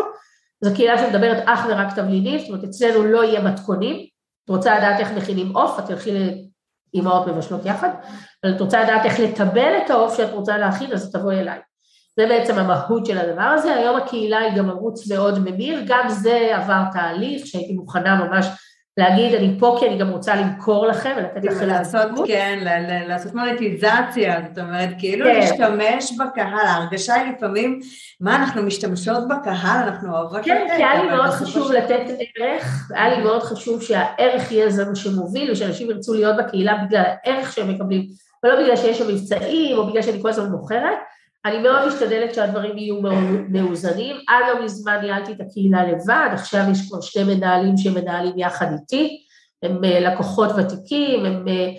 זו 0.64 0.76
קהילה 0.76 0.98
שמדברת 0.98 1.44
אך 1.46 1.66
ורק 1.70 1.96
תבלינים, 1.96 2.40
זאת 2.40 2.50
אומרת 2.50 2.64
אצלנו 2.64 3.04
לא 3.04 3.24
יהיה 3.24 3.42
מתכונים, 3.42 4.06
את 4.46 4.50
רוצה 4.50 4.78
לדעת 4.78 5.00
איך 5.00 5.12
מכינים 5.12 5.58
עוף, 5.58 5.80
את 5.80 5.86
תלכי 5.86 6.12
לאמהות 6.94 7.28
מבשלות 7.28 7.66
יחד, 7.66 7.90
אבל 8.44 8.56
את 8.56 8.62
רוצה 8.62 8.84
לדעת 8.84 9.06
איך 9.06 9.20
לטבל 9.20 9.74
את 9.86 9.90
העוף 9.90 10.18
שאת 10.18 10.34
רוצה 10.34 10.58
להכין, 10.58 10.94
אז 10.94 11.12
תבואי 11.12 11.40
אליי. 11.40 11.60
זה 12.20 12.28
בעצם 12.28 12.60
המהות 12.60 13.06
של 13.06 13.18
הדבר 13.18 13.42
הזה, 13.42 13.76
היום 13.76 13.96
הקהילה 13.96 14.40
היא 14.40 14.58
גם 14.58 14.70
ערוץ 14.70 15.12
מאוד 15.12 15.40
ממיר, 15.40 15.84
גם 15.88 16.10
זה 16.10 16.52
עבר 16.56 16.84
תהליך 16.94 17.46
שהייתי 17.46 17.74
מוכנה 17.74 18.16
ממש 18.16 18.48
להגיד, 18.98 19.34
אני 19.34 19.56
פה 19.60 19.78
כי 19.80 19.88
אני 19.88 19.98
גם 19.98 20.10
רוצה 20.10 20.36
למכור 20.36 20.88
לכם 20.88 21.14
ולתת 21.18 21.46
לכם 21.46 21.68
לעשות, 21.68 22.10
כן, 22.28 22.60
לעשות 23.08 23.34
מוניטיזציה, 23.34 24.42
זאת 24.50 24.58
אומרת, 24.58 24.90
כאילו 25.00 25.26
כן. 25.26 25.36
להשתמש 25.36 26.18
בקהל, 26.20 26.66
ההרגשה 26.68 27.14
היא 27.14 27.32
לפעמים, 27.32 27.80
מה, 28.22 28.36
אנחנו 28.36 28.64
משתמשות 28.64 29.28
בקהל, 29.28 29.84
אנחנו 29.88 30.18
אוהבות 30.18 30.38
לתת. 30.38 30.46
כן, 30.46 30.68
כי 30.78 30.84
היה 30.84 31.04
לי 31.04 31.10
מאוד 31.10 31.30
חשוב 31.30 31.72
לתת 31.72 32.02
ערך, 32.40 32.92
היה 32.96 33.10
לי 33.18 33.24
מאוד 33.24 33.44
חשוב 33.44 33.82
שהערך 33.82 34.52
יהיה 34.52 34.70
זה 34.70 34.86
מה 34.86 34.96
שמוביל, 34.96 35.52
ושאנשים 35.52 35.90
ירצו 35.90 36.14
להיות 36.14 36.38
בקהילה 36.38 36.76
בגלל 36.86 37.04
הערך 37.06 37.52
שהם 37.52 37.70
מקבלים, 37.70 38.08
ולא 38.44 38.64
בגלל 38.64 38.76
שיש 38.76 39.00
שם 39.00 39.08
מבצעים, 39.08 39.78
או 39.78 39.88
בגלל 39.88 40.02
שאני 40.02 40.22
כל 40.22 40.30
הזמן 40.30 40.52
מוכרת. 40.52 40.98
אני 41.46 41.60
מאוד 41.60 41.88
משתדלת 41.88 42.34
שהדברים 42.34 42.78
יהיו 42.78 43.02
מאוזנים, 43.50 44.16
עד 44.28 44.44
לא 44.54 44.66
מזמן 44.66 44.98
ניהלתי 45.02 45.32
את 45.32 45.42
הקהילה 45.42 45.84
לבד, 45.84 46.30
עכשיו 46.34 46.62
יש 46.72 46.90
כבר 46.90 47.02
שני 47.02 47.36
מנהלים 47.36 47.78
שמנהלים 47.78 48.38
יחד 48.38 48.66
איתי, 48.72 49.26
הם 49.64 49.84
אה, 49.84 50.00
לקוחות 50.00 50.50
ותיקים, 50.58 51.26
הם 51.26 51.48
אה, 51.48 51.70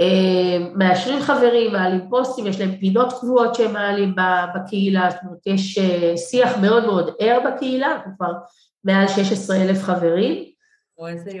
אה, 0.00 0.58
מאשרים 0.74 1.20
חברים, 1.20 1.72
מעלים 1.72 2.10
פוסטים, 2.10 2.46
יש 2.46 2.60
להם 2.60 2.76
פינות 2.76 3.12
קבועות 3.20 3.54
שהם 3.54 3.72
מעלים 3.72 4.14
בקהילה, 4.54 5.10
זאת 5.10 5.20
אומרת 5.24 5.46
יש 5.46 5.78
שיח 6.16 6.58
מאוד 6.58 6.86
מאוד 6.86 7.10
ער 7.20 7.38
בקהילה, 7.46 7.92
אנחנו 7.92 8.12
כבר 8.16 8.32
מעל 8.84 9.08
16 9.08 9.56
אלף 9.56 9.82
חברים. 9.82 10.44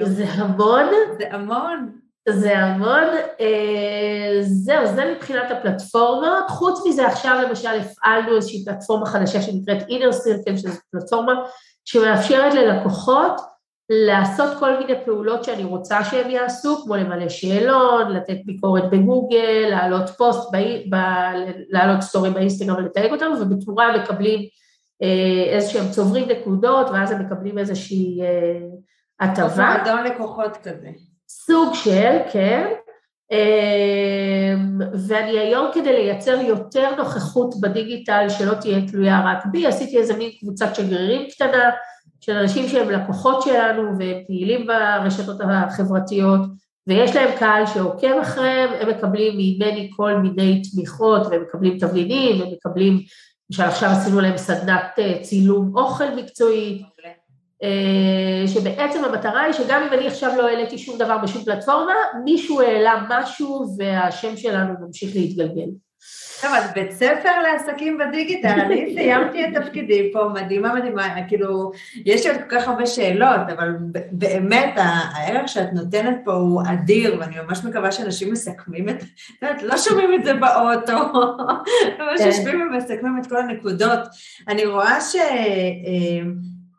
זה 0.04 0.24
המון. 0.28 0.86
זה 1.18 1.24
המון. 1.30 2.03
זה 2.28 2.58
המון, 2.58 3.04
אה, 3.40 4.36
זהו, 4.40 4.86
זה 4.86 5.14
מבחינת 5.14 5.50
הפלטפורמות, 5.50 6.44
חוץ 6.48 6.86
מזה 6.86 7.06
עכשיו 7.06 7.44
למשל 7.48 7.68
הפעלנו 7.68 8.36
איזושהי 8.36 8.64
פלטפורמה 8.64 9.06
חדשה 9.06 9.42
שנקראת 9.42 9.82
inner 9.82 10.14
circle, 10.14 10.56
שזו 10.56 10.70
פלטפורמה 10.90 11.32
שמאפשרת 11.84 12.54
ללקוחות 12.54 13.40
לעשות 13.90 14.58
כל 14.58 14.78
מיני 14.78 14.94
פעולות 15.04 15.44
שאני 15.44 15.64
רוצה 15.64 16.04
שהם 16.04 16.30
יעשו, 16.30 16.76
כמו 16.84 16.96
למלא 16.96 17.28
שאלון, 17.28 18.12
לתת 18.12 18.36
ביקורת 18.44 18.90
בגוגל, 18.90 19.66
להעלות 19.70 20.10
פוסט, 20.10 20.48
ב... 20.52 20.56
ב... 20.94 20.96
להעלות 21.70 22.02
סטורי 22.02 22.30
באינסטגרם 22.30 22.76
ולתייג 22.76 23.12
אותם, 23.12 23.32
ובתמורה 23.40 24.02
מקבלים 24.02 24.40
אה, 25.02 25.54
איזשהם 25.56 25.90
צוברים 25.90 26.28
נקודות, 26.28 26.86
ואז 26.90 27.10
הם 27.10 27.26
מקבלים 27.26 27.58
איזושהי 27.58 28.22
אה, 28.22 28.58
הטבה. 29.20 29.74
מועדון 29.74 30.04
לקוחות 30.04 30.56
כזה. 30.56 30.88
סוג 31.46 31.74
של, 31.74 32.18
כן, 32.32 32.72
אמ, 33.32 34.78
ואני 35.08 35.38
היום 35.38 35.70
כדי 35.74 35.92
לייצר 35.92 36.40
יותר 36.40 36.96
נוכחות 36.96 37.54
בדיגיטל 37.60 38.26
שלא 38.28 38.54
תהיה 38.54 38.88
תלויה 38.88 39.22
רק 39.26 39.46
בי, 39.46 39.66
עשיתי 39.66 39.98
איזה 39.98 40.16
מין 40.16 40.30
קבוצת 40.40 40.74
שגרירים 40.74 41.30
קטנה 41.30 41.70
של 42.20 42.32
אנשים 42.32 42.68
שהם 42.68 42.90
לקוחות 42.90 43.42
שלנו 43.42 43.92
ופעילים 43.94 44.66
ברשתות 44.66 45.36
החברתיות 45.40 46.40
ויש 46.86 47.16
להם 47.16 47.38
קהל 47.38 47.66
שעוקב 47.66 48.18
אחריהם, 48.22 48.70
הם 48.80 48.88
מקבלים 48.88 49.32
ממני 49.36 49.90
כל 49.96 50.16
מיני 50.16 50.62
תמיכות 50.62 51.26
והם 51.26 51.42
מקבלים 51.42 51.78
תבלינים, 51.78 52.42
הם 52.42 52.48
מקבלים, 52.52 53.00
למשל 53.50 53.62
עכשיו 53.62 53.88
עשינו 53.90 54.20
להם 54.20 54.36
סדנת 54.36 54.98
אה, 54.98 55.18
צילום 55.22 55.72
אוכל 55.76 56.14
מקצועית, 56.16 56.82
שבעצם 58.46 59.04
המטרה 59.04 59.42
היא 59.42 59.52
שגם 59.52 59.82
אם 59.82 59.98
אני 59.98 60.06
עכשיו 60.06 60.32
לא 60.36 60.48
העליתי 60.48 60.78
שום 60.78 60.98
דבר 60.98 61.18
בשום 61.18 61.44
פלטפורמה, 61.44 61.94
מישהו 62.24 62.60
העלה 62.60 63.02
משהו 63.08 63.76
והשם 63.78 64.36
שלנו 64.36 64.74
ממשיך 64.80 65.16
להתגלגל. 65.16 65.68
טוב, 66.42 66.52
אז 66.54 66.72
בית 66.74 66.92
ספר 66.92 67.40
לעסקים 67.42 67.98
בדיגיטל, 67.98 68.48
אני 68.48 68.86
סיימתי 68.94 69.44
את 69.44 69.48
תפקידי 69.54 70.10
פה, 70.12 70.28
מדהימה 70.34 70.74
מדהימה, 70.74 71.28
כאילו, 71.28 71.72
יש 72.04 72.26
לי 72.26 72.32
עוד 72.32 72.40
כל 72.40 72.58
כך 72.58 72.68
הרבה 72.68 72.86
שאלות, 72.86 73.40
אבל 73.52 73.68
באמת 74.12 74.72
הערך 74.76 75.48
שאת 75.48 75.72
נותנת 75.72 76.16
פה 76.24 76.32
הוא 76.32 76.62
אדיר, 76.72 77.16
ואני 77.20 77.36
ממש 77.46 77.64
מקווה 77.64 77.92
שאנשים 77.92 78.32
מסכמים 78.32 78.88
את, 78.88 79.02
את 79.02 79.42
יודעת, 79.42 79.62
לא 79.62 79.78
שומעים 79.78 80.14
את 80.14 80.24
זה 80.24 80.34
באוטו, 80.34 81.12
ממש 81.98 82.20
כן. 82.20 82.26
יושבים 82.26 82.60
ומסכמים 82.60 83.18
את 83.22 83.26
כל 83.26 83.36
הנקודות. 83.36 84.00
אני 84.48 84.66
רואה 84.66 85.00
ש... 85.00 85.16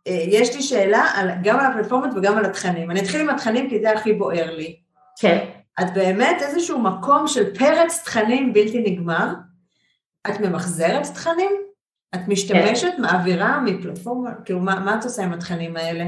אה, 0.07 0.23
יש 0.27 0.55
לי 0.55 0.61
שאלה 0.61 1.05
על, 1.15 1.29
גם 1.43 1.59
על 1.59 1.65
הפלטפורמות 1.65 2.09
וגם 2.15 2.37
על 2.37 2.45
התכנים. 2.45 2.91
אני 2.91 2.99
אתחיל 2.99 3.21
עם 3.21 3.29
התכנים 3.29 3.69
כי 3.69 3.79
זה 3.81 3.91
הכי 3.91 4.13
בוער 4.13 4.55
לי. 4.55 4.75
כן. 5.19 5.45
את 5.81 5.93
באמת 5.93 6.41
איזשהו 6.41 6.79
מקום 6.79 7.27
של 7.27 7.55
פרץ 7.55 8.01
תכנים 8.05 8.53
בלתי 8.53 8.79
נגמר. 8.91 9.33
את 10.27 10.39
ממחזרת 10.39 11.03
תכנים? 11.13 11.51
את 12.15 12.27
משתמשת, 12.27 12.87
כן. 12.95 13.01
מעבירה 13.01 13.61
מפלטפורמה? 13.61 14.31
כאילו, 14.45 14.59
מה, 14.59 14.79
מה 14.79 14.95
את 14.99 15.03
עושה 15.03 15.23
עם 15.23 15.33
התכנים 15.33 15.77
האלה? 15.77 16.05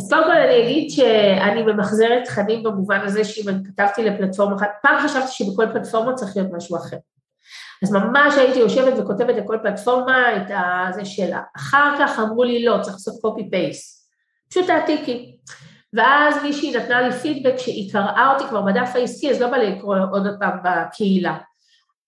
אז 0.00 0.08
קודם 0.08 0.24
כל 0.24 0.32
אני 0.32 0.62
אגיד 0.62 0.90
שאני 0.90 1.62
ממחזרת 1.62 2.24
תכנים 2.24 2.62
במובן 2.62 3.00
הזה 3.00 3.24
שאם 3.24 3.48
אני 3.48 3.58
כתבתי 3.64 4.04
לפלטפורמה 4.04 4.56
אחת, 4.56 4.68
פעם 4.82 5.08
חשבתי 5.08 5.30
שבכל 5.30 5.66
פלטפורמה 5.72 6.14
צריך 6.14 6.36
להיות 6.36 6.52
משהו 6.52 6.76
אחר. 6.76 6.96
אז 7.82 7.92
ממש 7.92 8.34
הייתי 8.36 8.58
יושבת 8.58 8.94
וכותבת 8.98 9.36
לכל 9.36 9.58
פלטפורמה 9.62 10.36
את 10.36 10.50
זה 10.94 11.04
שלה. 11.04 11.40
אחר 11.56 11.94
כך 11.98 12.18
אמרו 12.18 12.44
לי 12.44 12.64
לא, 12.64 12.78
צריך 12.82 12.94
לעשות 12.94 13.14
קופי 13.20 13.50
פייסט. 13.50 14.10
פשוט 14.50 14.70
העתיקי. 14.70 15.36
ואז 15.92 16.42
מישהי 16.42 16.76
נתנה 16.76 17.00
לי 17.00 17.12
פידבק 17.12 17.58
שהיא 17.58 17.92
קראה 17.92 18.32
אותי 18.34 18.44
כבר 18.48 18.62
בדף 18.62 18.90
העסקי, 18.94 19.30
אז 19.30 19.40
לא 19.40 19.50
בא 19.50 19.56
לי 19.56 19.76
לקרוא 19.76 19.96
עוד 20.12 20.26
פעם 20.40 20.58
בקהילה. 20.64 21.36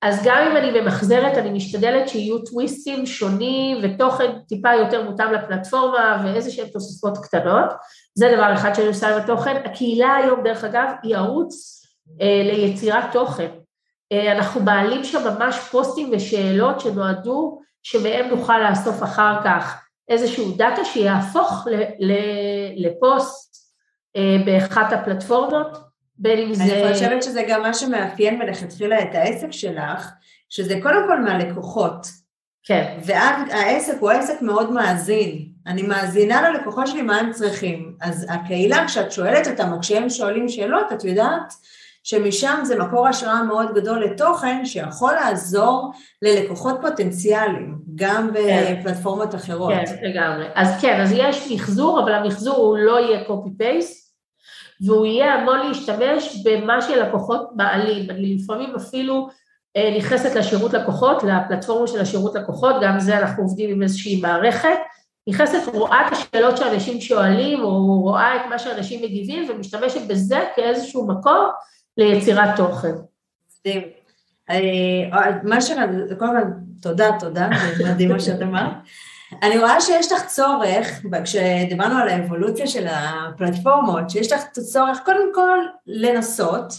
אז 0.02 0.20
גם 0.24 0.46
אם 0.50 0.56
אני 0.56 0.80
ממחזרת, 0.80 1.38
אני 1.38 1.50
משתדלת 1.50 2.08
שיהיו 2.08 2.38
טוויסטים 2.38 3.06
שונים 3.06 3.78
ותוכן 3.82 4.38
טיפה 4.48 4.74
יותר 4.74 5.10
מותאם 5.10 5.32
לפלטפורמה 5.32 6.22
ואיזה 6.24 6.50
שהן 6.50 6.68
תוספות 6.68 7.18
קטנות. 7.18 7.70
זה 8.14 8.32
דבר 8.36 8.54
אחד 8.54 8.74
שאני 8.74 8.86
עושה 8.86 9.08
עם 9.08 9.22
התוכן. 9.22 9.62
הקהילה 9.64 10.14
היום, 10.14 10.42
דרך 10.44 10.64
אגב, 10.64 10.88
היא 11.02 11.16
ערוץ 11.16 11.82
אה, 12.20 12.42
ליצירת 12.44 13.04
תוכן. 13.12 13.48
אה, 14.12 14.32
אנחנו 14.32 14.60
מעלים 14.60 15.04
שם 15.04 15.18
ממש 15.24 15.58
פוסטים 15.70 16.10
ושאלות 16.12 16.80
שנועדו 16.80 17.60
שמהם 17.82 18.28
נוכל 18.28 18.58
לאסוף 18.58 19.02
אחר 19.02 19.36
כך 19.44 19.84
איזשהו 20.08 20.52
דאטה 20.52 20.84
שיהפוך 20.84 21.66
לפוסט 22.76 23.56
אה, 24.16 24.36
באחת 24.44 24.92
הפלטפורמות, 24.92 25.78
בין 26.18 26.38
אם 26.38 26.54
זה... 26.54 26.62
אני 26.62 26.92
חושבת 26.92 27.22
שזה 27.22 27.42
גם 27.48 27.62
מה 27.62 27.74
שמאפיין 27.74 28.38
מלכתחילה 28.38 29.02
את 29.02 29.14
העסק 29.14 29.52
שלך, 29.52 30.10
שזה 30.48 30.78
קודם 30.82 31.04
כל 31.06 31.20
מהלקוחות. 31.20 32.06
כן. 32.62 32.98
והעסק 33.04 33.94
הוא 34.00 34.10
עסק 34.10 34.42
מאוד 34.42 34.72
מאזין. 34.72 35.48
אני 35.66 35.82
מאזינה 35.82 36.50
ללקוחות 36.50 36.86
שלי 36.86 37.02
מה 37.02 37.16
הם 37.16 37.32
צריכים. 37.32 37.94
אז 38.00 38.26
הקהילה, 38.28 38.84
כשאת 38.86 39.12
שואלת 39.12 39.48
אותם, 39.48 39.72
או 39.72 39.80
כשהם 39.80 40.10
שואלים 40.10 40.48
שאלות, 40.48 40.92
את 40.92 41.04
יודעת 41.04 41.52
שמשם 42.10 42.60
זה 42.62 42.78
מקור 42.78 43.08
השראה 43.08 43.42
מאוד 43.42 43.74
גדול 43.74 44.04
לתוכן 44.04 44.64
שיכול 44.64 45.12
לעזור 45.12 45.92
ללקוחות 46.22 46.78
פוטנציאליים, 46.80 47.78
גם 47.94 48.30
כן. 48.34 48.74
בפלטפורמות 48.80 49.34
אחרות. 49.34 49.72
כן, 49.72 49.94
לגמרי. 50.02 50.46
אז 50.54 50.80
כן, 50.80 51.00
אז 51.00 51.12
יש 51.16 51.52
מחזור, 51.52 52.00
אבל 52.00 52.12
המחזור 52.12 52.56
הוא 52.56 52.78
לא 52.78 52.98
יהיה 53.00 53.28
copy-paste, 53.28 54.08
והוא 54.86 55.06
יהיה 55.06 55.34
המון 55.34 55.66
להשתמש 55.66 56.42
במה 56.44 56.82
שלקוחות 56.82 57.50
מעלים. 57.56 58.10
אני 58.10 58.36
לפעמים 58.36 58.74
אפילו 58.76 59.28
אה, 59.76 59.94
נכנסת 59.98 60.34
לשירות 60.34 60.72
לקוחות, 60.72 61.22
לפלטפורמה 61.22 61.86
של 61.86 62.00
השירות 62.00 62.34
לקוחות, 62.34 62.76
גם 62.82 63.00
זה 63.00 63.18
אנחנו 63.18 63.42
עובדים 63.42 63.70
עם 63.70 63.82
איזושהי 63.82 64.20
מערכת, 64.20 64.78
נכנסת, 65.28 65.74
רואה 65.74 66.06
את 66.06 66.12
השאלות 66.12 66.56
שאנשים 66.56 67.00
שואלים, 67.00 67.60
או 67.60 68.00
רואה 68.00 68.36
את 68.36 68.40
מה 68.50 68.58
שאנשים 68.58 69.02
מגיבים, 69.02 69.50
ומשתמשת 69.50 70.00
בזה 70.08 70.38
כאיזשהו 70.56 71.06
מקור 71.06 71.48
ליצירת 71.98 72.56
תוכן. 72.56 72.92
מדהים. 73.60 73.82
אה, 74.50 75.30
מה 75.42 75.60
ש... 75.60 75.70
קודם 76.18 76.32
כל, 76.32 76.42
תודה, 76.82 77.10
תודה, 77.20 77.48
זה 77.76 77.92
מדהים 77.92 78.12
מה 78.12 78.20
שאת 78.20 78.42
אמרת. 78.42 78.72
אני 79.42 79.58
רואה 79.58 79.80
שיש 79.80 80.12
לך 80.12 80.26
צורך, 80.26 81.02
כשדיברנו 81.24 81.98
על 81.98 82.08
האבולוציה 82.08 82.66
של 82.66 82.86
הפלטפורמות, 82.90 84.10
שיש 84.10 84.32
לך 84.32 84.42
צורך 84.52 85.00
קודם 85.04 85.34
כל 85.34 85.58
לנסות, 85.86 86.72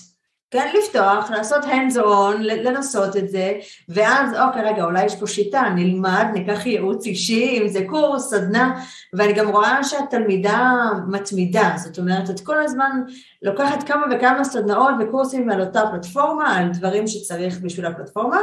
כן, 0.51 0.71
לפתוח, 0.77 1.31
לעשות 1.31 1.63
hands 1.63 1.95
on, 1.95 2.37
לנסות 2.39 3.17
את 3.17 3.29
זה, 3.29 3.53
ואז 3.89 4.33
אוקיי, 4.33 4.61
רגע, 4.61 4.83
אולי 4.83 5.05
יש 5.05 5.15
פה 5.15 5.27
שיטה, 5.27 5.61
נלמד, 5.75 6.25
ניקח 6.33 6.65
ייעוץ 6.65 7.05
אישי, 7.05 7.59
אם 7.61 7.67
זה 7.67 7.79
קורס, 7.89 8.29
סדנה, 8.29 8.81
ואני 9.13 9.33
גם 9.33 9.47
רואה 9.47 9.83
שהתלמידה 9.83 10.73
מתמידה, 11.07 11.73
זאת 11.77 11.99
אומרת, 11.99 12.29
את 12.29 12.39
כל 12.39 12.63
הזמן 12.63 13.01
לוקחת 13.41 13.83
כמה 13.83 14.05
וכמה 14.11 14.43
סדנאות 14.43 14.93
וקורסים 14.99 15.49
על 15.49 15.61
אותה 15.61 15.81
פלטפורמה, 15.91 16.57
על 16.57 16.69
דברים 16.69 17.07
שצריך 17.07 17.59
בשביל 17.61 17.85
הפלטפורמה, 17.85 18.39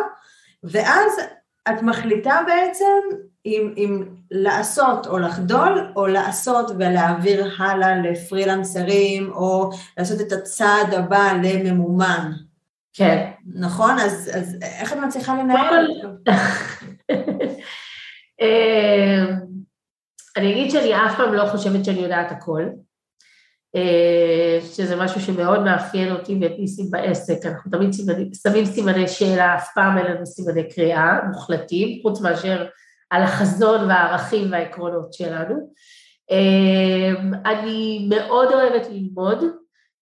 ואז 0.65 1.13
את 1.69 1.83
מחליטה 1.83 2.41
בעצם 2.47 3.27
אם, 3.47 3.75
אם 3.77 4.05
לעשות 4.31 5.07
או 5.07 5.19
לחדול, 5.19 5.93
או 5.97 6.07
לעשות 6.07 6.71
ולהעביר 6.71 7.49
הלאה 7.59 8.01
לפרילנסרים, 8.03 9.33
או 9.33 9.71
לעשות 9.99 10.21
את 10.21 10.33
הצעד 10.33 10.95
הבא 10.95 11.33
לממומן. 11.43 12.33
כן. 12.93 13.31
נכון? 13.55 13.99
אז, 13.99 14.31
אז 14.35 14.57
איך 14.63 14.93
את 14.93 14.99
מצליחה 14.99 15.35
לנהל? 15.35 15.87
אה, 18.41 19.25
אני 20.37 20.53
אגיד 20.53 20.71
שאני 20.71 20.95
אף 20.95 21.17
פעם 21.17 21.35
לא 21.35 21.47
חושבת 21.47 21.85
שאני 21.85 22.01
יודעת 22.01 22.33
הכל, 22.33 22.63
אה, 23.77 24.59
שזה 24.75 24.97
משהו 24.97 25.21
שמאוד 25.21 25.65
מאפיין 25.65 26.13
אותי 26.13 26.39
ואת 26.41 26.53
ניסים 26.59 26.91
בעסק, 26.91 27.47
אנחנו 27.47 27.71
תמיד 27.71 27.91
שמים 28.43 28.65
סימני 28.65 29.09
שאלה, 29.09 29.55
אף 29.55 29.69
פעם 29.75 29.99
אין 29.99 30.07
לנו 30.07 30.27
סימני 30.27 30.69
קריאה 30.69 31.19
מוחלטים, 31.33 32.03
חוץ 32.03 32.21
מאשר 32.21 32.67
על 33.11 33.23
החזון 33.23 33.89
והערכים 33.89 34.53
והעקרונות 34.53 35.13
שלנו. 35.13 35.55
אמ, 36.31 37.33
אני 37.47 38.07
מאוד 38.09 38.53
אוהבת 38.53 38.87
ללמוד, 38.91 39.45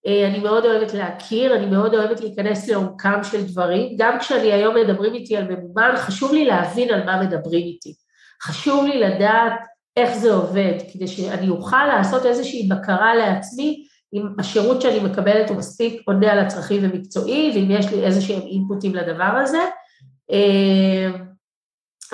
אה, 0.06 0.28
אני 0.28 0.38
מאוד 0.38 0.64
אוהבת 0.64 0.94
להכיר, 0.94 1.56
אני 1.56 1.66
מאוד 1.66 1.94
אוהבת 1.94 2.20
להיכנס 2.20 2.68
לעומקם 2.68 3.20
של 3.22 3.46
דברים, 3.46 3.96
גם 3.98 4.18
כשאני 4.18 4.52
היום 4.52 4.76
מדברים 4.76 5.14
איתי 5.14 5.36
על 5.36 5.44
ממומן, 5.44 5.92
חשוב 5.96 6.32
לי 6.32 6.44
להבין 6.44 6.94
על 6.94 7.04
מה 7.04 7.22
מדברים 7.22 7.62
איתי. 7.62 7.94
חשוב 8.42 8.86
לי 8.86 9.00
לדעת 9.00 9.60
איך 9.96 10.14
זה 10.14 10.32
עובד, 10.32 10.72
כדי 10.92 11.06
שאני 11.06 11.48
אוכל 11.48 11.86
לעשות 11.86 12.26
איזושהי 12.26 12.68
בקרה 12.68 13.14
לעצמי, 13.14 13.84
אם 14.14 14.26
השירות 14.38 14.82
שאני 14.82 15.00
מקבלת 15.00 15.50
הוא 15.50 15.58
מספיק 15.58 16.02
עונה 16.06 16.32
על 16.32 16.38
הצרכים 16.38 16.80
ומקצועי, 16.84 17.52
ואם 17.54 17.70
יש 17.70 17.92
לי 17.92 18.04
איזה 18.04 18.20
שהם 18.20 18.40
אינפוטים 18.40 18.94
לדבר 18.94 19.24
הזה. 19.24 19.60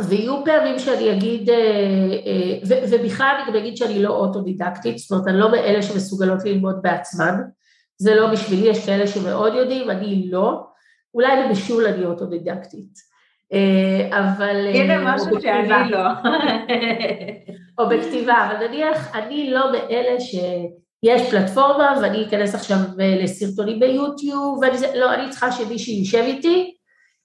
ויהיו 0.09 0.44
פעמים 0.44 0.78
שאני 0.78 1.12
אגיד, 1.12 1.51
אה, 1.51 1.57
אה, 2.26 2.78
ובכלל 2.90 3.36
אני 3.36 3.53
גם 3.53 3.59
אגיד 3.59 3.76
שאני 3.76 4.03
לא 4.03 4.16
אוטודידקטית, 4.16 4.98
זאת 4.98 5.11
אומרת, 5.11 5.26
אני 5.26 5.38
לא 5.38 5.51
מאלה 5.51 5.82
שמסוגלות 5.82 6.44
ללמוד 6.44 6.76
בעצמן, 6.82 7.40
זה 7.98 8.14
לא 8.14 8.32
בשבילי, 8.32 8.68
יש 8.68 8.86
כאלה 8.86 9.07
שמאוד 9.07 9.55
יודעים, 9.55 9.90
אני 9.90 10.28
לא, 10.30 10.62
אולי 11.14 11.44
בבישול 11.44 11.86
אני 11.86 12.05
אוטודידקטית. 12.05 13.11
אה, 13.53 14.18
אבל... 14.18 14.66
הנה 14.74 15.14
משהו 15.14 15.40
שאני 15.40 15.90
לא. 15.90 16.03
או 17.78 17.88
בכתיבה, 17.88 18.51
אבל 18.51 18.66
נניח, 18.66 19.16
אני 19.16 19.51
לא 19.51 19.72
מאלה 19.72 20.20
שיש 20.20 21.30
פלטפורמה 21.30 21.98
ואני 22.03 22.26
אכנס 22.26 22.55
עכשיו 22.55 22.76
לסרטונים 22.98 23.80
ביוטיוב, 23.80 24.59
ואני, 24.62 24.76
לא, 24.94 25.14
אני 25.14 25.30
צריכה 25.30 25.53
שמישהו 25.53 25.92
יישב 25.92 26.22
איתי, 26.26 26.74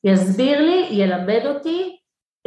יסביר 0.03 0.61
לי, 0.61 0.87
ילמד 0.91 1.41
אותי, 1.45 1.97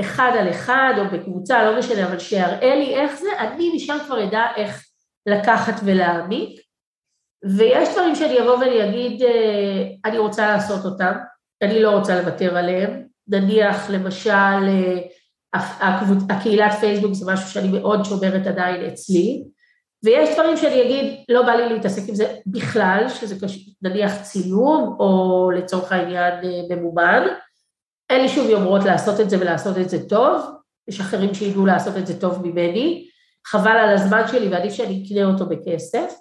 אחד 0.00 0.32
על 0.38 0.50
אחד 0.50 0.94
או 0.98 1.04
בקבוצה, 1.04 1.70
לא 1.70 1.78
משנה, 1.78 2.06
אבל 2.06 2.18
שיראה 2.18 2.74
לי 2.74 2.94
איך 2.94 3.20
זה, 3.20 3.28
אני 3.38 3.76
משם 3.76 3.96
כבר 4.06 4.24
אדע 4.24 4.46
איך 4.56 4.84
לקחת 5.26 5.80
ולהעמיק. 5.84 6.60
ויש 7.44 7.88
דברים 7.92 8.14
שאני 8.14 8.40
אבוא 8.40 8.56
ואני 8.56 8.88
אגיד, 8.88 9.22
אה, 9.22 9.84
אני 10.04 10.18
רוצה 10.18 10.50
לעשות 10.50 10.84
אותם, 10.84 11.12
אני 11.62 11.82
לא 11.82 11.90
רוצה 11.90 12.22
לוותר 12.22 12.56
עליהם. 12.56 13.02
נניח, 13.28 13.90
למשל, 13.90 14.30
אה, 14.68 14.98
הקהילת 16.30 16.72
פייסבוק 16.72 17.12
זה 17.12 17.32
משהו 17.32 17.48
שאני 17.50 17.68
מאוד 17.68 18.04
שומרת 18.04 18.46
עדיין 18.46 18.84
אצלי, 18.84 19.44
ויש 20.04 20.34
דברים 20.34 20.56
שאני 20.56 20.82
אגיד, 20.82 21.24
לא 21.28 21.42
בא 21.42 21.52
לי 21.52 21.68
להתעסק 21.68 22.08
עם 22.08 22.14
זה 22.14 22.34
בכלל, 22.46 23.04
שזה 23.08 23.46
נניח 23.82 24.22
צילום, 24.22 24.96
או 25.00 25.50
לצורך 25.56 25.92
העניין 25.92 26.34
אה, 26.44 26.76
ממומן, 26.76 27.26
אין 28.10 28.22
לי 28.22 28.28
שום 28.28 28.48
יומרות 28.48 28.84
לעשות 28.84 29.20
את 29.20 29.30
זה 29.30 29.40
ולעשות 29.40 29.78
את 29.78 29.90
זה 29.90 30.08
טוב, 30.08 30.42
יש 30.88 31.00
אחרים 31.00 31.34
שידעו 31.34 31.66
לעשות 31.66 31.96
את 31.96 32.06
זה 32.06 32.20
טוב 32.20 32.46
ממני, 32.46 33.08
חבל 33.46 33.76
על 33.76 33.94
הזמן 33.94 34.22
שלי 34.28 34.48
ועדיף 34.48 34.72
שאני 34.72 35.04
אקנה 35.06 35.24
אותו 35.24 35.46
בכסף, 35.46 36.14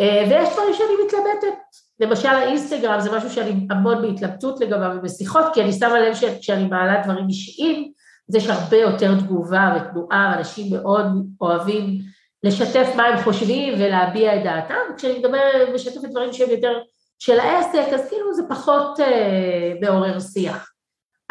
אה, 0.00 0.24
ויש 0.30 0.48
דברים 0.52 0.74
שאני 0.74 0.92
מתלבטת, 1.06 1.58
למשל 2.00 2.28
האינסטגרם 2.28 3.00
זה 3.00 3.16
משהו 3.16 3.30
שאני 3.30 3.66
המון 3.70 4.02
בהתלבטות 4.02 4.60
לגביו 4.60 4.90
ובשיחות, 4.98 5.44
כי 5.54 5.62
אני 5.62 5.72
שמה 5.72 6.00
לב 6.00 6.14
שכשאני 6.14 6.64
מעלה 6.64 7.02
דברים 7.04 7.28
אישיים, 7.28 7.92
אז 8.28 8.34
יש 8.34 8.48
הרבה 8.48 8.76
יותר 8.76 9.20
תגובה 9.20 9.76
ותנועה, 9.76 10.34
אנשים 10.38 10.74
מאוד 10.74 11.06
אוהבים 11.40 11.98
לשתף 12.42 12.88
מה 12.96 13.04
הם 13.04 13.22
חושבים 13.24 13.74
ולהביע 13.74 14.36
את 14.36 14.42
דעתם, 14.42 14.96
כשאני 14.96 15.18
מדבר, 15.18 15.38
משתפת 15.74 16.08
דברים 16.10 16.32
שהם 16.32 16.50
יותר 16.50 16.72
של 17.18 17.40
העסק, 17.40 17.92
אז 17.94 18.08
כאילו 18.08 18.34
זה 18.34 18.42
פחות 18.48 19.00
אה, 19.00 19.72
מעורר 19.80 20.20
שיח. 20.20 20.71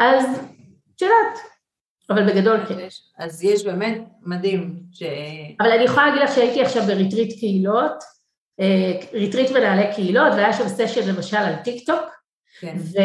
אז 0.02 0.26
את 0.96 1.02
יודעת, 1.02 1.40
אבל 2.10 2.32
בגדול 2.32 2.66
כן. 2.68 2.88
אז 3.18 3.44
יש 3.44 3.66
באמת 3.66 4.02
מדהים 4.26 4.76
ש... 4.92 5.04
אבל 5.60 5.72
אני 5.72 5.84
יכולה 5.84 6.06
להגיד 6.06 6.22
לך 6.22 6.36
שהייתי 6.36 6.62
עכשיו 6.62 6.84
בריטריט 6.84 7.40
קהילות, 7.40 8.04
ריטריט 9.14 9.52
מנהלי 9.52 9.94
קהילות, 9.96 10.34
והיה 10.34 10.54
שם 10.54 10.68
סשן 10.68 11.10
למשל 11.10 11.38
על 11.38 11.56
טיק 11.56 11.86
טוק. 11.86 12.22
כן. 12.60 12.76
ו... 12.78 12.98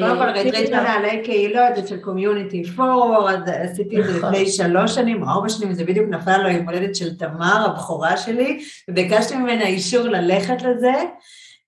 קודם 0.00 0.16
כל, 0.16 0.28
ריטריט 0.28 0.70
מנהלי 0.70 1.22
קהילות 1.24 1.76
זה 1.76 1.88
של 1.88 2.00
Community 2.00 2.64
Forward, 2.64 3.48
עשיתי 3.48 4.00
את 4.00 4.04
זה 4.04 4.18
נכון. 4.18 4.32
לפני 4.32 4.46
שלוש 4.46 4.94
שנים 4.94 5.22
או 5.22 5.28
ארבע 5.28 5.48
שנים, 5.48 5.74
זה 5.74 5.84
בדיוק 5.84 6.08
נפל 6.08 6.42
לו 6.42 6.48
יום 6.48 6.68
הולדת 6.68 6.94
של 6.94 7.16
תמר, 7.16 7.66
הבכורה 7.70 8.16
שלי, 8.16 8.64
וביקשתי 8.90 9.36
ממנה 9.36 9.66
אישור 9.66 10.02
ללכת 10.02 10.62
לזה, 10.62 10.92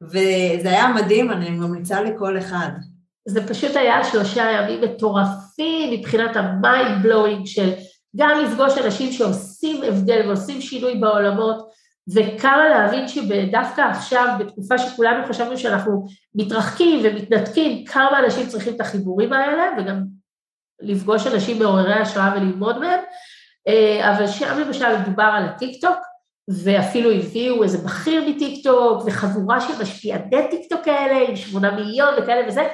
וזה 0.03 0.69
היה 0.69 0.89
מדהים, 0.89 1.31
אני 1.31 1.51
ממליצה 1.51 2.03
לכל 2.03 2.39
אחד. 2.39 2.69
זה 3.27 3.49
פשוט 3.49 3.77
היה 3.77 4.05
שלושה 4.05 4.51
ימים 4.51 4.81
מטורפים 4.81 5.93
מבחינת 5.93 6.37
ה 6.37 6.50
mind 6.50 7.03
blowing 7.03 7.47
של 7.47 7.73
גם 8.17 8.41
לפגוש 8.45 8.79
אנשים 8.79 9.13
שעושים 9.13 9.83
הבדל 9.83 10.23
ועושים 10.27 10.61
שינוי 10.61 10.95
בעולמות, 10.95 11.71
וכמה 12.15 12.69
להבין 12.69 13.09
שדווקא 13.09 13.81
עכשיו, 13.81 14.29
בתקופה 14.39 14.79
שכולנו 14.79 15.27
חשבנו 15.29 15.59
שאנחנו 15.59 16.07
מתרחקים 16.35 17.01
ומתנתקים, 17.05 17.85
כמה 17.85 18.19
אנשים 18.25 18.47
צריכים 18.47 18.75
את 18.75 18.81
החיבורים 18.81 19.33
האלה, 19.33 19.63
וגם 19.79 20.03
לפגוש 20.81 21.27
אנשים 21.27 21.59
מעוררי 21.59 21.95
השראה 21.95 22.33
וללמוד 22.37 22.79
מהם. 22.79 23.01
אה, 23.69 24.17
אבל 24.17 24.27
שם 24.27 24.59
למשל 24.61 24.99
מדובר 24.99 25.31
על 25.37 25.45
הטיקטוק, 25.45 25.97
ואפילו 26.65 27.11
הביאו 27.13 27.63
איזה 27.63 27.79
בכיר 27.79 28.25
מטיקטוק, 28.29 29.03
וחבורה 29.07 29.61
של 29.61 29.83
משפיעני 29.83 30.51
טיקטוק 30.51 30.85
כאלה, 30.85 31.29
עם 31.29 31.37
שמונה 31.37 31.71
מיליון 31.71 32.15
וכאלה 32.19 32.49
וזה, 32.49 32.69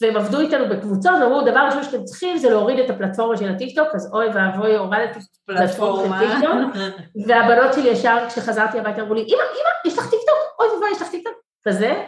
והם 0.00 0.16
עבדו 0.16 0.40
איתנו 0.40 0.68
בקבוצות, 0.68 1.12
ואמרו, 1.20 1.42
דבר 1.42 1.60
ראשון 1.60 1.82
שאתם 1.82 2.04
צריכים 2.04 2.36
זה 2.36 2.50
להוריד 2.50 2.78
את 2.78 2.90
הפלטפורמה 2.90 3.36
של 3.36 3.50
הטיקטוק, 3.50 3.88
אז 3.94 4.10
אוי 4.12 4.26
ואבוי, 4.34 4.76
הורדתי 4.76 5.18
פלטפורמה 5.46 6.20
של 6.20 6.26
טיקטוק, 6.30 6.82
והבנות 7.26 7.74
שלי 7.74 7.88
ישר 7.88 8.16
כשחזרתי 8.28 8.78
הביתה 8.78 9.02
אמרו 9.02 9.14
לי, 9.14 9.20
אמא, 9.20 9.42
אמא, 9.42 9.90
יש 9.92 9.98
לך 9.98 10.04
טיקטוק? 10.10 10.38
אוי 10.60 10.68
ואבוי, 10.68 10.90
יש 10.90 11.02
לך 11.02 11.08
טיקטוק? 11.08 11.34
כזה. 11.68 12.04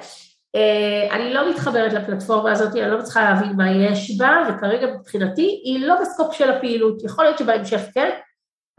אה, 0.57 1.09
אני 1.11 1.35
לא 1.35 1.51
מתחברת 1.51 1.93
לפלטפורמה 1.93 2.53
הזאת, 2.53 2.77
אני 2.77 2.91
לא 2.91 2.99
מצליחה 2.99 3.23
להבין 3.23 3.57
מה 3.57 3.71
יש 3.71 4.19
בה, 4.19 4.49
וכרגע 4.49 4.87
מבחינתי 4.87 5.61
היא 5.65 5.87
לא 5.87 5.95
ב 6.01 6.07
scope 6.07 6.35
של 6.35 6.51
הפעילות, 6.51 7.05
יכול 7.05 7.25
להיות 7.25 7.39
שבהמשך 7.39 7.81
כן, 7.95 8.11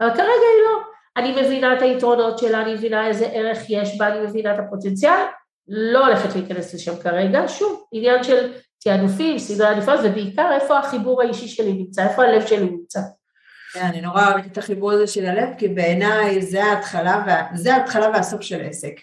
אבל 0.00 0.10
כרגע 0.10 0.24
היא 0.24 0.64
לא. 0.64 0.80
אני 1.16 1.42
מבינה 1.42 1.76
את 1.76 1.82
היתרונות 1.82 2.38
שלה, 2.38 2.62
אני 2.62 2.74
מבינה 2.74 3.06
איזה 3.06 3.26
ערך 3.26 3.58
יש 3.68 3.98
בה, 3.98 4.08
אני 4.08 4.26
מבינה 4.26 4.54
את 4.54 4.58
הפוטנציאל, 4.58 5.20
לא 5.68 6.06
הולכת 6.06 6.36
להיכנס 6.36 6.74
לשם 6.74 6.96
כרגע, 7.02 7.48
שוב, 7.48 7.84
עניין 7.92 8.22
של 8.22 8.52
תעדופים, 8.84 9.38
סדרי 9.38 9.66
עדיפויות, 9.66 10.00
ובעיקר 10.04 10.52
איפה 10.52 10.78
החיבור 10.78 11.22
האישי 11.22 11.48
שלי 11.48 11.72
נמצא, 11.72 12.08
איפה 12.08 12.22
הלב 12.22 12.46
שלי 12.46 12.64
נמצא. 12.64 13.00
כן, 13.72 13.84
אני 13.84 14.00
נורא 14.00 14.26
אוהבת 14.26 14.46
את 14.52 14.58
החיבור 14.58 14.92
הזה 14.92 15.06
של 15.06 15.26
הלב, 15.26 15.48
כי 15.58 15.68
בעיניי 15.68 16.42
זה 16.42 16.64
ההתחלה, 16.64 17.24
וה... 17.26 17.46
זה 17.54 17.74
ההתחלה 17.74 18.08
והסוף 18.08 18.40
של 18.40 18.60
עסק. 18.60 18.94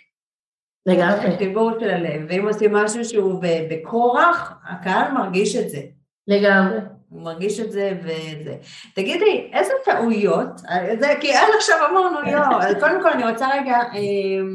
לגמרי, 0.85 1.33
החיבור 1.33 1.71
של 1.79 1.89
הלב, 1.89 2.21
ואם 2.29 2.47
עושים 2.47 2.73
משהו 2.73 3.05
שהוא 3.05 3.43
בכורח, 3.69 4.53
הקהל 4.69 5.11
מרגיש 5.11 5.55
את 5.55 5.69
זה. 5.69 5.81
לגמרי. 6.27 6.79
הוא 7.09 7.21
מרגיש 7.21 7.59
את 7.59 7.71
זה 7.71 7.93
וזה. 8.01 8.55
תגידי, 8.95 9.51
איזה 9.53 9.73
טעויות, 9.85 10.57
זה 10.99 11.13
כי 11.21 11.33
עד 11.33 11.47
עכשיו 11.57 11.77
אמרנו 11.91 12.21
לא, 12.21 12.79
קודם 12.79 13.01
כל 13.01 13.09
אני 13.09 13.31
רוצה 13.31 13.47
רגע, 13.53 13.77
אמ, 13.93 14.53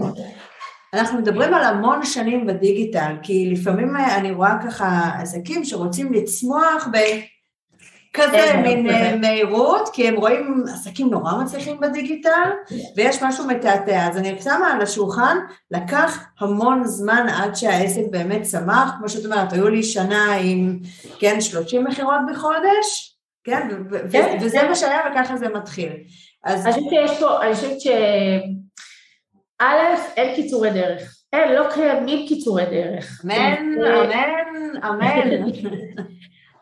אנחנו 0.95 1.18
מדברים 1.18 1.55
על 1.55 1.64
המון 1.64 2.05
שנים 2.05 2.47
בדיגיטל, 2.47 3.14
כי 3.22 3.51
לפעמים 3.51 3.97
אני 3.97 4.32
רואה 4.32 4.55
ככה 4.66 5.11
עסקים 5.18 5.64
שרוצים 5.64 6.12
לצמוח 6.12 6.88
בכזה 6.88 8.32
כן, 8.32 8.62
מין 8.62 8.88
כן. 8.88 8.95
אה, 8.95 9.16
מהירות, 9.16 9.88
כי 9.93 10.09
הם 10.09 10.16
רואים 10.16 10.64
עסקים 10.72 11.11
נורא 11.11 11.32
מצליחים 11.43 11.80
בדיגיטל, 11.80 12.51
ויש 12.97 13.22
משהו 13.22 13.47
מתעתע. 13.47 14.09
אז 14.09 14.18
אני 14.18 14.43
שמה 14.43 14.72
על 14.72 14.82
השולחן, 14.82 15.38
לקח 15.70 16.24
המון 16.40 16.84
זמן 16.84 17.26
עד 17.36 17.55
שהעסק 17.55 18.03
באמת 18.11 18.43
צמח, 18.43 18.93
כמו 18.99 19.09
שאת 19.09 19.24
אומרת, 19.24 19.53
היו 19.53 19.68
לי 19.68 19.82
שנה 19.82 20.34
עם, 20.34 20.78
כן, 21.18 21.40
30 21.40 21.84
מכירות 21.84 22.20
בחודש, 22.32 23.16
כן, 23.45 23.68
כן, 24.12 24.38
וזה. 24.40 24.68
מה 24.68 24.74
שהיה 24.74 25.01
וככה 25.12 25.36
זה 25.36 25.49
מתחיל. 25.49 25.93
אז 26.45 26.66
אני 26.66 26.74
חושבת 26.74 26.90
שיש 26.90 27.20
פה, 27.20 27.43
אני 27.43 27.55
חושבת 27.55 27.80
ש... 27.80 27.88
א', 29.62 30.16
אין 30.16 30.34
קיצורי 30.34 30.70
דרך. 30.70 31.16
אין, 31.32 31.52
לא 31.52 31.64
קיימים 31.74 32.28
קיצורי 32.28 32.64
דרך. 32.66 33.20
אמן, 33.24 33.82
אמן, 34.84 35.32
אמן. 35.32 35.68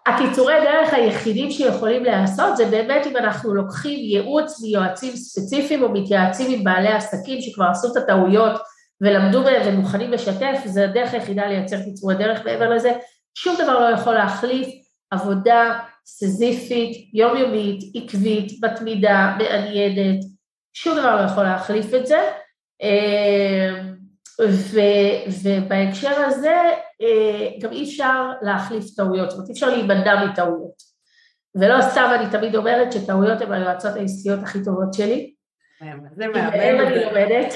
הקיצורי 0.06 0.54
דרך 0.64 0.94
היחידים 0.94 1.50
שיכולים 1.50 2.04
להיעשות 2.04 2.56
זה 2.56 2.66
באמת 2.66 3.06
אם 3.06 3.16
אנחנו 3.16 3.54
לוקחים 3.54 3.98
ייעוץ 3.98 4.62
מיועצים 4.62 5.16
ספציפיים 5.16 5.82
או 5.82 5.92
מתייעצים 5.92 6.52
עם 6.52 6.64
בעלי 6.64 6.88
עסקים 6.88 7.40
שכבר 7.40 7.64
עשו 7.64 7.92
את 7.92 7.96
הטעויות 7.96 8.60
ולמדו 9.00 9.42
מהם 9.42 9.62
ומוכנים 9.66 10.10
לשתף, 10.10 10.60
זה 10.64 10.84
הדרך 10.84 11.14
היחידה 11.14 11.46
לייצר 11.46 11.76
קיצורי 11.84 12.14
דרך 12.14 12.46
מעבר 12.46 12.68
לזה. 12.70 12.92
שום 13.34 13.56
דבר 13.62 13.80
לא 13.80 13.94
יכול 13.94 14.14
להחליף 14.14 14.68
עבודה 15.10 15.78
סזיפית, 16.06 17.14
יומיומית, 17.14 17.80
עקבית, 17.94 18.52
מתמידה, 18.64 19.36
מעניינת, 19.38 20.24
שום 20.72 20.98
דבר 20.98 21.16
לא 21.16 21.20
יכול 21.20 21.42
להחליף 21.42 21.94
את 21.94 22.06
זה. 22.06 22.18
אמ, 22.82 23.94
ו, 24.48 24.80
ובהקשר 25.42 26.20
הזה 26.26 26.56
אה, 27.02 27.48
גם 27.60 27.72
אי 27.72 27.84
אפשר 27.84 28.30
להחליף 28.42 28.84
טעויות, 28.96 29.30
זאת 29.30 29.36
אומרת 29.36 29.48
אי 29.48 29.54
אפשר 29.54 29.68
להימנע 29.68 30.24
מטעויות. 30.24 30.90
ולא 31.54 31.82
סתם 31.82 32.10
אני 32.14 32.30
תמיד 32.30 32.56
אומרת 32.56 32.92
שטעויות 32.92 33.40
הן 33.40 33.52
היועצות 33.52 33.96
העסקיות 33.96 34.40
הכי 34.42 34.64
טובות 34.64 34.94
שלי. 34.94 35.34
זה 36.16 36.28
מהם 36.28 36.32
מהמם. 36.32 36.86
אני 36.86 37.04
לומדת. 37.04 37.54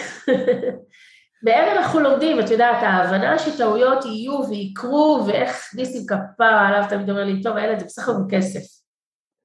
מהם 1.44 1.76
אנחנו 1.76 2.00
לומדים, 2.00 2.40
את 2.40 2.50
יודעת, 2.50 2.82
ההבנה 2.82 3.38
שטעויות 3.38 4.04
יהיו 4.04 4.40
ויקרו, 4.48 5.24
ואיך 5.26 5.74
ניסים 5.74 6.06
כפרה 6.06 6.68
עליו 6.68 6.84
תמיד 6.88 7.10
אומר 7.10 7.24
לי, 7.24 7.42
טוב, 7.42 7.56
הילד, 7.56 7.78
זה 7.78 7.84
בסך 7.84 8.08
הכל 8.08 8.22
כסף. 8.30 8.60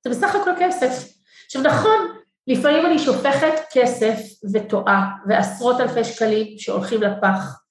זה 0.03 0.09
בסך 0.09 0.35
הכל 0.35 0.51
כסף. 0.59 1.09
עכשיו 1.45 1.61
נכון, 1.61 2.18
לפעמים 2.49 2.85
אני 2.85 2.99
שופכת 2.99 3.53
כסף 3.71 4.15
וטועה, 4.53 5.09
ועשרות 5.27 5.79
אלפי 5.79 6.03
שקלים 6.03 6.47
שהולכים 6.57 7.01
לפח, 7.01 7.61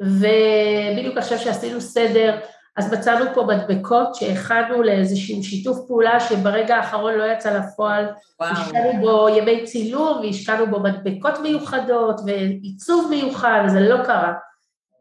ובדיוק 0.00 1.16
עכשיו 1.16 1.38
שעשינו 1.38 1.80
סדר, 1.80 2.38
אז 2.76 2.94
מצאנו 2.94 3.24
פה 3.34 3.42
מדבקות 3.42 4.14
שהכנו 4.14 4.82
לאיזשהו 4.82 5.42
שיתוף 5.42 5.78
פעולה 5.88 6.20
שברגע 6.20 6.76
האחרון 6.76 7.14
לא 7.14 7.24
יצא 7.24 7.58
לפועל, 7.58 8.06
וואו. 8.40 8.52
השקענו 8.52 9.00
בו 9.00 9.28
ימי 9.28 9.64
צילום, 9.64 10.20
והשקענו 10.20 10.66
בו 10.66 10.80
מדבקות 10.80 11.38
מיוחדות 11.38 12.20
ועיצוב 12.26 13.10
מיוחד, 13.10 13.60
זה 13.66 13.80
לא 13.80 14.04
קרה. 14.04 14.32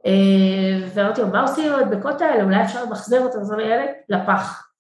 אה, 0.05 0.87
ואמרתי 0.93 1.21
לו, 1.21 1.27
מה 1.27 1.41
עושים 1.41 1.73
עם 1.73 1.79
המדבקות 1.79 2.21
האלה? 2.21 2.43
אולי 2.43 2.63
אפשר 2.63 2.83
למחזר 2.83 3.19
אותן, 3.19 3.39
אז 3.39 3.51
ילד, 3.59 3.89
לפח. 4.09 4.72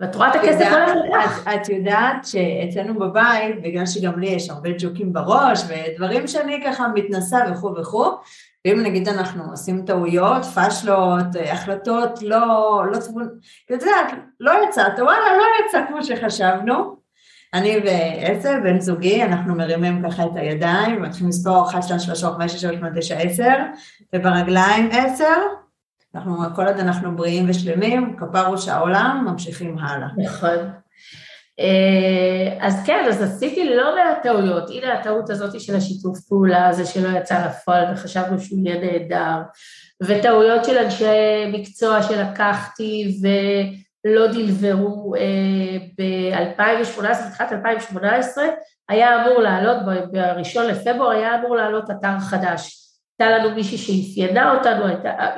ואת 0.00 0.16
רואה 0.16 0.28
את 0.30 0.34
הכסף 0.34 0.68
הולך 0.72 0.90
לפח. 1.08 1.44
את- 1.54 1.68
יודעת 1.68 2.24
שאצלנו 2.24 2.98
בבית, 2.98 3.62
בגלל 3.62 3.86
שגם 3.86 4.20
לי 4.20 4.26
יש 4.26 4.50
הרבה 4.50 4.70
ג'וקים 4.78 5.12
בראש, 5.12 5.62
ודברים 5.68 6.26
שאני 6.26 6.62
ככה 6.66 6.88
מתנסה 6.94 7.38
וכו' 7.52 7.74
וכו', 7.80 8.10
ואם 8.66 8.80
נגיד 8.82 9.08
אנחנו 9.08 9.44
עושים 9.50 9.82
טעויות, 9.86 10.44
פאשלות, 10.44 11.26
החלטות 11.52 12.22
לא, 12.22 12.82
לא 12.92 12.98
צבון, 12.98 13.28
את 13.66 13.70
יודעת, 13.70 14.12
לא 14.40 14.52
יצאת, 14.68 14.92
וואלה, 14.98 15.36
לא 15.36 15.66
יצא 15.66 15.80
כמו 15.88 16.04
שחשבנו. 16.04 17.02
אני 17.54 17.76
ועשר, 17.84 18.54
בן 18.62 18.80
זוגי, 18.80 19.22
אנחנו 19.22 19.54
מרימים 19.54 20.02
ככה 20.10 20.24
את 20.24 20.30
הידיים, 20.34 21.02
מתחילים 21.02 21.28
לספור 21.28 21.68
1, 21.70 21.82
2, 21.82 22.00
3, 22.00 22.24
4, 22.24 22.38
5, 22.38 22.52
6, 22.52 22.60
7, 22.60 22.72
8, 22.76 22.90
9, 23.00 23.16
10, 23.18 23.44
וברגליים 24.14 24.88
10, 24.92 25.24
אנחנו, 26.14 26.36
כל 26.54 26.66
עוד 26.66 26.78
אנחנו 26.78 27.16
בריאים 27.16 27.50
ושלמים, 27.50 28.16
כפר 28.18 28.52
ראש 28.52 28.68
העולם, 28.68 29.26
ממשיכים 29.30 29.78
הלאה. 29.78 30.08
נכון. 30.24 30.70
אה, 31.60 32.66
אז 32.66 32.82
כן, 32.86 33.04
אז 33.08 33.22
עשיתי 33.22 33.74
לא 33.74 33.94
מעט 33.96 34.22
טעויות. 34.22 34.70
הנה 34.70 34.92
הטעות 34.92 35.30
הזאת 35.30 35.60
של 35.60 35.76
השיתוף 35.76 36.20
פעולה 36.20 36.68
הזה 36.68 36.86
שלא 36.86 37.18
יצא 37.18 37.46
לפועל 37.46 37.84
וחשבנו 37.92 38.40
שהוא 38.40 38.60
יהיה 38.64 38.80
נהדר, 38.80 39.42
וטעויות 40.02 40.64
של 40.64 40.78
אנשי 40.78 41.46
מקצוע 41.52 42.02
שלקחתי 42.02 43.20
ולא 44.04 44.26
דלברו 44.26 45.14
ב-2018, 45.98 47.02
בתחילת 47.28 47.52
2018, 47.52 48.44
היה 48.88 49.24
אמור 49.24 49.40
לעלות, 49.40 49.76
ב-1 49.86 50.60
לפברואר 50.60 51.10
היה 51.10 51.40
אמור 51.40 51.56
לעלות 51.56 51.90
אתר 51.90 52.18
חדש. 52.20 52.81
הייתה 53.22 53.38
לנו 53.38 53.54
מישהי 53.54 53.78
שאפיינה 53.78 54.54
אותנו, 54.54 54.84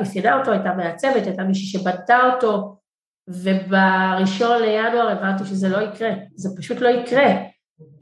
אפיינה 0.03 0.39
אותו, 0.39 0.53
הייתה 0.53 0.72
מעצבת, 0.72 1.26
הייתה 1.26 1.43
מישהי 1.43 1.80
שבנתה 1.80 2.18
אותו, 2.32 2.76
ובראשון 3.28 4.62
לינואר 4.62 5.09
הבנתי 5.09 5.45
שזה 5.45 5.68
לא 5.68 5.82
יקרה, 5.82 6.11
זה 6.35 6.49
פשוט 6.57 6.80
לא 6.80 6.89
יקרה. 6.89 7.26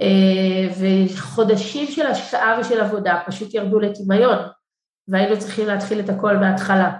אה, 0.00 0.68
וחודשים 0.78 1.86
של 1.86 2.06
השקעה 2.06 2.60
ושל 2.60 2.80
עבודה 2.80 3.20
פשוט 3.26 3.54
ירדו 3.54 3.80
לטמיון, 3.80 4.38
והיינו 5.08 5.38
צריכים 5.38 5.66
להתחיל 5.66 6.00
את 6.00 6.08
הכל 6.08 6.36
מההתחלה. 6.36 6.92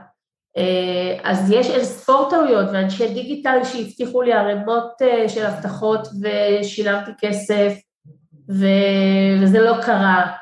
אה, 0.57 1.19
אז 1.23 1.51
יש 1.51 1.71
אין 1.71 1.85
ספור 1.85 2.31
טעויות, 2.31 2.69
ואנשי 2.73 3.15
דיגיטל 3.15 3.59
שהבטיחו 3.65 4.23
לי 4.23 4.33
ערימות 4.33 5.03
אה, 5.03 5.29
של 5.29 5.47
הבטחות 5.47 6.09
ושילמתי 6.23 7.11
כסף, 7.21 7.73
וזה 8.49 9.61
לא 9.61 9.77
קרה. 9.83 10.33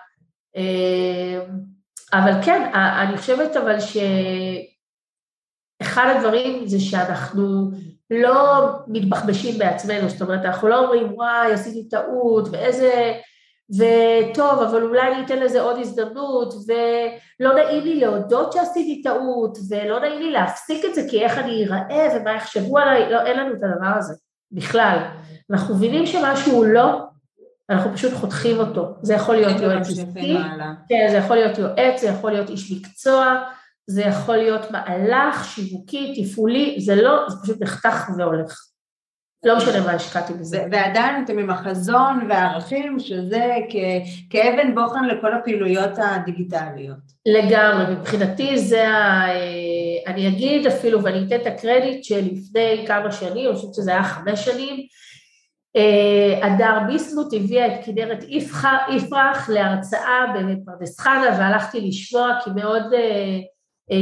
אבל 2.12 2.32
כן, 2.44 2.70
אני 2.74 3.16
חושבת 3.16 3.56
אבל 3.56 3.76
שאחד 5.80 6.14
הדברים 6.16 6.66
זה 6.66 6.80
שאנחנו 6.80 7.70
לא 8.10 8.68
מתבחבשים 8.86 9.58
בעצמנו, 9.58 10.08
זאת 10.08 10.22
אומרת, 10.22 10.44
אנחנו 10.44 10.68
לא 10.68 10.78
אומרים, 10.78 11.12
וואי, 11.14 11.52
עשיתי 11.52 11.88
טעות, 11.88 12.48
ואיזה... 12.52 13.12
וטוב, 13.78 14.62
אבל 14.62 14.82
אולי 14.82 15.12
אני 15.12 15.24
אתן 15.24 15.38
לזה 15.38 15.60
עוד 15.60 15.78
הזדמנות, 15.78 16.54
ולא 16.66 17.54
נעים 17.54 17.84
לי 17.84 18.00
להודות 18.00 18.52
שעשיתי 18.52 19.02
טעות, 19.02 19.58
ולא 19.70 20.00
נעים 20.00 20.20
לי 20.20 20.30
להפסיק 20.30 20.84
את 20.84 20.94
זה, 20.94 21.02
כי 21.10 21.24
איך 21.24 21.38
אני 21.38 21.66
אראה 21.66 22.08
ומה 22.16 22.32
יחשבו 22.32 22.78
עליי, 22.78 23.10
לא, 23.10 23.22
אין 23.22 23.38
לנו 23.38 23.54
את 23.54 23.60
הדבר 23.62 23.98
הזה, 23.98 24.14
בכלל. 24.52 24.98
אנחנו 25.50 25.74
מבינים 25.74 26.06
שמשהו 26.06 26.52
הוא 26.52 26.66
לא, 26.66 27.00
אנחנו 27.70 27.94
פשוט 27.94 28.12
חותכים 28.12 28.58
אותו. 28.58 28.94
זה 29.02 29.14
יכול 29.14 29.36
להיות 29.36 29.60
יועץ 29.60 29.88
עסקי, 29.88 30.36
כן, 30.88 31.06
זה 31.10 31.16
יכול 31.16 31.36
להיות 31.36 31.58
יועץ, 31.58 32.00
זה 32.00 32.06
יכול 32.06 32.32
להיות 32.32 32.50
איש 32.50 32.72
מקצוע, 32.72 33.42
זה 33.86 34.02
יכול 34.02 34.36
להיות 34.36 34.70
מהלך 34.70 35.44
שיווקי, 35.44 36.22
תפעולי, 36.22 36.76
זה 36.80 36.94
לא, 37.02 37.28
זה 37.28 37.36
פשוט 37.42 37.62
נחתך 37.62 38.08
והולך. 38.18 38.60
לא 39.44 39.56
משנה 39.56 39.80
מה 39.80 39.92
השקעתי 39.92 40.32
בזה. 40.34 40.64
ועדיין 40.72 41.24
אתם 41.24 41.38
עם 41.38 41.50
החזון 41.50 42.26
והערכים, 42.28 42.98
שזה 42.98 43.54
כאבן 44.30 44.74
בוחן 44.74 45.04
לכל 45.04 45.34
הפעילויות 45.34 45.90
הדיגיטליות. 45.96 46.98
לגמרי, 47.26 47.94
מבחינתי 47.94 48.58
זה 48.58 48.88
ה... 48.88 49.24
אני 50.06 50.28
אגיד 50.28 50.66
אפילו, 50.66 51.02
ואני 51.02 51.26
אתן 51.26 51.36
את 51.36 51.46
הקרדיט 51.46 52.04
שלפני 52.04 52.84
כמה 52.86 53.12
שנים, 53.12 53.48
אני 53.48 53.56
חושבת 53.56 53.74
שזה 53.74 53.90
היה 53.90 54.04
חמש 54.04 54.44
שנים, 54.44 54.74
אה, 54.74 54.84
הדר 56.42 56.78
ביסמוט 56.86 57.34
הביאה 57.34 57.66
את 57.66 57.84
כנרת 57.84 58.24
יפרח 58.90 59.50
להרצאה 59.50 60.24
בפרדס 60.34 61.00
חנה 61.00 61.36
והלכתי 61.38 61.80
לשמוע 61.80 62.38
כי 62.44 62.50
מאוד 62.56 62.82
אה, 62.92 63.38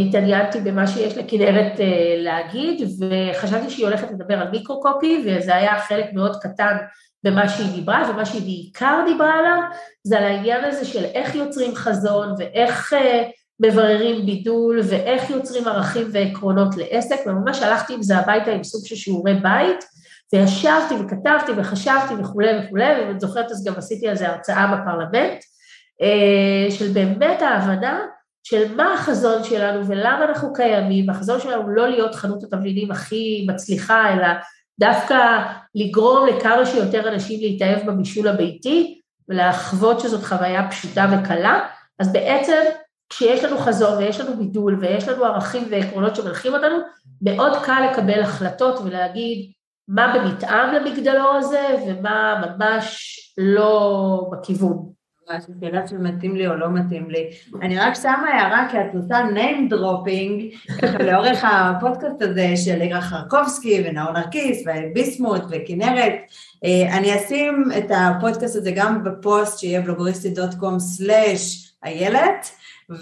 התעניינתי 0.08 0.60
במה 0.60 0.86
שיש 0.86 1.16
לכנרת 1.16 1.80
אה, 1.80 2.14
להגיד 2.18 2.88
וחשבתי 2.98 3.70
שהיא 3.70 3.86
הולכת 3.86 4.10
לדבר 4.10 4.34
על 4.34 4.50
מיקרו-קופי 4.50 5.24
וזה 5.26 5.54
היה 5.56 5.80
חלק 5.80 6.06
מאוד 6.12 6.36
קטן 6.36 6.76
במה 7.24 7.48
שהיא 7.48 7.74
דיברה 7.74 8.10
ומה 8.10 8.26
שהיא 8.26 8.42
בעיקר 8.42 9.00
דיברה 9.06 9.34
עליו 9.38 9.60
זה 10.04 10.18
על 10.18 10.24
העניין 10.24 10.64
הזה 10.64 10.84
של 10.84 11.04
איך 11.04 11.34
יוצרים 11.34 11.74
חזון 11.74 12.34
ואיך 12.38 12.94
מבררים 13.60 14.26
בידול 14.26 14.80
ואיך 14.84 15.30
יוצרים 15.30 15.68
ערכים 15.68 16.06
ועקרונות 16.12 16.76
לעסק 16.76 17.16
וממש 17.26 17.62
הלכתי 17.62 17.94
עם 17.94 18.02
זה 18.02 18.18
הביתה 18.18 18.50
עם 18.50 18.64
סוג 18.64 18.86
של 18.86 18.96
שיעורי 18.96 19.34
בית 19.34 19.84
וישבתי 20.32 20.94
וכתבתי 21.00 21.52
וחשבתי 21.56 22.14
וכולי 22.18 22.50
וכולי, 22.58 22.84
ואם 22.84 23.10
את 23.10 23.20
זוכרת 23.20 23.50
אז 23.50 23.64
גם 23.64 23.74
עשיתי 23.76 24.08
על 24.08 24.16
זה 24.16 24.28
הרצאה 24.28 24.76
בפרלמנט, 24.76 25.38
אה, 26.02 26.70
של 26.70 26.88
באמת 26.92 27.42
ההבנה 27.42 28.00
של 28.44 28.74
מה 28.74 28.94
החזון 28.94 29.44
שלנו 29.44 29.86
ולמה 29.86 30.24
אנחנו 30.24 30.52
קיימים, 30.52 31.10
החזון 31.10 31.40
שלנו 31.40 31.68
לא 31.68 31.88
להיות 31.88 32.14
חנות 32.14 32.42
התבלינים 32.42 32.90
הכי 32.90 33.46
מצליחה, 33.48 34.12
אלא 34.12 34.26
דווקא 34.80 35.42
לגרום 35.74 36.26
לכמה 36.26 36.66
שיותר 36.66 37.08
אנשים 37.08 37.40
להתאהב 37.40 37.86
בבישול 37.86 38.28
הביתי 38.28 39.00
ולחוות 39.28 40.00
שזאת 40.00 40.24
חוויה 40.24 40.70
פשוטה 40.70 41.06
וקלה, 41.12 41.60
אז 41.98 42.12
בעצם 42.12 42.62
כשיש 43.10 43.44
לנו 43.44 43.58
חזון 43.58 43.98
ויש 43.98 44.20
לנו 44.20 44.36
בידול 44.36 44.78
ויש 44.80 45.08
לנו 45.08 45.24
ערכים 45.24 45.62
ועקרונות 45.70 46.16
שמנחים 46.16 46.54
אותנו, 46.54 46.76
מאוד 47.22 47.52
קל 47.64 47.88
לקבל 47.90 48.22
החלטות 48.22 48.80
ולהגיד 48.84 49.52
מה 49.88 50.14
במתאם 50.14 50.74
למגדלור 50.74 51.34
הזה 51.34 51.66
ומה 51.86 52.42
ממש 52.58 53.18
לא 53.38 54.30
בכיוון. 54.32 54.98
ממש, 55.30 55.44
יודעת 55.62 55.88
שמתאים 55.88 56.36
לי 56.36 56.46
או 56.46 56.54
לא 56.54 56.70
מתאים 56.70 57.10
לי. 57.10 57.30
אני 57.62 57.78
רק 57.78 57.94
שמה 57.94 58.28
הערה, 58.32 58.68
כי 58.70 58.80
את 58.80 58.94
עושה 58.94 59.18
name 59.34 59.72
dropping, 59.72 60.56
לאורך 61.06 61.44
הפודקאסט 61.44 62.22
הזה 62.22 62.56
של 62.56 62.80
אירה 62.80 63.00
חרקובסקי 63.00 63.84
ונאור 63.84 64.12
נרקיס 64.12 64.64
וביסמוט 64.66 65.42
וכנרת. 65.50 66.14
אה, 66.64 66.98
אני 66.98 67.16
אשים 67.16 67.64
את 67.78 67.90
הפודקאסט 67.90 68.56
הזה 68.56 68.70
גם 68.70 69.04
בפוסט 69.04 69.58
שיהיה 69.58 69.80
בלוגריסטי.com/איילת, 69.80 72.50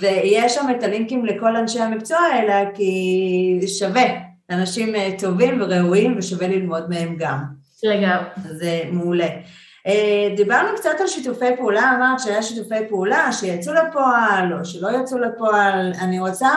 ויש 0.01 0.55
שם 0.55 0.67
את 0.79 0.83
הלינקים 0.83 1.27
לכל 1.27 1.57
אנשי 1.57 1.81
המקצוע 1.81 2.19
האלה, 2.19 2.71
כי 2.75 3.61
שווה. 3.79 4.26
אנשים 4.51 4.95
אה, 4.95 5.11
טובים 5.19 5.61
וראויים 5.61 6.15
ושווה 6.19 6.49
ללמוד 6.49 6.91
מהם 6.91 7.17
גם. 7.19 7.39
לגמרי. 7.83 8.27
זה 8.45 8.83
מעולה. 8.93 9.29
אה, 9.87 10.35
דיברנו 10.37 10.69
קצת 10.77 10.91
על 11.01 11.07
שיתופי 11.07 11.57
פעולה, 11.57 11.93
אמרת 11.97 12.21
שהיה 12.21 12.43
שיתופי 12.43 12.89
פעולה 12.89 13.33
שיצאו 13.33 13.73
לפועל 13.73 14.53
או 14.59 14.65
שלא 14.65 14.89
יצאו 15.01 15.19
לפועל. 15.19 15.93
אני 16.01 16.21
רוצה 16.21 16.49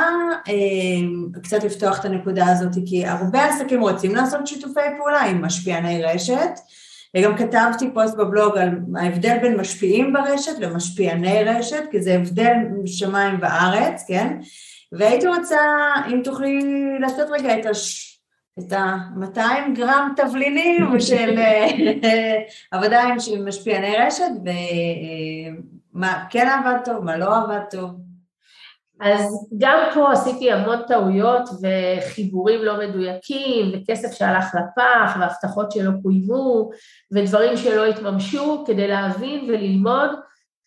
אה, 0.48 1.42
קצת 1.44 1.64
לפתוח 1.64 2.00
את 2.00 2.06
הנקודה 2.06 2.48
הזאת, 2.48 2.72
כי 2.86 3.06
הרבה 3.06 3.46
עסקים 3.46 3.82
רוצים 3.82 4.16
לעשות 4.16 4.48
שיתופי 4.48 4.80
פעולה 4.98 5.22
עם 5.22 5.46
משפיעני 5.46 6.04
רשת. 6.04 6.60
וגם 7.18 7.38
כתבתי 7.38 7.94
פוסט 7.94 8.18
בבלוג 8.18 8.58
על 8.58 8.70
ההבדל 8.96 9.38
בין 9.42 9.58
משפיעים 9.58 10.14
ברשת 10.14 10.60
למשפיעני 10.60 11.44
רשת, 11.44 11.84
כי 11.92 12.02
זה 12.02 12.14
הבדל 12.16 12.54
שמיים 12.86 13.38
וארץ, 13.42 14.06
כן? 14.08 14.38
והייתי 14.92 15.28
רוצה, 15.28 15.60
אם 16.08 16.22
תוכלי 16.24 16.60
לעשות 17.00 17.28
רגע 17.32 17.60
את 17.60 17.66
הש... 17.66 18.16
את 18.60 18.74
ה-200 18.74 19.74
גרם 19.76 20.14
תבלינים 20.16 21.00
של 21.08 21.38
אה, 21.38 22.42
עבודה 22.72 23.04
עם 23.04 23.48
משפיעני 23.48 23.96
רשת, 23.98 24.32
ומה 25.96 26.26
כן 26.30 26.48
עבד 26.48 26.78
טוב, 26.86 27.04
מה 27.04 27.18
לא 27.18 27.38
עבד 27.38 27.62
טוב. 27.72 27.92
אז 29.02 29.48
גם 29.58 29.78
פה 29.94 30.12
עשיתי 30.12 30.52
המון 30.52 30.80
טעויות 30.88 31.50
וחיבורים 31.62 32.64
לא 32.64 32.80
מדויקים, 32.80 33.72
וכסף 33.74 34.12
שהלך 34.12 34.46
לפח, 34.56 35.18
והבטחות 35.20 35.72
שלא 35.72 35.92
קוימו, 36.04 36.70
ודברים 37.12 37.58
שלא 37.58 37.86
התממשו, 37.86 38.64
כדי 38.68 38.88
להבין 38.88 39.46
וללמוד 39.50 40.10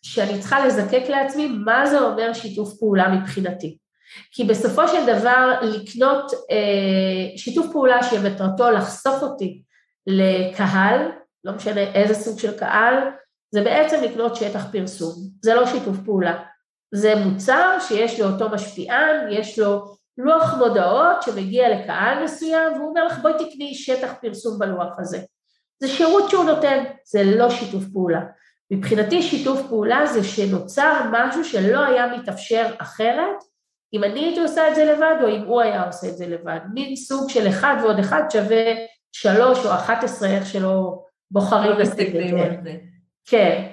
שאני 0.01 0.39
צריכה 0.39 0.65
לזקק 0.65 1.03
לעצמי 1.09 1.47
מה 1.47 1.85
זה 1.85 2.01
אומר 2.01 2.33
שיתוף 2.33 2.73
פעולה 2.79 3.09
מבחינתי. 3.09 3.77
כי 4.31 4.43
בסופו 4.43 4.87
של 4.87 5.05
דבר 5.05 5.53
לקנות 5.61 6.31
אה, 6.51 7.37
שיתוף 7.37 7.71
פעולה 7.71 8.03
שמטרתו 8.03 8.71
לחשוף 8.71 9.21
אותי 9.21 9.63
לקהל, 10.07 11.11
לא 11.43 11.53
משנה 11.53 11.81
איזה 11.81 12.13
סוג 12.13 12.39
של 12.39 12.57
קהל, 12.57 12.95
זה 13.51 13.63
בעצם 13.63 14.03
לקנות 14.03 14.35
שטח 14.35 14.71
פרסום, 14.71 15.13
זה 15.41 15.53
לא 15.53 15.65
שיתוף 15.65 15.97
פעולה. 16.05 16.43
זה 16.95 17.15
מוצר 17.15 17.77
שיש 17.87 18.19
לאותו 18.19 18.49
משפיען, 18.49 19.31
יש 19.31 19.59
לו 19.59 19.95
לוח 20.17 20.53
מודעות 20.57 21.21
שמגיע 21.23 21.69
לקהל 21.69 22.23
מסוים 22.23 22.73
והוא 22.73 22.89
אומר 22.89 23.05
לך 23.05 23.19
בואי 23.19 23.33
תקני 23.33 23.75
שטח 23.75 24.13
פרסום 24.21 24.59
בלוח 24.59 24.99
הזה. 24.99 25.19
זה 25.79 25.87
שירות 25.87 26.29
שהוא 26.29 26.43
נותן, 26.43 26.83
זה 27.05 27.23
לא 27.23 27.49
שיתוף 27.49 27.83
פעולה. 27.93 28.21
מבחינתי 28.71 29.21
שיתוף 29.21 29.61
פעולה 29.69 30.05
זה 30.05 30.23
שנוצר 30.23 31.01
משהו 31.11 31.45
שלא 31.45 31.85
היה 31.85 32.17
מתאפשר 32.17 32.65
אחרת 32.77 33.43
אם 33.93 34.03
אני 34.03 34.25
הייתי 34.25 34.39
עושה 34.39 34.69
את 34.69 34.75
זה 34.75 34.85
לבד 34.85 35.15
או 35.23 35.29
אם 35.29 35.41
הוא 35.41 35.61
היה 35.61 35.85
עושה 35.85 36.07
את 36.07 36.17
זה 36.17 36.27
לבד. 36.27 36.59
מין 36.73 36.95
סוג 36.95 37.29
של 37.29 37.47
אחד 37.47 37.75
ועוד 37.81 37.99
אחד 37.99 38.23
שווה 38.29 38.73
שלוש 39.11 39.65
או 39.65 39.73
אחת 39.73 40.03
עשרה, 40.03 40.29
איך 40.29 40.45
שלא 40.45 41.03
בוחרים 41.31 41.81
את 41.81 42.63
זה. 42.63 42.75
כן. 43.25 43.67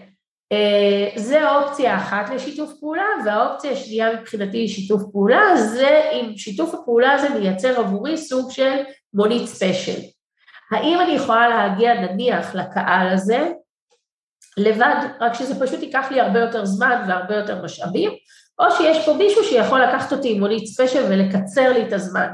אה, 0.52 1.08
זה 1.16 1.42
האופציה 1.42 1.94
האחת 1.94 2.30
לשיתוף 2.34 2.72
פעולה, 2.80 3.04
והאופציה 3.24 3.72
השנייה 3.72 4.20
מבחינתי 4.20 4.58
היא 4.58 4.68
שיתוף 4.68 5.02
פעולה, 5.12 5.56
זה 5.56 6.10
אם 6.12 6.36
שיתוף 6.36 6.74
הפעולה 6.74 7.12
הזה 7.12 7.28
מייצר 7.28 7.80
עבורי 7.80 8.16
סוג 8.16 8.50
של 8.50 8.76
מונית 9.14 9.48
ספיישל. 9.48 10.00
האם 10.70 11.00
אני 11.00 11.12
יכולה 11.12 11.48
להגיע 11.48 11.94
נניח 11.94 12.54
לקהל 12.54 13.08
הזה 13.08 13.48
לבד, 14.56 14.96
רק 15.20 15.34
שזה 15.34 15.66
פשוט 15.66 15.82
ייקח 15.82 16.06
לי 16.10 16.20
הרבה 16.20 16.40
יותר 16.40 16.64
זמן 16.64 17.04
והרבה 17.08 17.36
יותר 17.36 17.64
משאבים, 17.64 18.10
או 18.58 18.70
שיש 18.70 19.06
פה 19.06 19.14
מישהו 19.14 19.44
שיכול 19.44 19.82
לקחת 19.82 20.12
אותי 20.12 20.32
עם 20.32 20.40
מונית 20.40 20.66
ספיישל 20.66 21.04
ולקצר 21.08 21.72
לי 21.72 21.88
את 21.88 21.92
הזמן, 21.92 22.28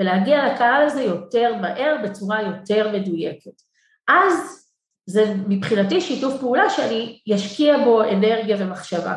ולהגיע 0.00 0.52
לקהל 0.52 0.86
הזה 0.86 1.02
יותר 1.02 1.54
מהר 1.60 1.96
בצורה 2.04 2.42
יותר 2.42 2.90
מדויקת. 2.92 3.62
אז 4.08 4.62
זה 5.06 5.34
מבחינתי 5.48 6.00
שיתוף 6.00 6.40
פעולה 6.40 6.70
שאני 6.70 7.18
אשקיע 7.34 7.78
בו 7.78 8.02
אנרגיה 8.02 8.56
ומחשבה. 8.58 9.16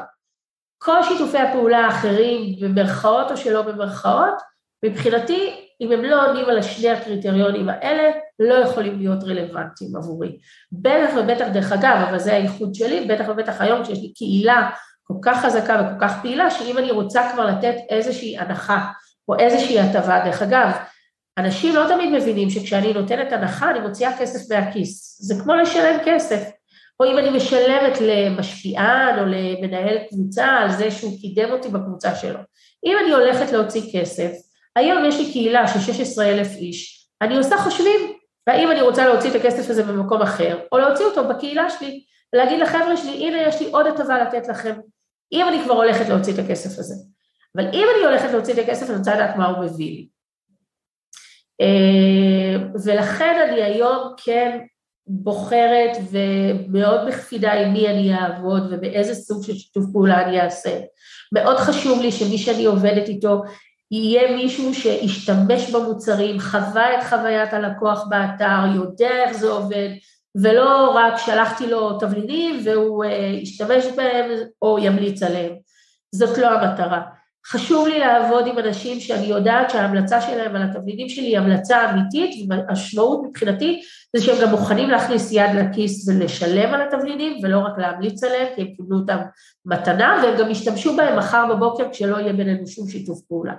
כל 0.78 1.04
שיתופי 1.04 1.38
הפעולה 1.38 1.86
האחרים, 1.86 2.56
במרכאות 2.62 3.32
או 3.32 3.38
שלא 3.38 3.62
במרכאות, 3.62 4.34
מבחינתי, 4.86 5.70
אם 5.82 5.92
הם 5.92 6.04
לא 6.04 6.28
עונים 6.28 6.46
על 6.46 6.62
שני 6.62 6.90
הקריטריונים 6.90 7.70
האלה, 7.70 8.12
לא 8.40 8.54
יכולים 8.54 8.98
להיות 8.98 9.24
רלוונטיים 9.24 9.96
עבורי. 9.96 10.38
בטח 10.72 11.14
ובטח, 11.18 11.46
דרך 11.54 11.72
אגב, 11.72 12.06
אבל 12.10 12.20
זה 12.20 12.34
הייחוד 12.34 12.76
שלי, 12.76 13.08
בטח 13.08 13.26
ובטח 13.30 13.62
היום 13.62 13.84
כשיש 13.84 14.00
לי 14.00 14.14
קהילה 14.14 14.70
כל 15.08 15.14
כך 15.22 15.46
חזקה 15.46 15.82
וכל 15.82 16.08
כך 16.08 16.22
פעילה, 16.22 16.52
שאם 16.52 16.78
אני 16.78 16.92
רוצה 16.92 17.30
כבר 17.34 17.46
לתת 17.46 17.76
איזושהי 17.90 18.38
הנחה 18.38 18.86
או 19.28 19.40
איזושהי 19.40 19.80
הטבה, 19.80 20.26
דרך 20.26 20.42
אגב, 20.42 20.72
אנשים 21.38 21.76
לא 21.76 21.86
תמיד 21.88 22.12
מבינים 22.12 22.50
שכשאני 22.50 22.94
נותנת 22.94 23.32
הנחה 23.32 23.72
אני 23.72 23.80
מוציאה 23.80 24.18
כסף 24.18 24.52
מהכיס, 24.52 25.18
זה 25.22 25.36
כמו 25.44 25.56
לשלם 25.56 26.00
כסף. 26.06 26.50
או 27.00 27.06
אם 27.06 27.18
אני 27.18 27.30
משלמת 27.30 28.02
למשפיען 28.02 29.20
או 29.20 29.26
למנהל 29.26 29.98
קבוצה 30.10 30.46
על 30.46 30.72
זה 30.72 30.92
שהוא 30.92 31.20
קידם 31.22 31.52
אותי 31.52 31.70
בקבוצה 31.70 32.16
שלו. 32.16 32.40
אם 32.86 32.98
אני 33.04 33.14
הולכת 33.14 33.52
להוציא 33.52 33.82
כסף, 33.94 34.32
היום 34.76 35.06
יש 35.06 35.20
לי 35.20 35.32
קהילה 35.32 35.68
של 35.68 35.80
16 35.80 36.26
אלף 36.26 36.48
איש, 36.48 37.08
אני 37.22 37.38
עושה 37.38 37.58
חושבים, 37.58 38.14
והאם 38.48 38.72
אני 38.72 38.82
רוצה 38.82 39.08
להוציא 39.08 39.30
את 39.30 39.36
הכסף 39.36 39.70
הזה 39.70 39.84
במקום 39.84 40.22
אחר, 40.22 40.60
או 40.72 40.78
להוציא 40.78 41.06
אותו 41.06 41.28
בקהילה 41.28 41.70
שלי, 41.70 42.04
ולהגיד 42.34 42.60
לחבר'ה 42.60 42.98
שלי, 42.98 43.28
הנה 43.28 43.42
יש 43.42 43.62
לי 43.62 43.72
עוד 43.72 43.88
הטבה 43.88 44.24
לתת 44.24 44.48
לכם, 44.48 44.74
אם 45.32 45.48
אני 45.48 45.64
כבר 45.64 45.74
הולכת 45.74 46.10
להוציא 46.10 46.34
את 46.34 46.40
הכסף 46.40 46.80
הזה. 46.80 46.96
אבל 47.56 47.68
אם 47.74 47.88
אני 47.96 48.06
הולכת 48.06 48.32
להוציא 48.32 48.54
את 48.54 48.60
הכסף, 48.60 48.90
אני 48.90 48.98
רוצה 48.98 49.16
לדעת 49.16 49.36
מה 49.36 49.48
הוא 49.48 49.66
מביא 49.66 49.92
לי. 49.92 50.08
אה, 51.62 52.68
ולכן 52.84 53.48
אני 53.50 53.62
היום 53.64 54.14
כן 54.18 54.60
בוחרת 55.08 55.98
ומאוד 56.12 57.08
מקפידה 57.08 57.54
עם 57.54 57.74
מי 57.74 57.88
אני 57.88 58.14
אעבוד 58.14 58.64
ובאיזה 58.72 59.16
סוג 59.16 59.44
של 59.44 59.54
שיתוף 59.54 59.86
פעולה 59.94 60.28
אני 60.28 60.42
אעשה. 60.42 60.80
מאוד 61.34 61.58
חשוב 61.58 62.02
לי 62.02 62.12
שמי 62.12 62.38
שאני 62.38 62.66
עובדת 62.66 63.10
איתו 63.10 63.42
יהיה 63.92 64.36
מישהו 64.36 64.74
שישתמש 64.74 65.72
במוצרים, 65.72 66.40
חווה 66.40 67.00
את 67.00 67.04
חוויית 67.04 67.54
הלקוח 67.54 68.08
באתר, 68.10 68.76
יודע 68.76 69.24
איך 69.24 69.38
זה 69.38 69.48
עובד, 69.48 69.90
ולא 70.42 70.92
רק 70.96 71.18
שלחתי 71.18 71.68
לו 71.68 72.00
תבלינים 72.00 72.60
והוא 72.66 73.06
ישתמש 73.42 73.86
בהם 73.96 74.32
או 74.62 74.80
ימליץ 74.80 75.24
עליהם. 75.24 75.54
זאת 76.16 76.38
לא 76.38 76.48
המטרה. 76.48 77.02
חשוב 77.48 77.88
לי 77.88 78.00
לעבוד 78.00 78.48
עם 78.48 78.60
אנשים 78.60 79.00
שאני 79.00 79.26
יודעת 79.26 79.70
שההמלצה 79.70 80.22
שלהם 80.22 80.56
על 80.56 80.62
התבלינים 80.62 81.10
שלי 81.10 81.26
היא 81.26 81.38
המלצה 81.38 81.92
אמיתית, 81.92 82.50
והמשמעות 82.50 83.22
מבחינתי 83.28 83.82
זה 84.16 84.24
שהם 84.24 84.36
גם 84.42 84.50
מוכנים 84.50 84.90
להכניס 84.90 85.32
יד 85.32 85.50
לכיס 85.56 86.08
ולשלם 86.08 86.74
על 86.74 86.82
התבלינים, 86.82 87.38
ולא 87.44 87.60
רק 87.60 87.78
להמליץ 87.78 88.24
עליהם, 88.24 88.48
כי 88.56 88.62
הם 88.62 88.68
קיבלו 88.68 88.98
אותם 88.98 89.18
מתנה, 89.66 90.22
והם 90.24 90.38
גם 90.40 90.52
ישתמשו 90.52 90.96
בהם 90.96 91.18
מחר 91.18 91.46
בבוקר 91.50 91.90
כשלא 91.92 92.18
יהיה 92.18 92.34
בינינו 92.34 92.68
שום 92.68 92.88
שיתוף 92.88 93.22
פעולה. 93.22 93.54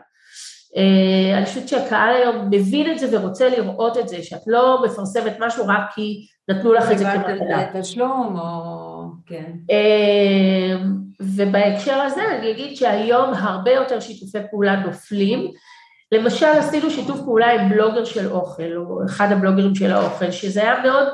אה, 0.76 1.38
אני 1.38 1.46
חושבת 1.46 1.68
שהקהל 1.68 2.14
היום 2.14 2.48
מבין 2.50 2.92
את 2.92 2.98
זה 2.98 3.18
ורוצה 3.18 3.48
לראות 3.48 3.98
את 3.98 4.08
זה, 4.08 4.22
שאת 4.22 4.42
לא 4.46 4.82
מפרסמת 4.84 5.36
משהו 5.40 5.64
רק 5.66 5.80
כי 5.94 6.26
נתנו 6.48 6.72
לך 6.72 6.92
את 6.92 6.98
זה 6.98 7.04
כמתנה. 7.04 7.80
תשלום 7.80 8.38
או... 8.38 8.76
כן. 9.26 9.52
אה, 9.70 10.76
ובהקשר 11.20 11.94
הזה 11.94 12.22
אני 12.38 12.50
אגיד 12.50 12.76
שהיום 12.76 13.34
הרבה 13.34 13.70
יותר 13.70 14.00
שיתופי 14.00 14.38
פעולה 14.50 14.76
נופלים. 14.76 15.50
למשל 16.12 16.46
עשינו 16.46 16.90
שיתוף 16.90 17.20
פעולה 17.20 17.52
עם 17.52 17.68
בלוגר 17.68 18.04
של 18.04 18.30
אוכל, 18.30 18.76
או 18.76 19.04
אחד 19.06 19.32
הבלוגרים 19.32 19.74
של 19.74 19.92
האוכל, 19.92 20.30
שזה 20.30 20.62
היה 20.62 20.82
מאוד 20.82 21.08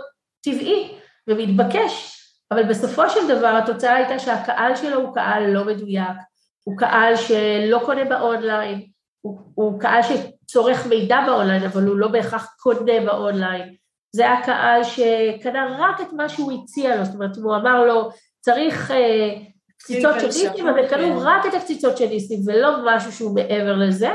טבעי 0.45 0.89
ומתבקש, 1.29 2.19
אבל 2.51 2.63
בסופו 2.63 3.11
של 3.11 3.39
דבר 3.39 3.61
התוצאה 3.63 3.95
הייתה 3.95 4.19
שהקהל 4.19 4.77
שלו 4.77 5.01
הוא 5.01 5.15
קהל 5.15 5.51
לא 5.51 5.65
מדויק, 5.65 6.17
הוא 6.65 6.79
קהל 6.79 7.17
שלא 7.17 7.83
קונה 7.87 8.05
באונליין, 8.05 8.92
הוא, 9.23 9.39
הוא 9.55 9.81
קהל 9.81 10.01
שצורך 10.03 10.87
מידע 10.87 11.19
באונליין, 11.27 11.63
אבל 11.63 11.83
הוא 11.83 11.97
לא 11.97 12.09
בהכרח 12.09 12.55
קונה 12.59 13.01
באונליין. 13.05 13.75
זה 14.17 14.23
היה 14.23 14.43
קהל 14.45 14.85
שקנה 14.85 15.77
רק 15.79 16.01
את 16.01 16.13
מה 16.13 16.29
שהוא 16.29 16.53
הציע 16.53 16.97
לו, 16.97 17.05
זאת 17.05 17.15
אומרת, 17.15 17.37
הוא 17.37 17.57
אמר 17.57 17.85
לו, 17.85 18.11
צריך 18.41 18.91
אה, 18.91 19.35
קציצות 19.79 20.15
של 20.21 20.27
ניסים, 20.27 20.69
אז 20.69 20.77
הם 20.77 20.87
קנו 20.89 21.21
כן. 21.21 21.27
רק 21.27 21.47
את 21.47 21.55
הקציצות 21.55 21.97
של 21.97 22.07
ניסים, 22.07 22.41
ולא 22.47 22.71
משהו 22.87 23.13
שהוא 23.13 23.35
מעבר 23.35 23.77
לזה. 23.77 24.11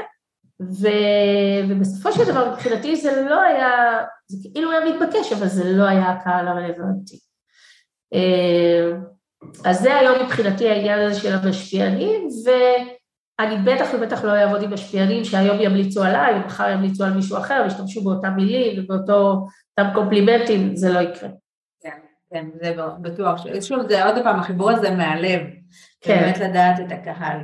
ו... 0.61 0.87
ובסופו 1.69 2.11
של 2.11 2.31
דבר, 2.31 2.51
מבחינתי 2.51 2.95
זה 2.95 3.21
לא 3.29 3.41
היה, 3.41 4.01
זה 4.27 4.49
כאילו 4.53 4.71
היה 4.71 4.85
מתבקש, 4.85 5.33
אבל 5.33 5.47
זה 5.47 5.71
לא 5.71 5.83
היה 5.83 6.09
הקהל 6.09 6.47
הרלוונטי. 6.47 7.19
אה, 8.13 8.91
אז 9.65 9.81
זה 9.81 9.95
היום 9.95 10.23
מבחינתי 10.23 10.69
העניין 10.69 10.99
הזה 10.99 11.19
של 11.19 11.33
המשפיענים, 11.33 12.27
ו... 12.45 12.49
אני 13.39 13.57
בטח 13.57 13.87
ובטח 13.93 14.23
לא 14.23 14.31
אעבוד 14.31 14.63
עם 14.63 14.73
משפיענים 14.73 15.23
שהיום 15.23 15.57
ימליצו 15.61 16.03
עליי, 16.03 16.33
או 16.33 16.39
מחר 16.39 16.69
ימליצו 16.69 17.03
על 17.03 17.13
מישהו 17.13 17.37
אחר, 17.37 17.63
ישתמשו 17.67 18.03
באותם 18.03 18.33
מילים 18.35 18.83
ובאותם 18.83 19.93
קומפלימנטים, 19.93 20.75
זה 20.75 20.93
לא 20.93 20.99
יקרה. 20.99 21.29
כן, 21.81 21.97
כן, 22.31 22.45
זה 22.61 22.75
בטוח. 23.01 23.45
שוב, 23.61 23.87
זה 23.87 24.05
עוד 24.05 24.15
פעם, 24.23 24.39
החיבור 24.39 24.71
הזה 24.71 24.91
מהלב. 24.91 25.41
כן. 26.01 26.19
באמת 26.19 26.37
לדעת 26.37 26.79
את 26.79 26.91
הקהל. 26.91 27.37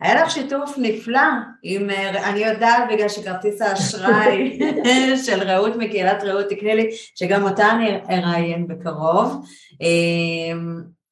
היה 0.00 0.22
לך 0.22 0.30
שיתוף 0.30 0.74
נפלא 0.78 1.20
עם, 1.62 1.90
אני 2.24 2.40
יודעת 2.40 2.88
בגלל 2.92 3.08
שכרטיס 3.08 3.62
האשראי 3.62 4.58
של 5.26 5.42
רעות 5.42 5.76
מקהילת 5.76 6.24
רעות 6.24 6.46
תקני 6.48 6.74
לי, 6.74 6.88
שגם 7.14 7.42
אותה 7.42 7.70
אני 7.70 8.00
אראיין 8.10 8.68
בקרוב. 8.68 9.46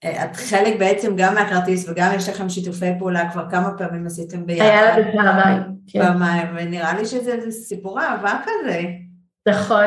אמ, 0.05 0.11
את 0.25 0.37
חלק 0.37 0.79
בעצם 0.79 1.17
גם 1.17 1.35
מהכרטיס 1.35 1.89
וגם 1.89 2.13
יש 2.17 2.29
לכם 2.29 2.49
שיתופי 2.49 2.87
פעולה, 2.99 3.33
כבר 3.33 3.51
כמה 3.51 3.79
פעמים 3.79 4.07
עשיתם 4.07 4.47
ביחד. 4.47 4.65
היה 4.65 4.99
לנו 4.99 5.13
פעמיים, 5.13 5.63
כן. 5.87 6.03
פעמיים, 6.03 6.47
ונראה 6.57 6.99
לי 6.99 7.07
שזה 7.07 7.51
סיפור 7.51 8.01
אהבה 8.01 8.41
כזה. 8.45 8.83
נכון. 9.49 9.87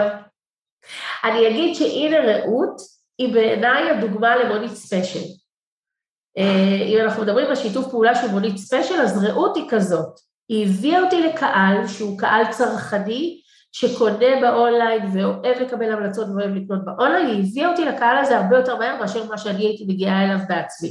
אני 1.23 1.47
אגיד 1.47 1.75
שהנה 1.75 2.17
רעות 2.19 2.81
היא 3.17 3.33
בעיניי 3.33 3.89
הדוגמה 3.89 4.35
למונית 4.35 4.71
ספיישל. 4.71 5.25
אה, 6.37 6.85
אם 6.85 6.97
אנחנו 7.03 7.23
מדברים 7.23 7.47
על 7.47 7.55
שיתוף 7.55 7.87
פעולה 7.87 8.15
של 8.15 8.27
מונית 8.31 8.57
ספיישל, 8.57 9.01
אז 9.01 9.23
רעות 9.23 9.55
היא 9.55 9.65
כזאת. 9.69 10.19
היא 10.49 10.65
הביאה 10.65 11.01
אותי 11.01 11.21
לקהל 11.21 11.87
שהוא 11.87 12.19
קהל 12.19 12.43
צרכני, 12.51 13.41
שקונה 13.71 14.41
באונליין 14.41 15.01
ואוהב 15.13 15.61
לקבל 15.61 15.91
המלצות 15.91 16.27
ואוהב 16.27 16.55
לקנות 16.55 16.85
באונליין, 16.85 17.27
היא 17.27 17.43
הביאה 17.49 17.71
אותי 17.71 17.85
לקהל 17.85 18.17
הזה 18.17 18.37
הרבה 18.37 18.57
יותר 18.57 18.75
מהר 18.75 18.99
מאשר 18.99 19.25
מה 19.29 19.37
שאני 19.37 19.65
הייתי 19.65 19.85
מגיעה 19.87 20.25
אליו 20.25 20.39
בעצמי. 20.49 20.89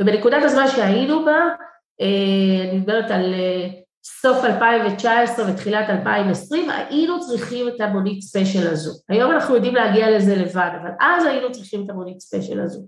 ובנקודת 0.00 0.42
הזמן 0.42 0.68
שהיינו 0.68 1.24
בה, 1.24 1.38
אה, 2.00 2.70
אני 2.70 2.78
מדברת 2.78 3.10
על 3.10 3.34
אה, 3.34 3.68
סוף 4.04 4.44
2019 4.44 5.50
ותחילת 5.50 5.90
2020, 5.90 6.70
היינו 6.70 7.20
צריכים 7.20 7.68
את 7.68 7.80
המונית 7.80 8.22
ספיישל 8.22 8.68
הזו. 8.68 8.90
היום 9.08 9.30
אנחנו 9.30 9.54
יודעים 9.54 9.74
להגיע 9.74 10.10
לזה 10.10 10.36
לבד, 10.36 10.70
אבל 10.82 10.90
אז 11.00 11.24
היינו 11.24 11.52
צריכים 11.52 11.84
את 11.84 11.90
המונית 11.90 12.20
ספיישל 12.20 12.60
הזו. 12.60 12.80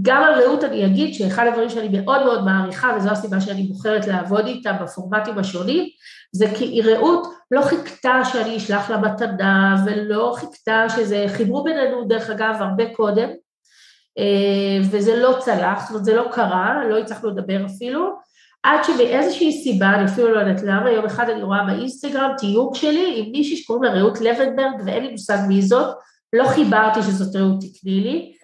וגם 0.00 0.22
על 0.22 0.42
רעות 0.42 0.64
אני 0.64 0.86
אגיד 0.86 1.14
שאחד 1.14 1.46
הדברים 1.46 1.68
שאני 1.68 1.88
מאוד 1.88 2.24
מאוד 2.24 2.44
מעריכה, 2.44 2.92
וזו 2.96 3.10
הסיבה 3.10 3.40
שאני 3.40 3.62
בוחרת 3.62 4.06
לעבוד 4.06 4.46
איתה 4.46 4.72
בפורמטים 4.72 5.38
השונים, 5.38 5.84
זה 6.32 6.46
כי 6.54 6.82
רעות 6.82 7.26
לא 7.50 7.62
חיכתה 7.62 8.20
שאני 8.24 8.56
אשלח 8.56 8.90
לה 8.90 8.98
מתנה, 8.98 9.76
ולא 9.86 10.34
חיכתה 10.36 10.86
שזה, 10.88 11.24
חיברו 11.28 11.64
בינינו 11.64 12.04
דרך 12.04 12.30
אגב 12.30 12.56
הרבה 12.58 12.94
קודם, 12.94 13.28
אה, 14.18 14.78
וזה 14.90 15.16
לא 15.16 15.36
צלח, 15.40 15.80
זאת 15.80 15.90
אומרת 15.90 16.04
זה 16.04 16.16
לא 16.16 16.28
קרה, 16.32 16.84
לא 16.88 16.98
הצלחנו 16.98 17.30
לדבר 17.30 17.66
אפילו, 17.66 18.16
עד 18.62 18.84
שבאיזושהי 18.84 19.52
סיבה, 19.52 19.94
אני 19.94 20.04
אפילו 20.04 20.34
לא 20.34 20.40
יודעת 20.40 20.62
למה, 20.62 20.90
יום 20.90 21.04
אחד 21.04 21.30
אני 21.30 21.42
רואה 21.42 21.64
באינסטגרם 21.64 22.30
תיוג 22.38 22.74
שלי 22.74 23.14
עם 23.16 23.32
מישהי 23.32 23.56
שקוראים 23.56 23.84
לה 23.84 23.90
רעות 23.90 24.20
לבנברג, 24.20 24.80
ואין 24.86 25.04
לי 25.04 25.10
מושג 25.10 25.38
מי 25.48 25.62
זאת, 25.62 25.96
לא 26.32 26.44
חיברתי 26.44 27.02
שזאת 27.02 27.36
רעות 27.36 27.60
תקני 27.60 28.00
לי. 28.00 28.35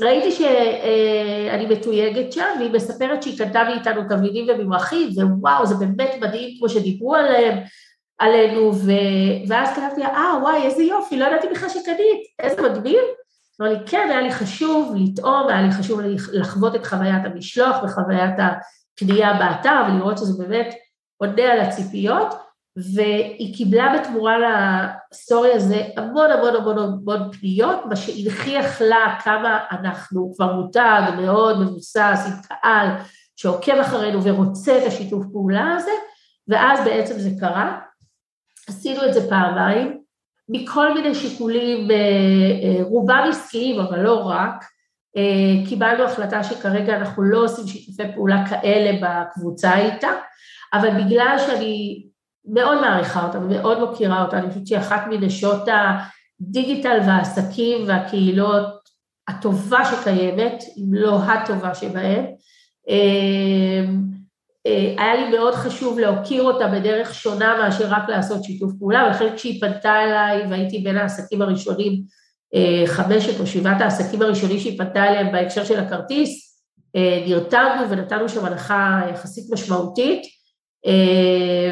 ראיתי 0.00 0.30
שאני 0.30 1.66
מתויגת 1.66 2.32
שם, 2.32 2.48
והיא 2.58 2.70
מספרת 2.70 3.22
שהיא 3.22 3.38
קנתה 3.38 3.64
מאיתנו 3.64 4.02
תבלינים 4.08 4.46
וממרחים, 4.48 5.08
ווואו, 5.14 5.66
זה 5.66 5.74
באמת 5.74 6.10
מדהים 6.20 6.58
כמו 6.58 6.68
שדיברו 6.68 7.14
עליהם, 7.14 7.58
עלינו, 8.18 8.74
ו... 8.74 8.90
ואז 9.48 9.68
כתבתי 9.68 10.00
לה, 10.00 10.08
אה, 10.08 10.38
וואי, 10.42 10.62
איזה 10.62 10.82
יופי, 10.82 11.16
לא 11.16 11.26
ידעתי 11.26 11.46
בכלל 11.48 11.68
שקנית, 11.68 12.22
איזה 12.38 12.62
מדהים. 12.62 13.04
אמר 13.60 13.70
לי, 13.70 13.78
כן, 13.86 14.08
היה 14.10 14.20
לי 14.20 14.32
חשוב 14.32 14.94
לטעום, 14.96 15.48
היה 15.48 15.62
לי 15.62 15.70
חשוב 15.72 16.00
לחוות 16.32 16.74
את 16.74 16.86
חוויית 16.86 17.24
המשלוח 17.24 17.82
וחוויית 17.84 18.34
הקנייה 18.38 19.32
באתר, 19.34 19.82
ולראות 19.88 20.18
שזה 20.18 20.42
באמת 20.42 20.74
עונה 21.16 21.52
על 21.52 21.60
הציפיות, 21.60 22.34
והיא 22.76 23.56
קיבלה 23.56 23.96
בתמורה 23.98 24.36
לסטורי 25.12 25.52
הזה 25.52 25.82
המון 25.96 26.30
המון 26.30 26.56
המון 26.56 26.78
המון 26.78 27.32
פניות, 27.32 27.86
מה 27.86 27.96
שהנכיח 27.96 28.80
לה 28.80 29.18
כמה 29.24 29.58
אנחנו 29.70 30.32
כבר 30.36 30.52
מותג 30.52 31.02
מאוד 31.16 31.60
מבוסס 31.60 32.26
עם 32.26 32.32
קהל 32.48 32.88
שעוקב 33.36 33.72
אחרינו 33.72 34.24
ורוצה 34.24 34.78
את 34.78 34.86
השיתוף 34.86 35.24
פעולה 35.32 35.74
הזה, 35.74 35.90
ואז 36.48 36.84
בעצם 36.84 37.18
זה 37.18 37.30
קרה. 37.40 37.80
עשינו 38.68 39.06
את 39.06 39.14
זה 39.14 39.28
פעמיים, 39.28 40.00
מכל 40.48 40.94
מיני 40.94 41.14
שיקולים, 41.14 41.90
אה, 41.90 41.96
אה, 41.96 42.82
רובם 42.84 43.24
עסקיים, 43.28 43.80
אבל 43.80 44.00
לא 44.00 44.26
רק, 44.26 44.64
אה, 45.16 45.68
קיבלנו 45.68 46.04
החלטה 46.04 46.44
שכרגע 46.44 46.96
אנחנו 46.96 47.22
לא 47.22 47.44
עושים 47.44 47.66
שיתופי 47.66 48.12
פעולה 48.14 48.44
כאלה 48.48 48.90
בקבוצה 49.02 49.78
איתה, 49.78 50.08
אבל 50.72 51.04
בגלל 51.04 51.36
שאני 51.46 52.06
מאוד 52.46 52.80
מעריכה 52.80 53.26
אותה 53.26 53.38
ומאוד 53.38 53.78
מוקירה 53.78 54.24
אותה, 54.24 54.38
אני 54.38 54.48
חושבת 54.48 54.66
שהיא 54.66 54.78
אחת 54.78 55.02
מנשות 55.10 55.62
הדיגיטל 56.40 56.98
והעסקים 57.06 57.88
והקהילות 57.88 58.84
הטובה 59.28 59.84
שקיימת, 59.84 60.64
אם 60.76 60.94
לא 60.94 61.18
הטובה 61.22 61.74
שבהן. 61.74 62.24
אמ, 62.88 64.04
אה, 64.66 64.94
היה 64.98 65.14
לי 65.14 65.36
מאוד 65.36 65.54
חשוב 65.54 65.98
להוקיר 65.98 66.42
אותה 66.42 66.68
בדרך 66.68 67.14
שונה 67.14 67.56
מאשר 67.58 67.86
רק 67.88 68.08
לעשות 68.08 68.44
שיתוף 68.44 68.72
פעולה, 68.78 69.04
ולכן 69.06 69.36
כשהיא 69.36 69.60
פנתה 69.60 70.04
אליי 70.04 70.46
והייתי 70.50 70.78
בין 70.78 70.96
העסקים 70.96 71.42
הראשונים 71.42 72.02
אה, 72.54 72.86
חמשת 72.86 73.40
או 73.40 73.46
שבעת 73.46 73.80
העסקים 73.80 74.22
הראשונים 74.22 74.58
שהיא 74.58 74.78
פנתה 74.78 75.04
אליהם 75.04 75.32
בהקשר 75.32 75.64
של 75.64 75.80
הכרטיס, 75.80 76.60
אה, 76.96 77.24
נרתמנו 77.26 77.90
ונתנו 77.90 78.28
שם 78.28 78.44
הנחה 78.44 79.00
יחסית 79.10 79.44
משמעותית, 79.52 80.22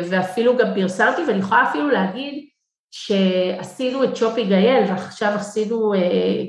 ואפילו 0.08 0.56
גם 0.56 0.66
פרסמתי, 0.74 1.22
ואני 1.28 1.38
יכולה 1.38 1.62
אפילו 1.62 1.90
להגיד 1.90 2.48
שעשינו 2.90 4.04
את 4.04 4.16
שופינג 4.16 4.52
אייל, 4.52 4.84
ועכשיו 4.88 5.32
עשינו 5.34 5.92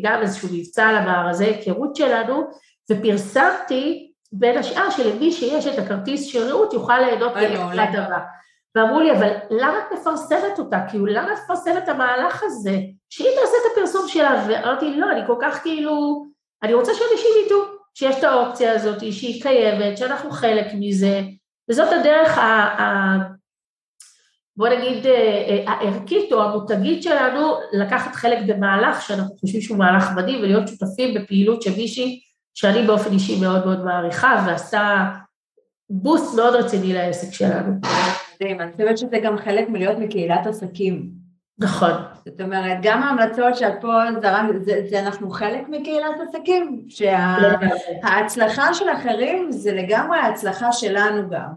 גם 0.01 0.21
איזשהו 0.21 0.49
מבצע 0.51 0.85
על 0.85 0.95
המארזי 0.95 1.45
היכרות 1.45 1.95
שלנו, 1.95 2.43
ופרסמתי 2.91 4.11
בין 4.31 4.57
השאר 4.57 4.89
שלמי 4.89 5.31
שיש 5.31 5.67
את 5.67 5.79
הכרטיס 5.79 6.27
שירות 6.27 6.73
יוכל 6.73 6.99
ליהנות 6.99 7.33
מההטבה. 7.35 8.19
ואמרו 8.75 8.99
לי, 8.99 9.11
אבל 9.11 9.29
למה 9.49 9.77
את 9.79 9.99
מפרסמת 9.99 10.59
אותה? 10.59 10.79
כאילו, 10.89 11.05
למה 11.05 11.33
את 11.33 11.37
מפרסמת 11.43 11.83
את 11.83 11.89
המהלך 11.89 12.43
הזה? 12.43 12.79
שהיא 13.09 13.27
תעשה 13.29 13.57
את 13.61 13.71
הפרסום 13.71 14.07
שלה. 14.07 14.45
ואמרתי, 14.47 14.95
לא, 14.95 15.11
אני 15.11 15.21
כל 15.27 15.35
כך 15.41 15.61
כאילו, 15.61 16.25
אני 16.63 16.73
רוצה 16.73 16.91
שאנשים 16.93 17.31
ידעו 17.45 17.59
שיש 17.93 18.15
את 18.19 18.23
האופציה 18.23 18.71
הזאת, 18.71 18.99
שהיא 18.99 19.43
קיימת, 19.43 19.97
שאנחנו 19.97 20.31
חלק 20.31 20.67
מזה, 20.79 21.21
וזאת 21.69 21.87
הדרך 21.91 22.37
ה... 22.37 22.41
ה 22.81 23.17
בוא 24.57 24.67
נגיד, 24.69 25.07
אה, 25.07 25.11
אה, 25.11 25.63
הערכית 25.71 26.33
או 26.33 26.43
המותגית 26.43 27.03
שלנו, 27.03 27.53
לקחת 27.73 28.15
חלק 28.15 28.37
במהלך 28.47 29.01
שאנחנו 29.01 29.35
חושבים 29.37 29.61
שהוא 29.61 29.77
מהלך 29.77 30.11
מדהים 30.15 30.39
ולהיות 30.39 30.67
שותפים 30.67 31.13
בפעילות 31.13 31.61
של 31.61 31.71
מישהי 31.77 32.21
שאני 32.53 32.87
באופן 32.87 33.13
אישי 33.13 33.41
מאוד 33.41 33.65
מאוד 33.65 33.85
מעריכה 33.85 34.43
ועשתה 34.47 35.11
בוסט 35.89 36.35
מאוד 36.35 36.55
רציני 36.55 36.93
לעסק 36.93 37.33
שלנו. 37.33 37.73
מדהים, 38.35 38.61
אני 38.61 38.71
חושבת 38.71 38.97
שזה 38.97 39.19
גם 39.23 39.37
חלק 39.37 39.69
מלהיות 39.69 39.97
מקהילת 39.97 40.47
עסקים. 40.47 41.09
נכון. 41.59 41.91
זאת 42.25 42.41
אומרת, 42.41 42.77
גם 42.81 43.03
ההמלצות 43.03 43.55
שאת 43.55 43.73
פה 43.81 43.91
זרמת, 44.21 44.65
זה, 44.65 44.81
זה 44.89 44.99
אנחנו 44.99 45.29
חלק 45.29 45.69
מקהילת 45.69 46.15
עסקים, 46.27 46.85
שההצלחה 46.89 48.73
שה, 48.73 48.79
של 48.79 48.89
אחרים 48.89 49.51
זה 49.51 49.73
לגמרי 49.73 50.17
ההצלחה 50.17 50.71
שלנו 50.71 51.29
גם. 51.29 51.49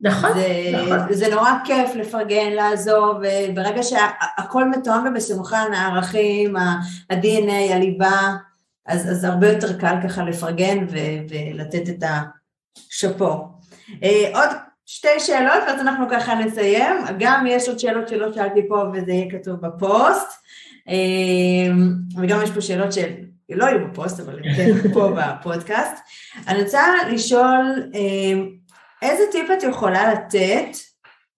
נכון, 0.00 0.30
זה, 0.34 0.48
נכון. 0.72 1.12
זה 1.12 1.34
נורא 1.34 1.52
כיף 1.64 1.94
לפרגן, 1.94 2.52
לעזוב, 2.52 3.16
וברגע 3.16 3.82
שהכל 3.82 4.68
מתואם 4.68 5.06
ומסונכרן, 5.06 5.72
הערכים, 5.72 6.56
ה-DNA, 6.56 7.74
הליבה, 7.74 8.34
אז, 8.86 9.10
אז 9.10 9.24
הרבה 9.24 9.52
יותר 9.52 9.78
קל 9.78 9.94
ככה 10.04 10.22
לפרגן 10.22 10.84
ו, 10.90 10.96
ולתת 11.28 11.88
את 11.88 12.04
השאפו. 12.90 13.48
אה, 14.02 14.30
עוד 14.34 14.48
שתי 14.92 15.20
שאלות 15.20 15.62
ואז 15.66 15.80
אנחנו 15.80 16.06
ככה 16.10 16.34
נסיים, 16.34 16.96
גם 17.18 17.44
יש 17.48 17.68
עוד 17.68 17.78
שאלות 17.78 18.08
שלא 18.08 18.32
שאלתי 18.32 18.68
פה 18.68 18.84
וזה 18.94 19.12
יהיה 19.12 19.30
כתוב 19.30 19.56
בפוסט, 19.56 20.28
אה, 20.88 21.74
וגם 22.22 22.40
יש 22.42 22.50
פה 22.50 22.60
שאלות 22.60 22.92
שלא 22.92 23.64
יהיו 23.64 23.88
בפוסט 23.88 24.20
אבל 24.20 24.38
הם 24.38 24.54
כן 24.56 24.72
פה 24.94 25.12
בפודקאסט. 25.16 26.02
אני 26.48 26.62
רוצה 26.62 26.82
לשאול 27.10 27.90
אה, 27.94 28.42
איזה 29.02 29.22
טיפ 29.32 29.50
את 29.58 29.62
יכולה 29.62 30.14
לתת 30.14 30.76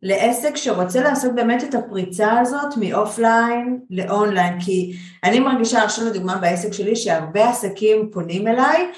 לעסק 0.02 0.56
שרוצה 0.56 1.02
לעשות 1.02 1.34
באמת 1.34 1.64
את 1.64 1.74
הפריצה 1.74 2.40
הזאת 2.40 2.76
מאופליין 2.76 3.80
לאונליין, 3.90 4.60
כי 4.60 4.96
אני 5.24 5.40
מרגישה 5.40 5.82
עכשיו 5.82 6.04
לדוגמה 6.06 6.36
בעסק 6.36 6.72
שלי 6.72 6.96
שהרבה 6.96 7.50
עסקים 7.50 8.10
פונים 8.12 8.48
אליי, 8.48 8.92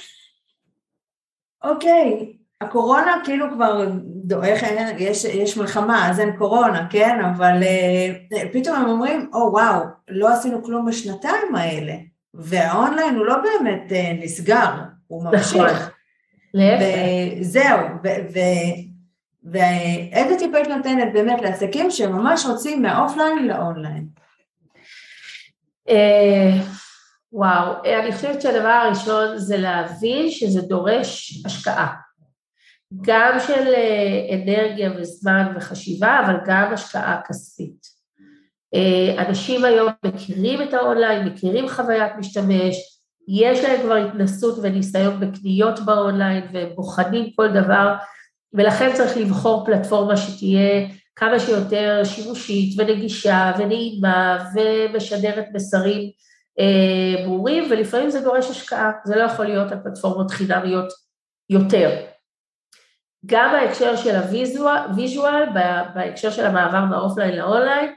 אוקיי, 1.64 2.34
הקורונה 2.64 3.16
כאילו 3.24 3.46
כבר 3.54 3.86
דועך, 4.24 4.62
יש, 4.98 5.24
יש 5.24 5.56
מלחמה, 5.56 6.10
אז 6.10 6.20
אין 6.20 6.36
קורונה, 6.36 6.86
כן? 6.90 7.18
אבל 7.24 7.62
uh, 7.62 8.36
פתאום 8.52 8.76
הם 8.76 8.88
אומרים, 8.88 9.30
או 9.32 9.48
oh, 9.48 9.52
וואו, 9.52 9.82
לא 10.08 10.28
עשינו 10.32 10.64
כלום 10.64 10.86
בשנתיים 10.86 11.54
האלה, 11.54 11.94
והאונליין 12.34 13.16
הוא 13.16 13.26
לא 13.26 13.36
באמת 13.36 13.84
אה, 13.90 14.24
נסגר, 14.24 14.70
הוא 15.06 15.24
ממשיך. 15.24 15.54
נכון. 15.54 15.94
וזהו, 17.40 17.78
ואיזה 19.44 20.34
טיפ 20.38 20.54
היית 20.54 20.68
נותנת 20.68 21.12
באמת 21.12 21.42
לעסקים 21.42 21.90
שממש 21.90 22.46
רוצים 22.46 22.82
מהאופליין 22.82 23.48
לאונליין? 23.48 24.06
אה, 25.88 26.50
וואו, 27.32 27.72
אני 28.02 28.12
חושבת 28.12 28.42
שהדבר 28.42 28.68
הראשון 28.68 29.38
זה 29.38 29.56
להבין 29.56 30.30
שזה 30.30 30.62
דורש 30.62 31.42
השקעה. 31.46 31.94
גם 33.02 33.38
של 33.46 33.74
אה, 33.74 34.36
אנרגיה 34.36 34.90
וזמן 34.96 35.52
וחשיבה, 35.56 36.20
אבל 36.26 36.36
גם 36.46 36.72
השקעה 36.72 37.20
כספית. 37.28 37.94
אה, 38.74 39.24
אנשים 39.26 39.64
היום 39.64 39.92
מכירים 40.04 40.62
את 40.62 40.74
האונליין, 40.74 41.28
מכירים 41.28 41.68
חוויית 41.68 42.12
משתמש, 42.18 42.76
יש 43.28 43.64
להם 43.64 43.80
כבר 43.82 43.94
התנסות 43.94 44.58
וניסיון 44.62 45.20
בקניות 45.20 45.80
באונליין 45.80 46.44
ובוחנים 46.52 47.30
כל 47.36 47.48
דבר, 47.48 47.94
ולכן 48.52 48.90
צריך 48.94 49.16
לבחור 49.16 49.66
פלטפורמה 49.66 50.16
שתהיה 50.16 50.88
כמה 51.16 51.40
שיותר 51.40 52.02
שימושית 52.04 52.80
ונגישה 52.80 53.52
ונעימה 53.58 54.44
ומשדרת 54.54 55.44
מסרים 55.54 56.10
אה, 56.58 57.24
ברורים, 57.24 57.64
ולפעמים 57.70 58.10
זה 58.10 58.20
דורש 58.20 58.50
השקעה, 58.50 58.92
זה 59.04 59.16
לא 59.16 59.22
יכול 59.22 59.44
להיות 59.44 59.72
על 59.72 59.78
פלטפורמות 59.84 60.30
חינמיות 60.30 60.92
יותר. 61.50 62.13
גם 63.26 63.52
בהקשר 63.52 63.96
של 63.96 64.16
ה 64.16 64.32
visual, 64.32 65.44
בהקשר 65.94 66.30
של 66.30 66.46
המעבר 66.46 66.84
מהאופליין 66.84 67.36
לאונליין, 67.36 67.94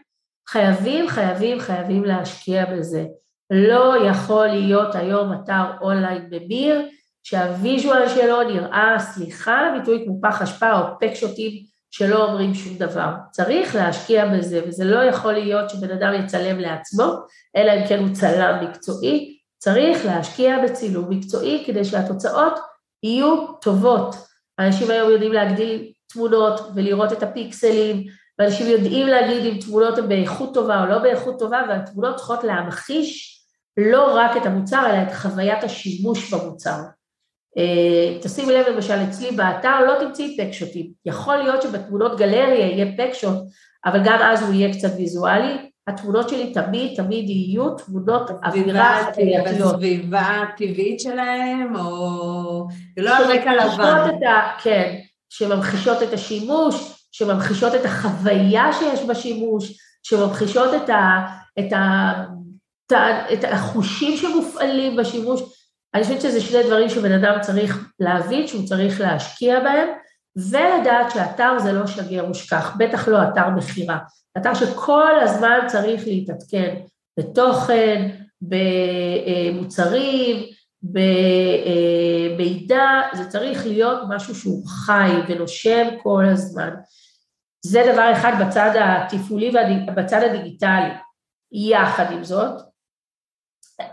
חייבים, 0.49 1.07
חייבים, 1.07 1.59
חייבים 1.59 2.05
להשקיע 2.05 2.65
בזה. 2.65 3.05
לא 3.49 4.07
יכול 4.07 4.47
להיות 4.47 4.95
היום 4.95 5.33
אתר 5.33 5.63
אונליין 5.81 6.29
באוויר, 6.29 6.81
שה 7.23 7.52
visual 7.52 8.09
שלו 8.09 8.43
נראה, 8.43 8.95
סליחה 8.99 9.59
על 9.59 9.65
הביטוי 9.65 10.03
כמו 10.05 10.19
פח 10.21 10.41
אשפה 10.41 10.79
או 10.79 10.85
packshot 10.99 11.41
ים 11.41 11.51
שלא 11.91 12.25
אומרים 12.25 12.53
שום 12.53 12.77
דבר. 12.77 13.09
צריך 13.31 13.75
להשקיע 13.75 14.25
בזה, 14.25 14.61
וזה 14.67 14.83
לא 14.83 14.99
יכול 14.99 15.33
להיות 15.33 15.69
שבן 15.69 15.91
אדם 15.91 16.13
יצלם 16.13 16.59
לעצמו, 16.59 17.13
אלא 17.55 17.71
אם 17.71 17.87
כן 17.87 17.99
הוא 17.99 18.09
צלם 18.13 18.63
מקצועי, 18.63 19.37
צריך 19.57 20.05
להשקיע 20.05 20.55
בצילום 20.63 21.09
מקצועי 21.09 21.63
כדי 21.67 21.85
שהתוצאות 21.85 22.59
יהיו 23.03 23.47
טובות. 23.61 24.26
אנשים 24.59 24.91
היום 24.91 25.11
יודעים 25.11 25.33
להגדיל 25.33 25.91
תמונות 26.13 26.61
ולראות 26.75 27.13
את 27.13 27.23
הפיקסלים, 27.23 28.03
ואנשים 28.39 28.67
יודעים 28.67 29.07
להגיד 29.07 29.45
אם 29.45 29.59
תמונות 29.59 29.97
הן 29.97 30.09
באיכות 30.09 30.53
טובה 30.53 30.81
או 30.81 30.85
לא 30.85 30.97
באיכות 30.99 31.39
טובה, 31.39 31.61
והתמונות 31.69 32.15
צריכות 32.15 32.43
להמחיש 32.43 33.41
לא 33.77 34.15
רק 34.15 34.37
את 34.37 34.45
המוצר, 34.45 34.85
אלא 34.89 35.01
את 35.01 35.13
חוויית 35.13 35.63
השימוש 35.63 36.33
במוצר. 36.33 36.79
אה, 37.57 38.19
תשימי 38.21 38.53
לב 38.53 38.67
למשל 38.67 38.93
אצלי 39.09 39.31
באתר 39.31 39.79
לא 39.87 39.93
תמצאי 39.99 40.37
פקשוטים, 40.37 40.91
יכול 41.05 41.37
להיות 41.37 41.61
שבתמונות 41.61 42.17
גלריה 42.17 42.67
יהיה 42.67 42.85
פקשוט, 42.97 43.35
אבל 43.85 43.99
גם 44.05 44.19
אז 44.21 44.43
הוא 44.43 44.53
יהיה 44.53 44.73
קצת 44.73 44.89
ויזואלי, 44.97 45.71
התמונות 45.87 46.29
שלי 46.29 46.53
תמיד 46.53 46.93
תמיד 46.95 47.29
יהיו 47.29 47.69
תמונות 47.69 48.29
אווירה 48.43 49.03
חווייתיות. 49.13 49.75
בסביבה 49.75 50.21
הטבעית 50.21 50.99
שלהם, 50.99 51.75
או 51.75 52.67
לא 52.97 53.17
על 53.17 53.23
רקע 53.23 53.55
לבן. 53.55 54.09
כן, 54.63 54.95
שממחישות 55.29 56.03
את 56.03 56.13
השימוש, 56.13 57.07
שממחישות 57.11 57.75
את 57.75 57.85
החוויה 57.85 58.73
שיש 58.73 59.03
בשימוש, 59.03 59.77
שממחישות 60.03 60.73
את, 60.73 60.89
ה, 60.89 61.27
את, 61.59 61.73
ה, 61.73 62.13
את 63.33 63.43
החושים 63.43 64.17
שמופעלים 64.17 64.95
בשימוש. 64.95 65.41
אני 65.93 66.03
חושבת 66.03 66.21
שזה 66.21 66.41
שני 66.41 66.63
דברים 66.63 66.89
שבן 66.89 67.11
אדם 67.11 67.41
צריך 67.41 67.89
להבין 67.99 68.47
שהוא 68.47 68.65
צריך 68.65 69.01
להשקיע 69.01 69.59
בהם, 69.59 69.87
ולדעת 70.37 71.11
שאתר 71.11 71.59
זה 71.59 71.71
לא 71.73 71.87
שגר 71.87 72.29
ושכח, 72.29 72.75
בטח 72.77 73.07
לא 73.07 73.17
אתר 73.23 73.49
מכירה. 73.49 73.97
אתר 74.37 74.53
שכל 74.53 75.19
הזמן 75.21 75.59
צריך 75.67 76.07
להתעדכן 76.07 76.75
בתוכן, 77.19 78.09
במוצרים, 79.51 80.45
במידע, 82.37 83.01
זה 83.13 83.29
צריך 83.29 83.65
להיות 83.65 83.99
משהו 84.09 84.35
שהוא 84.35 84.67
חי 84.67 85.11
ונושם 85.27 85.87
כל 86.03 86.25
הזמן. 86.25 86.69
זה 87.65 87.83
דבר 87.93 88.11
אחד 88.13 88.31
בצד 88.47 88.71
התפעולי 88.79 89.51
ובצד 89.87 90.23
הדיגיטלי. 90.23 90.89
יחד 91.51 92.11
עם 92.11 92.23
זאת, 92.23 92.61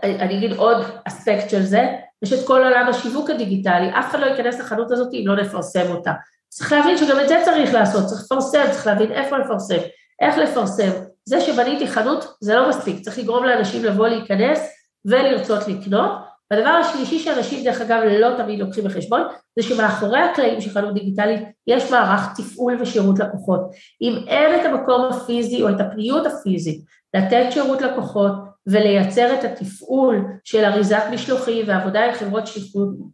אני 0.03 0.37
אגיד 0.37 0.53
עוד 0.53 0.85
אספקט 1.07 1.49
של 1.49 1.61
זה, 1.61 1.85
יש 2.23 2.33
את 2.33 2.47
כל 2.47 2.63
עולם 2.63 2.87
השיווק 2.87 3.29
הדיגיטלי, 3.29 3.89
אף 3.99 4.09
אחד 4.09 4.19
לא 4.19 4.25
ייכנס 4.25 4.59
לחנות 4.59 4.91
הזאת 4.91 5.13
אם 5.13 5.23
לא 5.25 5.35
נפרסם 5.35 5.91
אותה. 5.91 6.13
צריך 6.49 6.71
להבין 6.71 6.97
שגם 6.97 7.19
את 7.19 7.27
זה 7.27 7.41
צריך 7.45 7.73
לעשות, 7.73 8.05
צריך 8.05 8.21
לפרסם, 8.23 8.63
צריך 8.71 8.87
להבין 8.87 9.11
איפה 9.11 9.37
לפרסם, 9.37 9.77
איך 10.21 10.37
לפרסם. 10.37 10.89
זה 11.25 11.41
שבניתי 11.41 11.87
חנות 11.87 12.25
זה 12.41 12.55
לא 12.55 12.69
מספיק, 12.69 12.99
צריך 12.99 13.19
לגרום 13.19 13.45
לאנשים 13.45 13.85
לבוא 13.85 14.07
להיכנס 14.07 14.59
ולרצות 15.05 15.67
לקנות. 15.67 16.11
והדבר 16.51 16.69
השלישי 16.69 17.19
שאנשים 17.19 17.63
דרך 17.63 17.81
אגב 17.81 18.01
לא 18.19 18.37
תמיד 18.37 18.59
לוקחים 18.59 18.83
בחשבון, 18.83 19.21
זה 19.59 19.63
שמאחורי 19.63 20.19
הקלעים 20.19 20.61
של 20.61 20.69
חנות 20.69 20.93
דיגיטלית 20.93 21.41
יש 21.67 21.91
מערך 21.91 22.21
תפעול 22.37 22.81
ושירות 22.81 23.19
לקוחות. 23.19 23.59
אם 24.01 24.25
אין 24.27 24.59
את 24.59 24.65
המקום 24.65 25.05
הפיזי 25.05 25.63
או 25.63 25.69
את 25.69 25.79
הפניות 25.79 26.25
הפיזית 26.25 26.81
לתת 27.13 27.45
שירות 27.51 27.81
לקוחות, 27.81 28.31
ולייצר 28.67 29.33
את 29.33 29.43
התפעול 29.43 30.25
של 30.43 30.65
אריזת 30.65 31.03
משלוחים 31.11 31.65
ועבודה 31.67 32.05
עם 32.05 32.13
חברות 32.13 32.43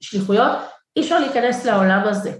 שליחויות, 0.02 0.52
אי 0.96 1.02
אפשר 1.02 1.20
להיכנס 1.20 1.66
לעולם 1.66 2.08
הזה. 2.08 2.32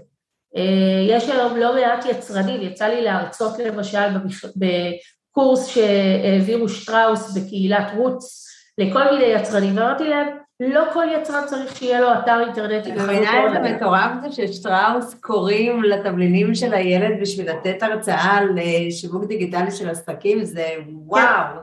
אה, 0.56 1.16
יש 1.16 1.28
היום 1.28 1.56
לא 1.56 1.74
מעט 1.74 2.04
יצרנים, 2.10 2.62
יצא 2.62 2.86
לי 2.86 3.02
להרצות 3.02 3.58
למשל 3.58 4.08
בקורס 4.56 5.66
שהעבירו 5.66 6.68
שטראוס 6.68 7.36
בקהילת 7.36 7.86
רוץ 7.96 8.46
לכל 8.78 9.04
מיני 9.04 9.24
יצרנים, 9.24 9.76
ואמרתי 9.76 10.08
להם, 10.08 10.26
לא 10.60 10.84
כל 10.92 11.06
יצרן 11.20 11.46
צריך 11.46 11.76
שיהיה 11.76 12.00
לו 12.00 12.08
אתר 12.12 12.40
אינטרנטי. 12.40 12.92
אני 12.92 13.02
מבינה 13.02 13.46
את 13.46 13.56
המטורף 13.56 14.10
זה 14.22 14.32
ששטראוס 14.32 15.14
קוראים 15.14 15.82
לתבלינים 15.82 16.54
של 16.54 16.74
הילד 16.74 17.20
בשביל 17.20 17.50
לתת 17.50 17.82
הרצאה 17.82 18.38
על 18.38 18.58
אה, 18.58 18.90
שיווק 18.90 19.24
דיגיטלי 19.24 19.70
של 19.70 19.90
עסקים, 19.90 20.44
זה 20.44 20.66
וואו. 21.06 21.56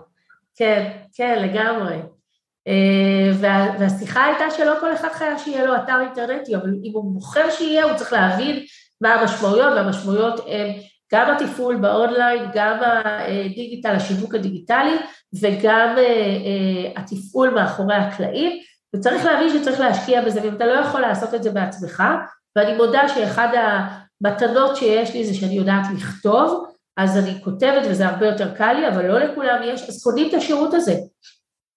כן, 0.56 0.92
כן, 1.14 1.40
לגמרי. 1.42 1.96
אה, 2.70 3.32
וה, 3.40 3.76
והשיחה 3.80 4.26
הייתה 4.26 4.52
שלא 4.58 4.74
כל 4.80 4.94
אחד 4.94 5.10
חייב 5.14 5.38
שיהיה 5.38 5.66
לו 5.66 5.76
אתר 5.76 6.02
אינטרנטי, 6.02 6.56
אבל 6.56 6.70
אם 6.84 6.92
הוא 6.94 7.14
בוחר 7.14 7.50
שיהיה, 7.50 7.84
הוא 7.84 7.94
צריך 7.94 8.14
להבין 8.14 8.60
מה 9.02 9.14
המשמעויות, 9.14 9.74
והמשמעויות 9.74 10.40
הן 10.48 10.74
גם 11.14 11.36
התפעול 11.36 11.76
באונליין, 11.76 12.44
גם 12.54 12.78
הדיגיטל, 12.82 13.96
השיווק 13.96 14.36
הדיגיטלי, 14.36 14.96
וגם 15.42 15.96
אה, 15.98 16.04
אה, 16.04 17.02
התפעול 17.02 17.50
מאחורי 17.50 17.96
הקלעים, 17.96 18.60
וצריך 18.96 19.26
להבין 19.26 19.50
שצריך 19.50 19.80
להשקיע 19.80 20.22
בזה, 20.22 20.42
ואם 20.44 20.56
אתה 20.56 20.66
לא 20.66 20.74
יכול 20.74 21.02
לעשות 21.02 21.34
את 21.34 21.44
זה 21.44 21.52
בעצמך, 21.52 22.04
ואני 22.56 22.76
מודה 22.76 23.10
שאחד 23.10 23.48
המתנות 23.56 24.76
שיש 24.76 25.14
לי 25.14 25.26
זה 25.26 25.34
שאני 25.34 25.54
יודעת 25.54 25.86
לכתוב, 25.96 26.66
אז 26.98 27.18
אני 27.18 27.44
כותבת 27.44 27.88
וזה 27.90 28.08
הרבה 28.08 28.26
יותר 28.26 28.56
קל 28.56 28.74
לי, 28.74 28.88
אבל 28.88 29.08
לא 29.08 29.20
לכולם 29.20 29.60
יש, 29.64 29.90
אז 29.90 30.04
קונים 30.04 30.30
את 30.30 30.34
השירות 30.34 30.74
הזה. 30.74 30.94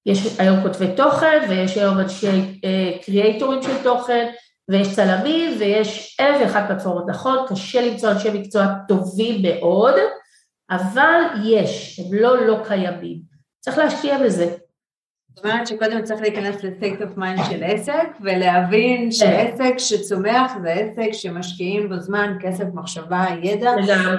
יש 0.06 0.40
היום 0.40 0.62
כותבי 0.62 0.86
תוכן, 0.96 1.46
ויש 1.48 1.76
היום 1.76 1.98
אנשי 1.98 2.60
קריאייטורים 3.04 3.62
של 3.62 3.82
תוכן, 3.82 4.28
ויש 4.68 4.94
צלמים, 4.96 5.56
ויש 5.58 6.16
אלף 6.20 6.40
ואחת 6.40 6.68
פלטפורמות, 6.68 7.04
נכון? 7.08 7.38
קשה 7.48 7.90
למצוא 7.90 8.10
אנשי 8.10 8.30
מקצוע 8.30 8.66
טובים 8.88 9.42
מאוד, 9.42 9.94
אבל 10.70 11.20
יש, 11.44 12.00
הם 12.00 12.18
לא 12.18 12.46
לא 12.46 12.56
קיימים. 12.68 13.18
צריך 13.60 13.78
להשקיע 13.78 14.18
בזה. 14.18 14.56
זאת 15.36 15.44
אומרת 15.44 15.66
שקודם 15.66 16.02
צריך 16.02 16.20
להיכנס 16.20 16.64
ל-state 16.64 17.00
of 17.00 17.18
mind 17.18 17.50
של 17.50 17.64
עסק 17.64 18.08
ולהבין. 18.20 19.12
שעסק 19.12 19.78
שצומח 19.78 20.52
זה 20.62 20.70
עסק 20.70 21.12
שמשקיעים 21.12 21.88
בו 21.88 22.00
זמן, 22.00 22.36
כסף, 22.40 22.64
מחשבה, 22.74 23.24
ידע 23.42 23.70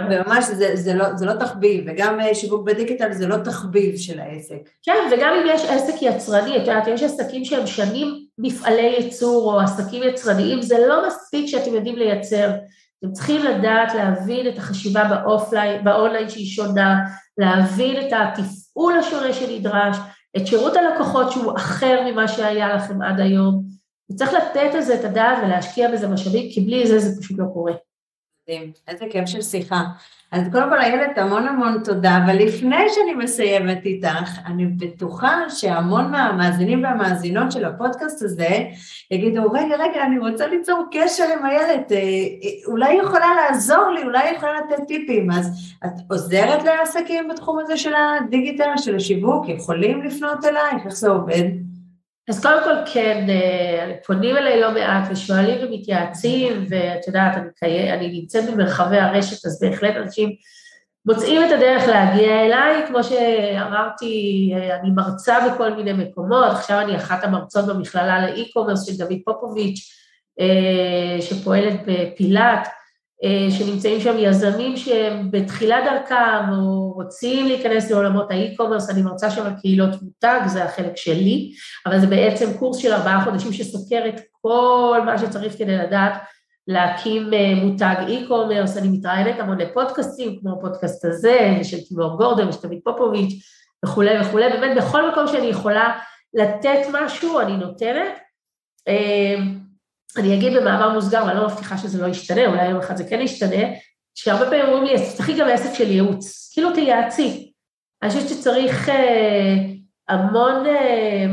וממש 0.09 0.45
זה, 0.45 0.75
זה, 0.75 0.93
לא, 0.93 1.15
זה 1.15 1.25
לא 1.25 1.33
תחביב 1.33 1.83
וגם 1.87 2.19
אה, 2.19 2.35
שיווק 2.35 2.65
בדיגיטל 2.65 3.11
זה 3.11 3.27
לא 3.27 3.37
תחביב 3.37 3.97
של 3.97 4.19
העסק. 4.19 4.69
כן 4.83 5.09
וגם 5.11 5.33
אם 5.33 5.47
יש 5.55 5.65
עסק 5.65 6.01
יצרני, 6.01 6.57
את 6.57 6.61
יודעת, 6.61 6.87
יש 6.87 7.03
עסקים 7.03 7.45
שהם 7.45 7.67
שנים 7.67 8.25
מפעלי 8.37 8.95
ייצור 8.99 9.53
או 9.53 9.59
עסקים 9.59 10.03
יצרניים, 10.03 10.61
זה 10.61 10.75
לא 10.87 11.07
מספיק 11.07 11.47
שאתם 11.47 11.73
יודעים 11.73 11.95
לייצר, 11.95 12.49
אתם 12.99 13.11
צריכים 13.11 13.43
לדעת 13.43 13.93
להבין 13.95 14.47
את 14.47 14.57
החשיבה 14.57 15.03
באופליין, 15.03 15.83
באונליין 15.83 16.29
שהיא 16.29 16.47
שונה, 16.47 16.99
להבין 17.37 18.07
את 18.07 18.13
התפעול 18.13 18.93
השונה 18.99 19.33
שנדרש 19.33 19.97
את 20.37 20.47
שירות 20.47 20.73
הלקוחות 20.75 21.31
שהוא 21.31 21.53
אחר 21.57 22.01
ממה 22.05 22.27
שהיה 22.27 22.75
לכם 22.75 23.01
עד 23.01 23.19
היום, 23.19 23.63
וצריך 24.11 24.33
לתת 24.33 24.69
על 24.73 24.81
זה 24.81 24.99
את 24.99 25.05
הדעת 25.05 25.37
ולהשקיע 25.43 25.91
בזה 25.91 26.07
משאבים, 26.07 26.51
כי 26.51 26.61
בלי 26.61 26.87
זה 26.87 26.99
זה 26.99 27.21
פשוט 27.21 27.39
לא 27.39 27.45
קורה. 27.53 27.73
מדהים, 28.49 28.73
איזה 28.87 29.05
כיף 29.11 29.25
של 29.25 29.41
שיחה. 29.41 29.83
אז 30.33 30.43
קודם 30.51 30.69
כל 30.69 30.79
איילת 30.79 31.17
המון 31.17 31.47
המון 31.47 31.81
תודה, 31.83 32.19
אבל 32.25 32.35
לפני 32.35 32.89
שאני 32.89 33.13
מסיימת 33.13 33.85
איתך, 33.85 34.39
אני 34.45 34.65
בטוחה 34.65 35.49
שהמון 35.49 36.11
מהמאזינים 36.11 36.83
והמאזינות 36.83 37.51
של 37.51 37.65
הפודקאסט 37.65 38.21
הזה 38.21 38.57
יגידו, 39.11 39.51
רגע, 39.51 39.75
רגע, 39.75 40.03
אני 40.03 40.19
רוצה 40.19 40.47
ליצור 40.47 40.83
קשר 40.91 41.23
עם 41.39 41.45
איילת, 41.45 41.91
אה, 41.91 41.97
אה, 41.97 42.01
אולי 42.67 42.89
היא 42.89 43.01
יכולה 43.01 43.25
לעזור 43.35 43.89
לי, 43.95 44.03
אולי 44.03 44.19
היא 44.19 44.37
יכולה 44.37 44.51
לתת 44.53 44.87
טיפים, 44.87 45.31
אז 45.31 45.75
את 45.85 46.11
עוזרת 46.11 46.63
לעסקים 46.63 47.27
בתחום 47.27 47.59
הזה 47.59 47.77
של 47.77 47.93
הדיגיטל, 47.95 48.77
של 48.77 48.95
השיווק, 48.95 49.49
יכולים 49.49 50.03
לפנות 50.03 50.45
אלייך, 50.45 50.85
איך 50.85 50.95
זה 50.95 51.09
עובד? 51.09 51.72
אז 52.29 52.41
קודם 52.41 52.63
כל 52.63 52.91
כן, 52.93 53.25
אה, 53.29 53.95
פונים 54.05 54.37
אליי 54.37 54.61
לא 54.61 54.71
מעט 54.71 55.07
ושואלים 55.11 55.57
ומתייעצים, 55.61 56.65
ואת 56.69 57.07
יודעת, 57.07 57.37
אני, 57.63 57.93
אני 57.93 58.19
נמצאת 58.19 58.49
במרחבי 58.49 58.97
הרשת, 58.97 59.45
אז 59.45 59.59
בהחלט 59.61 59.95
אנשים 59.95 60.29
מוצאים 61.05 61.45
את 61.45 61.51
הדרך 61.51 61.87
להגיע 61.87 62.45
אליי, 62.45 62.87
כמו 62.87 63.03
שאמרתי, 63.03 64.51
אה, 64.55 64.79
אני 64.79 64.89
מרצה 64.89 65.37
בכל 65.49 65.73
מיני 65.73 65.93
מקומות, 65.93 66.51
עכשיו 66.51 66.79
אני 66.79 66.95
אחת 66.95 67.23
המרצות 67.23 67.65
במכללה 67.67 68.27
לאי-קומרס 68.27 68.85
של 68.85 68.97
דוד 68.97 69.17
פופוביץ', 69.25 69.79
אה, 70.39 71.21
שפועלת 71.21 71.79
בפילאט, 71.85 72.67
שנמצאים 73.49 74.01
שם 74.01 74.15
יזמים 74.17 74.77
שהם 74.77 75.31
בתחילת 75.31 75.83
דרכם 75.85 76.49
או 76.51 76.91
רוצים 76.91 77.47
להיכנס 77.47 77.91
לעולמות 77.91 78.31
ה 78.31 78.36
e-commerce, 78.36 78.89
אני 78.89 79.01
מרצה 79.01 79.31
שם 79.31 79.45
על 79.45 79.53
קהילות 79.61 80.01
מותג, 80.01 80.39
זה 80.47 80.63
החלק 80.63 80.97
שלי, 80.97 81.51
אבל 81.85 81.99
זה 81.99 82.07
בעצם 82.07 82.57
קורס 82.59 82.77
של 82.77 82.93
ארבעה 82.93 83.23
חודשים 83.23 83.53
שסוקר 83.53 84.03
את 84.07 84.21
כל 84.41 85.01
מה 85.05 85.17
שצריך 85.17 85.57
כדי 85.57 85.77
לדעת 85.77 86.13
להקים 86.67 87.33
אה, 87.33 87.55
מותג 87.55 87.95
e-commerce, 88.07 88.77
אני 88.77 88.87
מתראיינת 88.87 89.39
המון 89.39 89.57
לפודקאסטים, 89.57 90.39
כמו 90.39 90.53
הפודקאסט 90.53 91.05
הזה, 91.05 91.57
ושל 91.61 91.77
תימור 91.89 92.17
גורדון 92.17 92.47
ושל 92.47 92.61
תמית 92.61 92.83
פופוביץ' 92.83 93.33
וכולי 93.85 94.21
וכולי, 94.21 94.49
באמת 94.49 94.77
בכל 94.77 95.11
מקום 95.11 95.27
שאני 95.27 95.47
יכולה 95.47 95.99
לתת 96.33 96.79
משהו, 96.93 97.39
אני 97.39 97.57
נותנת. 97.57 98.19
אני 100.17 100.35
אגיד 100.35 100.53
במאמר 100.53 100.89
מוסגר, 100.89 101.23
ואני 101.27 101.39
לא 101.39 101.47
מבטיחה 101.47 101.77
שזה 101.77 102.01
לא 102.01 102.07
ישתנה, 102.07 102.45
אולי 102.45 102.69
יום 102.69 102.79
אחד 102.79 102.97
זה 102.97 103.03
כן 103.03 103.21
ישתנה, 103.21 103.63
שהרבה 104.15 104.45
פעמים 104.45 104.65
אומרים 104.65 104.83
לי, 104.83 104.95
אז 104.95 105.11
תפתחי 105.11 105.39
גם 105.39 105.47
עסק 105.47 105.73
של 105.73 105.91
ייעוץ, 105.91 106.51
כאילו 106.53 106.73
תייעצי. 106.73 107.51
אני 108.03 108.11
חושבת 108.11 108.29
שצריך 108.29 108.89
אה, 108.89 109.55
המון, 110.09 110.65
אה, 110.65 111.25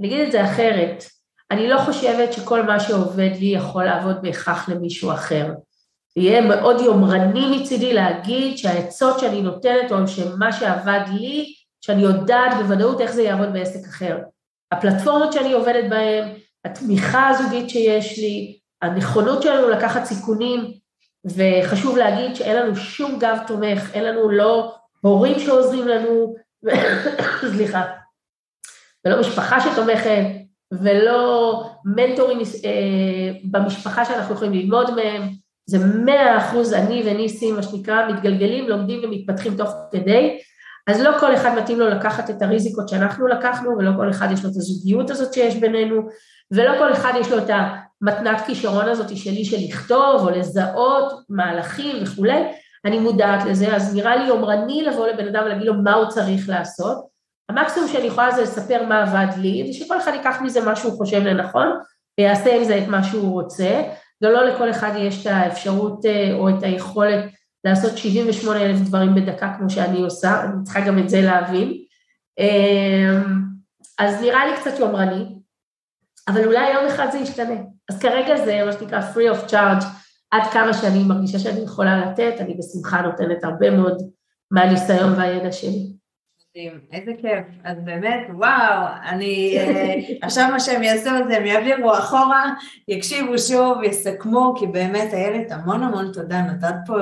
אני 0.00 0.08
אגיד 0.08 0.20
את 0.20 0.32
זה 0.32 0.44
אחרת, 0.44 1.04
אני 1.50 1.68
לא 1.68 1.78
חושבת 1.78 2.32
שכל 2.32 2.62
מה 2.62 2.80
שעובד 2.80 3.30
לי 3.40 3.46
יכול 3.46 3.84
לעבוד 3.84 4.22
בהכרח 4.22 4.68
למישהו 4.68 5.12
אחר. 5.12 5.52
יהיה 6.16 6.40
מאוד 6.40 6.80
יומרני 6.80 7.56
מצידי 7.56 7.92
להגיד 7.92 8.58
שהעצות 8.58 9.20
שאני 9.20 9.42
נותנת, 9.42 9.92
או 9.92 10.08
שמה 10.08 10.52
שעבד 10.52 11.00
לי, 11.12 11.54
שאני 11.80 12.02
יודעת 12.02 12.52
בוודאות 12.56 13.00
איך 13.00 13.12
זה 13.12 13.22
יעבוד 13.22 13.52
בעסק 13.52 13.88
אחר. 13.88 14.18
הפלטפורמות 14.72 15.32
שאני 15.32 15.52
עובדת 15.52 15.90
בהן, 15.90 16.28
התמיכה 16.64 17.28
הזוגית 17.28 17.70
שיש 17.70 18.18
לי, 18.18 18.58
הנכונות 18.82 19.42
שלנו 19.42 19.68
לקחת 19.68 20.04
סיכונים, 20.04 20.72
וחשוב 21.24 21.96
להגיד 21.96 22.36
שאין 22.36 22.56
לנו 22.56 22.76
שום 22.76 23.18
גב 23.18 23.38
תומך, 23.46 23.90
אין 23.94 24.04
לנו 24.04 24.30
לא 24.30 24.74
הורים 25.00 25.38
שעוזרים 25.38 25.88
לנו, 25.88 26.34
סליחה, 27.54 27.82
ולא 29.04 29.20
משפחה 29.20 29.60
שתומכת, 29.60 30.24
ולא 30.72 31.64
מנטורים 31.84 32.38
אה, 32.38 33.32
במשפחה 33.50 34.04
שאנחנו 34.04 34.34
יכולים 34.34 34.52
ללמוד 34.52 34.94
מהם, 34.94 35.22
זה 35.66 35.78
מאה 35.78 36.38
אחוז 36.38 36.72
אני 36.72 37.02
וניסים, 37.06 37.56
מה 37.56 37.62
שנקרא, 37.62 38.08
מתגלגלים, 38.08 38.68
לומדים 38.68 39.00
ומתפתחים 39.04 39.56
תוך 39.56 39.70
כדי, 39.92 40.38
אז 40.86 41.00
לא 41.00 41.18
כל 41.20 41.34
אחד 41.34 41.58
מתאים 41.58 41.78
לו 41.78 41.88
לקחת 41.88 42.30
את 42.30 42.42
הריזיקות 42.42 42.88
שאנחנו 42.88 43.28
לקחנו, 43.28 43.70
ולא 43.78 43.90
כל 43.96 44.10
אחד 44.10 44.28
יש 44.32 44.44
לו 44.44 44.50
את 44.50 44.56
הזוגיות 44.56 45.10
הזאת 45.10 45.34
שיש 45.34 45.56
בינינו, 45.56 46.02
ולא 46.52 46.78
כל 46.78 46.92
אחד 46.92 47.12
יש 47.20 47.32
לו 47.32 47.38
את 47.38 47.50
המתנת 47.50 48.40
כישרון 48.46 48.88
הזאת 48.88 49.16
שלי 49.16 49.44
של 49.44 49.56
לכתוב 49.68 50.20
או 50.20 50.30
לזהות 50.30 51.12
מהלכים 51.28 52.02
וכולי, 52.02 52.42
אני 52.84 52.98
מודעת 52.98 53.44
לזה, 53.44 53.76
אז 53.76 53.94
נראה 53.94 54.16
לי 54.16 54.24
יומרני 54.28 54.82
לבוא 54.82 55.08
לבן 55.08 55.28
אדם 55.28 55.42
ולהגיד 55.44 55.66
לו 55.66 55.74
מה 55.74 55.94
הוא 55.94 56.08
צריך 56.08 56.48
לעשות. 56.48 57.12
המקסימום 57.48 57.88
שאני 57.88 58.06
יכולה 58.06 58.30
זה 58.30 58.42
לספר 58.42 58.86
מה 58.86 59.02
עבד 59.02 59.36
לי, 59.36 59.70
ושכל 59.70 59.98
אחד 59.98 60.12
ייקח 60.14 60.36
מזה 60.42 60.60
מה 60.60 60.76
שהוא 60.76 60.92
חושב 60.92 61.22
לנכון, 61.22 61.68
ויעשה 62.20 62.56
עם 62.56 62.64
זה 62.64 62.78
את 62.78 62.88
מה 62.88 63.04
שהוא 63.04 63.32
רוצה, 63.32 63.82
ולא 64.22 64.44
לכל 64.44 64.70
אחד 64.70 64.92
יש 64.98 65.26
את 65.26 65.32
האפשרות 65.32 66.06
אה, 66.06 66.32
או 66.34 66.48
את 66.48 66.62
היכולת 66.62 67.24
לעשות 67.64 67.98
78 67.98 68.60
אלף 68.60 68.78
דברים 68.78 69.14
בדקה 69.14 69.54
כמו 69.58 69.70
שאני 69.70 70.00
עושה, 70.00 70.42
אני 70.44 70.64
צריכה 70.64 70.80
גם 70.80 70.98
את 70.98 71.08
זה 71.08 71.20
להבין. 71.20 71.72
אה, 72.38 73.22
אז 73.98 74.20
נראה 74.22 74.46
לי 74.46 74.56
קצת 74.56 74.78
יומרני, 74.78 75.24
אבל 76.28 76.44
אולי 76.44 76.72
יום 76.72 76.86
אחד 76.86 77.06
זה 77.12 77.18
ישתנה. 77.18 77.60
אז 77.90 77.98
כרגע 77.98 78.44
זה 78.44 78.64
מה 78.66 78.72
שנקרא 78.72 79.00
free 79.00 79.34
of 79.34 79.50
charge, 79.50 79.84
עד 80.30 80.42
כמה 80.52 80.74
שאני 80.74 81.04
מרגישה 81.04 81.38
שאני 81.38 81.60
יכולה 81.60 82.06
לתת, 82.06 82.34
אני 82.40 82.54
בשמחה 82.54 83.00
נותנת 83.00 83.44
הרבה 83.44 83.70
מאוד 83.70 84.02
מהניסיון 84.50 85.12
והידע 85.12 85.52
שלי. 85.52 85.92
איזה 86.92 87.12
כיף. 87.20 87.44
אז 87.64 87.76
באמת, 87.84 88.26
וואו, 88.34 88.86
אני... 89.06 89.58
אה, 89.58 89.94
עכשיו 90.22 90.48
מה 90.50 90.60
שהם 90.60 90.82
יעשו 90.82 91.10
זה 91.28 91.36
הם 91.36 91.46
יעבירו 91.46 91.92
אחורה, 91.98 92.54
יקשיבו 92.88 93.38
שוב, 93.38 93.82
יסכמו, 93.82 94.54
כי 94.58 94.66
באמת, 94.66 95.14
איילת, 95.14 95.52
המון 95.52 95.82
המון 95.82 96.12
תודה, 96.12 96.42
נתת 96.42 96.74
פה 96.86 96.94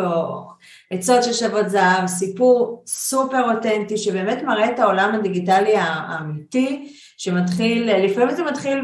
עצות 0.90 1.24
ששוות 1.24 1.68
זהב, 1.70 2.06
סיפור 2.06 2.82
סופר 2.86 3.55
אותנטי, 3.55 3.97
שבאמת 3.97 4.42
מראה 4.42 4.70
את 4.70 4.78
העולם 4.78 5.14
הדיגיטלי 5.14 5.76
האמיתי, 5.76 6.92
שמתחיל, 7.20 7.97
לפעמים 7.97 8.30
זה 8.30 8.44
מתחיל 8.44 8.82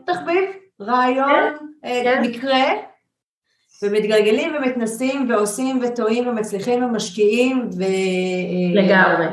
מתחביב, 0.00 0.44
רעיון, 0.80 1.28
כן, 1.28 1.88
אה, 1.88 2.00
כן. 2.04 2.22
מקרה, 2.22 2.64
ומתגלגלים 3.82 4.54
ומתנסים 4.56 5.30
ועושים 5.30 5.80
וטועים 5.82 6.28
ומצליחים 6.28 6.84
ומשקיעים 6.84 7.70
ו... 7.78 7.82
לגמרי. 8.74 9.26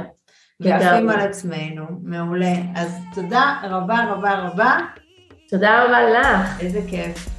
ועפים 0.60 1.10
על 1.10 1.20
עצמנו, 1.20 1.86
מעולה. 2.04 2.54
אז 2.76 2.96
תודה 3.16 3.62
רבה 3.64 4.06
רבה 4.12 4.40
רבה. 4.40 4.78
תודה 5.50 5.84
רבה 5.84 6.10
לך. 6.10 6.62
איזה 6.62 6.80
כיף. 6.90 7.30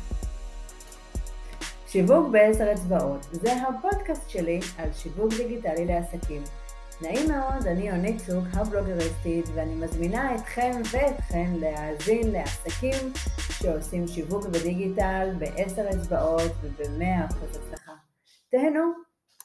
שיווק 1.89 2.29
בעשר 2.29 2.73
אצבעות, 2.73 3.23
זה 3.33 3.53
הפודקאסט 3.53 4.31
שלי 4.31 4.61
על 4.79 4.89
שיווק 4.93 5.33
דיגיטלי 5.37 5.87
לעסקים. 5.87 6.43
נעים 7.01 7.31
מאוד, 7.31 7.67
אני 7.67 7.89
יונית 7.89 8.21
צוק, 8.27 8.45
הבלוגריסטית, 8.53 9.45
ואני 9.55 9.75
מזמינה 9.75 10.35
אתכם 10.35 10.71
ואתכן 10.93 11.53
להאזין 11.61 12.33
לעסקים 12.33 13.13
שעושים 13.51 14.09
שיווק 14.09 14.47
בדיגיטל 14.47 15.29
בעשר 15.39 15.91
אצבעות 15.91 16.53
ובמאה 16.63 17.27
אחוז 17.27 17.57
הצלחה. 17.57 17.93
תהנו. 18.51 19.16